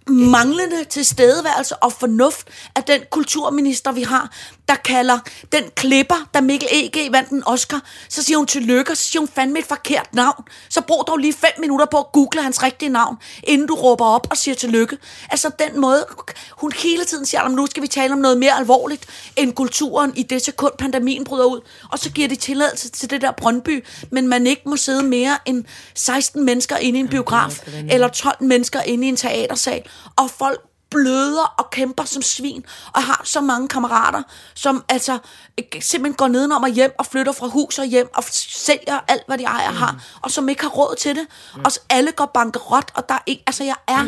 manglende 0.08 0.84
tilstedeværelse 0.84 1.76
og 1.76 1.92
fornuft 1.92 2.48
af 2.76 2.84
den 2.84 3.00
kulturminister, 3.10 3.92
vi 3.92 4.02
har, 4.02 4.30
der 4.70 4.76
kalder 4.76 5.18
den 5.52 5.62
klipper, 5.74 6.28
da 6.34 6.40
Mikkel 6.40 6.68
E.G. 6.72 7.12
vandt 7.12 7.30
en 7.30 7.42
Oscar, 7.46 7.80
så 8.08 8.22
siger 8.22 8.38
hun 8.38 8.46
tillykke, 8.46 8.96
så 8.96 9.04
siger 9.04 9.20
hun 9.20 9.28
fandme 9.28 9.58
et 9.58 9.64
forkert 9.64 10.14
navn. 10.14 10.44
Så 10.68 10.80
brug 10.80 11.04
dog 11.06 11.16
lige 11.16 11.32
fem 11.32 11.50
minutter 11.58 11.86
på 11.86 11.98
at 11.98 12.12
google 12.12 12.42
hans 12.42 12.62
rigtige 12.62 12.88
navn, 12.88 13.16
inden 13.42 13.66
du 13.66 13.74
råber 13.74 14.04
op 14.04 14.26
og 14.30 14.36
siger 14.36 14.54
tillykke. 14.54 14.98
Altså 15.30 15.50
den 15.58 15.80
måde, 15.80 16.06
hun 16.50 16.72
hele 16.72 17.04
tiden 17.04 17.26
siger, 17.26 17.42
at 17.42 17.50
nu 17.50 17.66
skal 17.66 17.82
vi 17.82 17.88
tale 17.88 18.12
om 18.12 18.18
noget 18.18 18.38
mere 18.38 18.52
alvorligt 18.52 19.06
end 19.36 19.52
kulturen 19.52 20.12
i 20.16 20.22
det 20.22 20.42
sekund, 20.42 20.72
pandemien 20.78 21.24
bryder 21.24 21.44
ud. 21.44 21.60
Og 21.92 21.98
så 21.98 22.10
giver 22.10 22.28
de 22.28 22.36
tilladelse 22.36 22.90
til 22.90 23.10
det 23.10 23.20
der 23.20 23.32
Brøndby, 23.32 23.84
men 24.10 24.28
man 24.28 24.46
ikke 24.46 24.62
må 24.66 24.76
sidde 24.76 25.02
mere 25.02 25.38
end 25.46 25.64
16 25.94 26.44
mennesker 26.44 26.76
inde 26.76 26.98
i 26.98 27.02
en 27.02 27.08
biograf, 27.08 27.62
eller 27.90 28.08
12 28.08 28.36
mennesker 28.40 28.80
inde 28.80 29.06
i 29.06 29.08
en 29.08 29.16
teatersal, 29.16 29.82
og 30.16 30.30
folk 30.30 30.69
bløder 30.90 31.54
og 31.58 31.70
kæmper 31.70 32.04
som 32.04 32.22
svin, 32.22 32.64
og 32.92 33.02
har 33.02 33.20
så 33.24 33.40
mange 33.40 33.68
kammerater, 33.68 34.22
som 34.54 34.84
altså 34.88 35.18
øh, 35.58 35.82
simpelthen 35.82 36.14
går 36.16 36.28
nedenom 36.28 36.62
og 36.62 36.68
hjem 36.68 36.94
og 36.98 37.06
flytter 37.06 37.32
fra 37.32 37.46
hus 37.46 37.78
og 37.78 37.84
hjem 37.84 38.10
og 38.14 38.24
sælger 38.30 39.00
alt, 39.08 39.22
hvad 39.26 39.38
de 39.38 39.44
ejer 39.44 39.68
og 39.68 39.76
har, 39.76 40.04
og 40.20 40.30
som 40.30 40.48
ikke 40.48 40.62
har 40.62 40.70
råd 40.70 40.96
til 40.96 41.16
det. 41.16 41.26
Og 41.64 41.72
så 41.72 41.80
alle 41.90 42.12
går 42.12 42.30
bankerot, 42.34 42.90
og 42.94 43.08
der 43.08 43.14
er 43.14 43.22
ikke, 43.26 43.42
altså 43.46 43.64
jeg 43.64 43.76
er, 43.88 44.04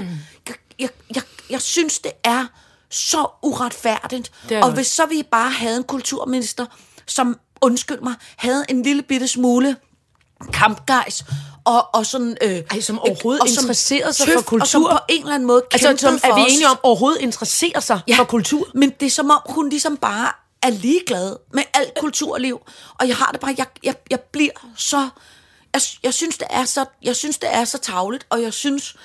jeg, 0.48 0.54
jeg, 0.78 0.88
jeg, 1.14 1.22
jeg 1.50 1.62
synes, 1.62 1.98
det 1.98 2.12
er 2.24 2.46
så 2.90 3.26
uretfærdigt. 3.42 4.32
Det 4.48 4.56
er 4.56 4.64
Og 4.64 4.72
hvis 4.72 4.86
så 4.86 5.06
vi 5.06 5.22
bare 5.30 5.50
havde 5.50 5.76
en 5.76 5.84
kulturminister, 5.84 6.66
som, 7.06 7.38
undskyld 7.60 8.00
mig, 8.00 8.14
havde 8.36 8.64
en 8.68 8.82
lille 8.82 9.02
bitte 9.02 9.28
smule 9.28 9.76
kampgejs, 10.52 11.24
og, 11.64 11.94
og 11.94 12.06
sådan... 12.06 12.36
Øh, 12.42 12.50
Ej, 12.70 12.80
som 12.80 12.98
overhovedet 12.98 13.42
og 13.42 13.48
som 13.48 13.62
interesserede 13.62 14.12
sig 14.12 14.26
tøf, 14.26 14.34
for 14.34 14.60
Og 14.60 14.66
som 14.66 14.82
kultur. 14.82 14.90
på 14.90 14.98
en 15.08 15.22
eller 15.22 15.34
anden 15.34 15.46
måde 15.46 15.62
Altså, 15.72 15.88
kæmpede 15.88 16.00
som, 16.00 16.18
for 16.18 16.28
er 16.28 16.34
vi 16.34 16.40
enige 16.40 16.68
om 16.68 16.78
overhovedet 16.82 17.20
interesserer 17.20 17.80
sig 17.80 18.00
ja. 18.08 18.16
for 18.18 18.24
kultur? 18.24 18.68
Men 18.74 18.90
det 19.00 19.06
er 19.06 19.10
som 19.10 19.30
om, 19.30 19.40
hun 19.46 19.68
ligesom 19.68 19.96
bare 19.96 20.32
er 20.62 20.70
ligeglade 20.70 21.38
med 21.52 21.62
alt 21.74 21.98
kulturliv. 22.00 22.60
Og 23.00 23.08
jeg 23.08 23.16
har 23.16 23.30
det 23.32 23.40
bare, 23.40 23.54
jeg, 23.58 23.66
jeg, 23.82 23.94
jeg 24.10 24.20
bliver 24.20 24.50
så... 24.76 25.08
Jeg, 25.74 25.82
jeg, 26.02 26.14
synes, 26.14 26.38
det 26.38 26.46
er 26.50 26.64
så, 26.64 26.84
jeg 27.02 27.16
synes, 27.16 27.38
det 27.38 27.48
er 27.52 27.64
så 27.64 27.78
tavligt, 27.78 28.26
og 28.30 28.42
jeg 28.42 28.52
synes, 28.52 28.96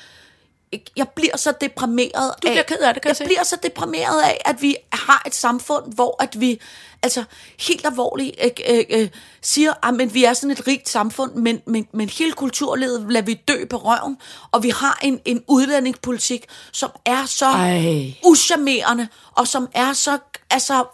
jeg 0.95 1.09
bliver 1.09 1.37
så 1.37 1.53
deprimeret 1.61 2.33
Du 2.33 2.47
bliver 2.47 2.57
af, 2.59 2.65
ked 2.65 2.77
af 2.77 2.93
det, 2.93 3.03
kan 3.03 3.09
jeg 3.09 3.09
jeg 3.09 3.17
se. 3.17 3.25
bliver 3.25 3.43
så 3.43 3.57
deprimeret 3.63 4.21
af, 4.21 4.41
at 4.45 4.61
vi 4.61 4.75
har 4.93 5.23
et 5.25 5.35
samfund, 5.35 5.93
hvor 5.93 6.23
at 6.23 6.41
vi 6.41 6.61
altså 7.03 7.23
helt 7.59 7.85
alvorligt 7.85 8.35
øh, 8.69 8.83
øh, 8.89 9.09
siger, 9.41 9.73
at 9.87 9.93
men 9.93 10.13
vi 10.13 10.23
er 10.23 10.33
sådan 10.33 10.51
et 10.51 10.67
rigt 10.67 10.89
samfund, 10.89 11.33
men, 11.35 11.61
men, 11.65 11.87
men 11.93 12.09
hele 12.09 12.31
kulturlivet 12.33 13.05
lader 13.09 13.25
vi 13.25 13.33
dø 13.33 13.65
på 13.65 13.77
røven, 13.77 14.17
og 14.51 14.63
vi 14.63 14.69
har 14.69 14.99
en, 15.01 15.19
en 15.25 15.43
udlændingepolitik, 15.47 16.45
som 16.71 16.91
er 17.05 17.25
så 17.25 17.45
Ej. 17.45 18.13
uschammerende, 18.25 19.07
og 19.35 19.47
som 19.47 19.69
er 19.73 19.93
så 19.93 20.17
altså, 20.49 20.85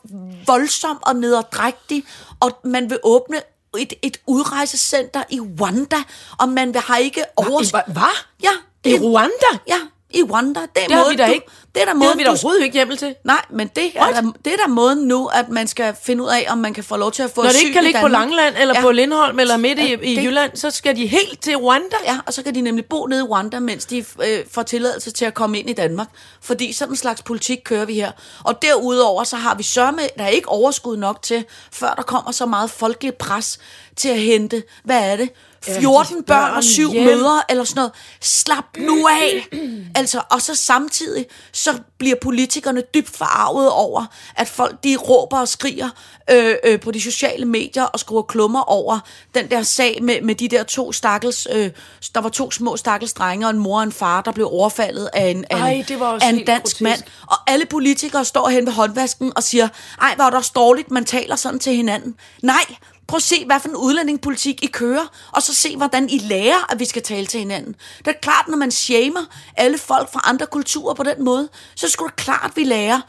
voldsom 0.46 1.00
og 1.02 1.16
nederdrægtig, 1.16 2.04
og 2.40 2.60
man 2.64 2.90
vil 2.90 3.00
åbne 3.04 3.38
et, 3.78 3.94
et 4.02 4.18
udrejsecenter 4.28 5.24
i 5.30 5.40
Rwanda, 5.40 5.98
og 6.40 6.50
man 6.50 6.74
vil 6.74 6.82
har 6.82 6.98
ikke 6.98 7.24
over... 7.36 7.92
Hvad? 7.92 8.04
Ja, 8.44 8.52
I 8.86 8.92
det- 8.92 9.02
Rwanda? 9.02 9.52
Ja, 9.68 9.76
i 10.10 10.24
Rwanda. 10.24 10.60
Det 10.60 10.84
er 10.84 10.88
Det 10.88 10.96
har 10.96 11.04
måden, 11.04 11.12
vi 11.18 11.22
da 11.24 11.28
du, 11.28 11.34
ikke. 11.34 11.46
Det 11.76 11.82
er 11.82 11.86
der 11.86 11.92
Det 11.92 11.98
måden, 12.00 12.10
har 12.12 12.18
vi 12.18 12.24
da 12.24 12.30
overhovedet 12.30 12.64
ikke 12.64 12.74
hjemmel 12.74 12.98
til. 12.98 13.16
Nej, 13.26 13.42
men 13.50 13.68
det 13.76 13.86
er, 13.96 14.02
What? 14.02 14.16
der, 14.16 14.32
det 14.46 14.54
er 14.54 14.58
der 14.58 14.68
måden 14.68 15.08
nu, 15.08 15.28
at 15.34 15.50
man 15.50 15.68
skal 15.68 15.96
finde 16.04 16.24
ud 16.24 16.28
af, 16.30 16.46
om 16.50 16.58
man 16.58 16.74
kan 16.74 16.84
få 16.84 16.98
lov 16.98 17.12
til 17.12 17.24
at 17.24 17.32
få 17.36 17.42
Når 17.44 17.50
det 17.50 17.60
ikke 17.62 17.74
kan 17.74 17.84
i 17.84 17.86
ligge 17.86 18.00
på 18.00 18.08
Danmark. 18.08 18.20
Langeland, 18.22 18.56
eller 18.62 18.74
ja. 18.78 18.82
på 18.82 18.92
Lindholm, 18.92 19.40
eller 19.40 19.58
midt 19.58 19.80
i, 19.80 19.82
Ja, 19.82 19.98
i 20.02 20.16
det- 20.16 20.24
Jylland, 20.24 20.52
så 20.56 20.72
skal 20.72 20.96
de 20.96 21.08
helt 21.08 21.42
til 21.42 21.56
Rwanda. 21.58 21.96
Ja, 22.06 22.18
og 22.26 22.34
så 22.34 22.44
kan 22.44 22.56
de 22.56 22.62
nemlig 22.62 22.86
bo 22.86 23.06
nede 23.06 23.22
i 23.22 23.24
Rwanda, 23.24 23.60
mens 23.60 23.86
de 23.86 23.98
øh, 23.98 24.40
får 24.52 24.64
tilladelse 24.64 25.12
til 25.12 25.26
at 25.26 25.34
komme 25.34 25.60
ind 25.60 25.70
i 25.70 25.74
Danmark. 25.74 26.08
Fordi 26.42 26.74
sådan 26.74 26.92
en 26.94 26.98
slags 26.98 27.22
politik 27.22 27.60
kører 27.66 27.86
vi 27.86 27.94
her. 27.94 28.12
Og 28.44 28.62
derudover, 28.62 29.24
så 29.24 29.36
har 29.36 29.56
vi 29.56 29.64
sørme, 29.64 30.00
der 30.18 30.24
er 30.24 30.28
ikke 30.30 30.50
overskud 30.50 30.98
nok 30.98 31.22
til, 31.22 31.46
før 31.72 31.94
der 31.94 32.04
kommer 32.04 32.32
så 32.32 32.46
meget 32.46 32.70
folkelig 32.70 33.14
pres 33.16 33.60
til 33.96 34.10
at 34.10 34.20
hente, 34.20 34.64
hvad 34.84 35.12
er 35.12 35.16
det? 35.16 35.30
14 35.64 36.18
de 36.18 36.24
børn 36.24 36.40
børn 36.48 36.58
og 36.58 36.64
syv 36.64 36.92
hjem. 36.92 37.06
mødre, 37.06 37.42
eller 37.50 37.64
sådan 37.64 37.80
noget. 37.80 37.92
Slap 38.22 38.66
nu 38.78 39.08
af! 39.08 39.48
altså, 40.00 40.22
og 40.32 40.42
så 40.42 40.56
samtidig, 40.56 41.26
så 41.52 41.80
bliver 41.98 42.16
politikerne 42.22 42.84
dybt 42.94 43.18
forarvet 43.18 43.70
over, 43.70 44.06
at 44.36 44.48
folk, 44.48 44.84
de 44.84 44.96
råber 44.96 45.40
og 45.40 45.48
skriger 45.48 45.90
øh, 46.32 46.56
øh, 46.64 46.80
på 46.80 46.92
de 46.92 47.02
sociale 47.02 47.46
medier 47.46 47.84
og 47.84 48.00
skriver 48.00 48.22
klummer 48.22 48.62
over 48.62 49.00
den 49.36 49.50
der 49.52 49.62
sag 49.64 50.00
med, 50.02 50.22
med 50.22 50.36
de 50.36 50.48
der 50.48 50.64
to 50.64 50.92
stakkels, 50.92 51.48
øh, 51.54 51.70
der 52.16 52.22
var 52.22 52.30
to 52.30 52.52
små 52.52 52.78
stakkels 52.78 53.14
drenge 53.14 53.46
og 53.48 53.50
en 53.50 53.60
mor 53.60 53.78
og 53.78 53.84
en 53.84 53.92
far, 53.92 54.22
der 54.22 54.32
blev 54.32 54.48
overfaldet 54.52 55.10
af 55.14 55.26
en, 55.26 55.46
af 55.50 55.58
Ej, 55.58 55.72
en, 55.90 56.02
også 56.02 56.26
af 56.26 56.30
en 56.30 56.46
dansk 56.46 56.64
grotesk. 56.64 56.82
mand. 56.82 57.02
Og 57.28 57.38
alle 57.48 57.66
politikere 57.66 58.26
står 58.26 58.50
hen 58.50 58.66
ved 58.66 58.74
håndvasken 58.74 59.32
og 59.36 59.44
siger, 59.44 59.68
ej, 60.02 60.16
hvor 60.16 60.24
er 60.24 60.30
det 60.30 60.38
også 60.38 60.52
dårligt, 60.56 60.92
man 60.92 61.06
taler 61.06 61.36
sådan 61.36 61.60
til 61.60 61.76
hinanden. 61.76 62.16
Nej, 62.42 62.76
prøv 63.08 63.18
at 63.18 63.24
se, 63.24 63.46
hvad 63.46 63.60
for 63.60 63.70
en 63.70 63.76
udlændingepolitik 63.76 64.64
I 64.64 64.68
kører, 64.68 65.08
og 65.32 65.42
så 65.42 65.54
se, 65.54 65.78
hvordan 65.78 66.10
I 66.10 66.18
lærer, 66.18 66.72
at 66.72 66.80
vi 66.80 66.86
skal 66.86 67.02
tale 67.02 67.26
til 67.26 67.40
hinanden. 67.40 67.76
Det 67.98 68.08
er 68.08 68.20
klart, 68.22 68.48
når 68.48 68.58
man 68.58 68.72
shamer 68.72 69.26
alle 69.58 69.78
folk 69.78 70.14
fra 70.14 70.22
andre 70.24 70.46
kulturer 70.46 70.94
på 70.94 71.04
den 71.04 71.24
måde, 71.24 71.50
så 71.76 71.90
skulle 71.90 72.10
det 72.10 72.16
klart, 72.26 72.52
vi 72.56 72.64
lærer. 72.64 73.02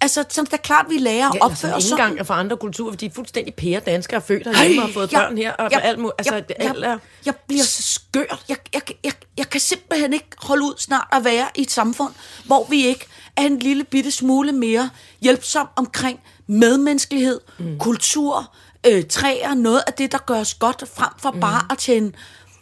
Altså, 0.00 0.24
så 0.28 0.42
det 0.42 0.52
er 0.52 0.56
klart, 0.56 0.86
vi 0.88 0.98
lærer 0.98 1.28
at 1.28 1.34
Ja, 1.34 1.40
opføre 1.44 1.50
altså, 1.50 1.66
os 1.76 1.84
ikke 1.84 1.88
sådan. 1.88 2.10
engang 2.10 2.26
fra 2.26 2.38
andre 2.40 2.56
kulturer, 2.56 2.92
fordi 2.92 3.06
de 3.06 3.10
er 3.10 3.14
fuldstændig 3.14 3.54
pære 3.54 3.80
danskere 3.80 4.18
og 4.18 4.22
født 4.22 4.56
herhjemme 4.56 4.82
og 4.82 4.86
har 4.88 4.92
fået 4.92 5.10
børn 5.10 5.38
her, 5.38 5.52
og 5.52 5.70
jeg- 5.72 5.80
alt 5.84 5.98
muligt. 5.98 6.14
Altså, 6.18 6.34
jeg- 6.34 6.44
jeg- 6.58 6.68
alt 6.70 6.84
er 6.84 6.98
jeg 7.26 7.34
bliver 7.48 7.64
skørt. 7.64 8.44
jeg, 8.48 8.56
jeg, 8.74 8.82
jeg, 9.04 9.12
jeg 9.38 9.50
kan 9.50 9.60
simpelthen 9.60 10.12
ikke 10.12 10.26
holde 10.38 10.64
ud 10.64 10.74
snart 10.78 11.06
at 11.12 11.24
være 11.24 11.46
i 11.54 11.62
et 11.62 11.70
samfund, 11.70 12.12
hvor 12.44 12.66
vi 12.70 12.86
ikke 12.86 13.06
er 13.36 13.42
en 13.42 13.58
lille 13.58 13.84
bitte 13.84 14.10
smule 14.10 14.52
mere 14.52 14.90
hjælpsom 15.20 15.68
omkring 15.76 16.20
medmenneskelighed, 16.46 17.40
mm. 17.58 17.78
kultur, 17.78 18.52
øh, 18.86 19.04
træer, 19.08 19.54
noget 19.54 19.82
af 19.86 19.92
det, 19.92 20.12
der 20.12 20.18
gør 20.18 20.40
os 20.40 20.54
godt, 20.54 20.84
frem 20.94 21.12
for 21.18 21.30
mm. 21.30 21.40
bare 21.40 21.62
at 21.70 21.78
tjene 21.78 22.12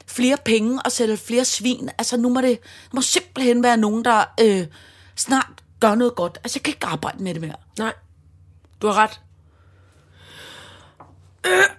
flere 0.06 0.36
penge 0.44 0.82
og 0.82 0.92
sælge 0.92 1.16
flere 1.16 1.44
svin. 1.44 1.90
Altså 1.98 2.16
nu 2.16 2.28
må 2.28 2.40
det 2.40 2.60
der 2.60 2.94
må 2.94 3.00
simpelthen 3.00 3.62
være 3.62 3.76
nogen, 3.76 4.04
der 4.04 4.24
øh, 4.40 4.66
snart 5.16 5.46
gør 5.80 5.94
noget 5.94 6.14
godt. 6.14 6.38
Altså 6.44 6.56
jeg 6.58 6.62
kan 6.62 6.70
ikke 6.74 6.86
arbejde 6.86 7.22
med 7.22 7.34
det 7.34 7.40
mere. 7.42 7.56
Nej, 7.78 7.92
du 8.82 8.86
har 8.86 8.94
ret. 8.94 9.20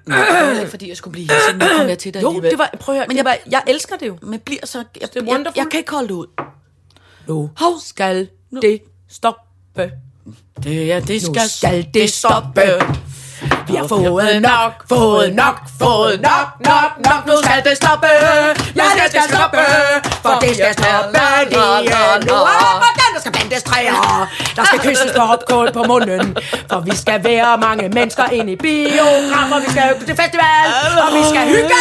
Nå, 0.06 0.16
det 0.16 0.26
var 0.28 0.60
ikke, 0.60 0.70
fordi 0.70 0.90
jeg 0.90 0.98
skulle 0.98 1.12
blive 1.12 1.24
hisset. 1.28 1.58
Nu 1.60 1.66
kom 1.78 1.88
jeg 1.88 1.98
til 2.00 2.14
dig 2.14 2.22
Jo, 2.24 2.40
det 2.42 2.58
var, 2.58 2.70
prøv 2.80 2.96
at 2.96 3.00
høre, 3.00 3.08
Men 3.08 3.18
jeg- 3.18 3.26
var, 3.26 3.38
jeg 3.52 3.64
elsker 3.68 3.96
det 3.98 4.08
jo. 4.08 4.18
Men 4.22 4.40
bliver 4.40 4.66
så... 4.66 4.84
Jeg, 5.02 5.14
Det 5.14 5.22
er 5.30 5.38
jeg, 5.38 5.46
jeg, 5.56 5.68
kan 5.72 5.80
ikke 5.80 5.92
holde 5.92 6.08
det 6.08 6.14
ud. 6.14 6.28
Nu 7.28 7.50
Hov. 7.58 7.74
skal 7.84 8.30
det 8.62 8.82
stoppe. 9.10 9.42
Det, 10.64 10.88
ja, 10.88 11.00
det 11.00 11.28
Nu 11.28 11.34
skal 11.48 11.88
det 11.94 12.10
stoppe. 12.10 12.62
Vi 13.70 13.76
har 13.76 13.88
fået 13.88 14.42
nok, 14.42 14.74
fået 14.90 15.36
nok, 15.36 15.56
fået 15.82 16.22
nok, 16.22 16.48
nok, 16.72 16.92
nok. 17.08 17.22
Nu 17.28 17.34
skal 17.44 17.64
det 17.66 17.78
stoppe. 17.78 18.08
Ja, 18.80 18.84
det 19.00 19.06
skal 19.10 19.24
stoppe. 19.34 19.58
For 20.24 20.34
det 20.42 20.52
skal 20.56 20.74
stoppe 20.74 21.20
lige 21.50 22.20
nu. 22.28 22.36
Hvordan 22.84 23.10
der 23.16 23.20
skal 23.20 23.32
bandes 23.32 23.64
træer. 23.64 24.28
Der 24.56 24.64
skal 24.66 24.80
kysses 24.80 25.12
på 25.18 25.22
opkål 25.22 25.72
på 25.74 25.84
munden. 25.84 26.38
For 26.72 26.80
vi 26.80 26.96
skal 26.96 27.24
være 27.24 27.58
mange 27.58 27.90
mennesker 27.90 28.26
ind 28.38 28.50
i 28.50 28.56
biograffer. 28.56 29.60
Vi 29.66 29.70
skal 29.72 30.06
til 30.08 30.16
festival. 30.24 30.66
Og 31.04 31.10
vi 31.18 31.22
skal 31.32 31.44
hygge. 31.56 31.76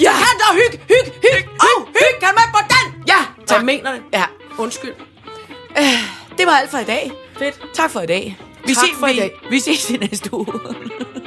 Ja, 0.00 0.10
han 0.24 0.34
der 0.42 0.50
hygge, 0.60 0.76
hygge, 0.92 1.10
hygge. 1.26 1.48
Og 1.60 1.76
hygge. 1.98 2.18
Kan 2.22 2.28
med 2.40 2.48
på 2.56 2.60
den? 2.74 2.84
Ja, 3.08 3.20
tak. 3.46 3.56
jeg 3.58 3.64
mener 3.64 3.92
det. 3.92 4.00
Ja. 4.12 4.24
Undskyld. 4.58 4.94
Det 6.38 6.46
var 6.46 6.52
alt 6.52 6.70
for 6.70 6.78
i 6.78 6.84
dag. 6.84 7.12
Fedt. 7.38 7.54
Tak 7.74 7.90
for 7.90 8.00
i 8.00 8.06
dag. 8.06 8.36
Vi 8.66 8.74
Tak 8.74 8.84
ses, 8.84 8.96
for 9.00 9.06
i 9.06 9.12
vi, 9.12 9.18
dag. 9.18 9.30
Vi 9.50 9.60
ses 9.60 9.90
i 9.90 9.96
næste 9.96 10.34
uge. 10.34 10.46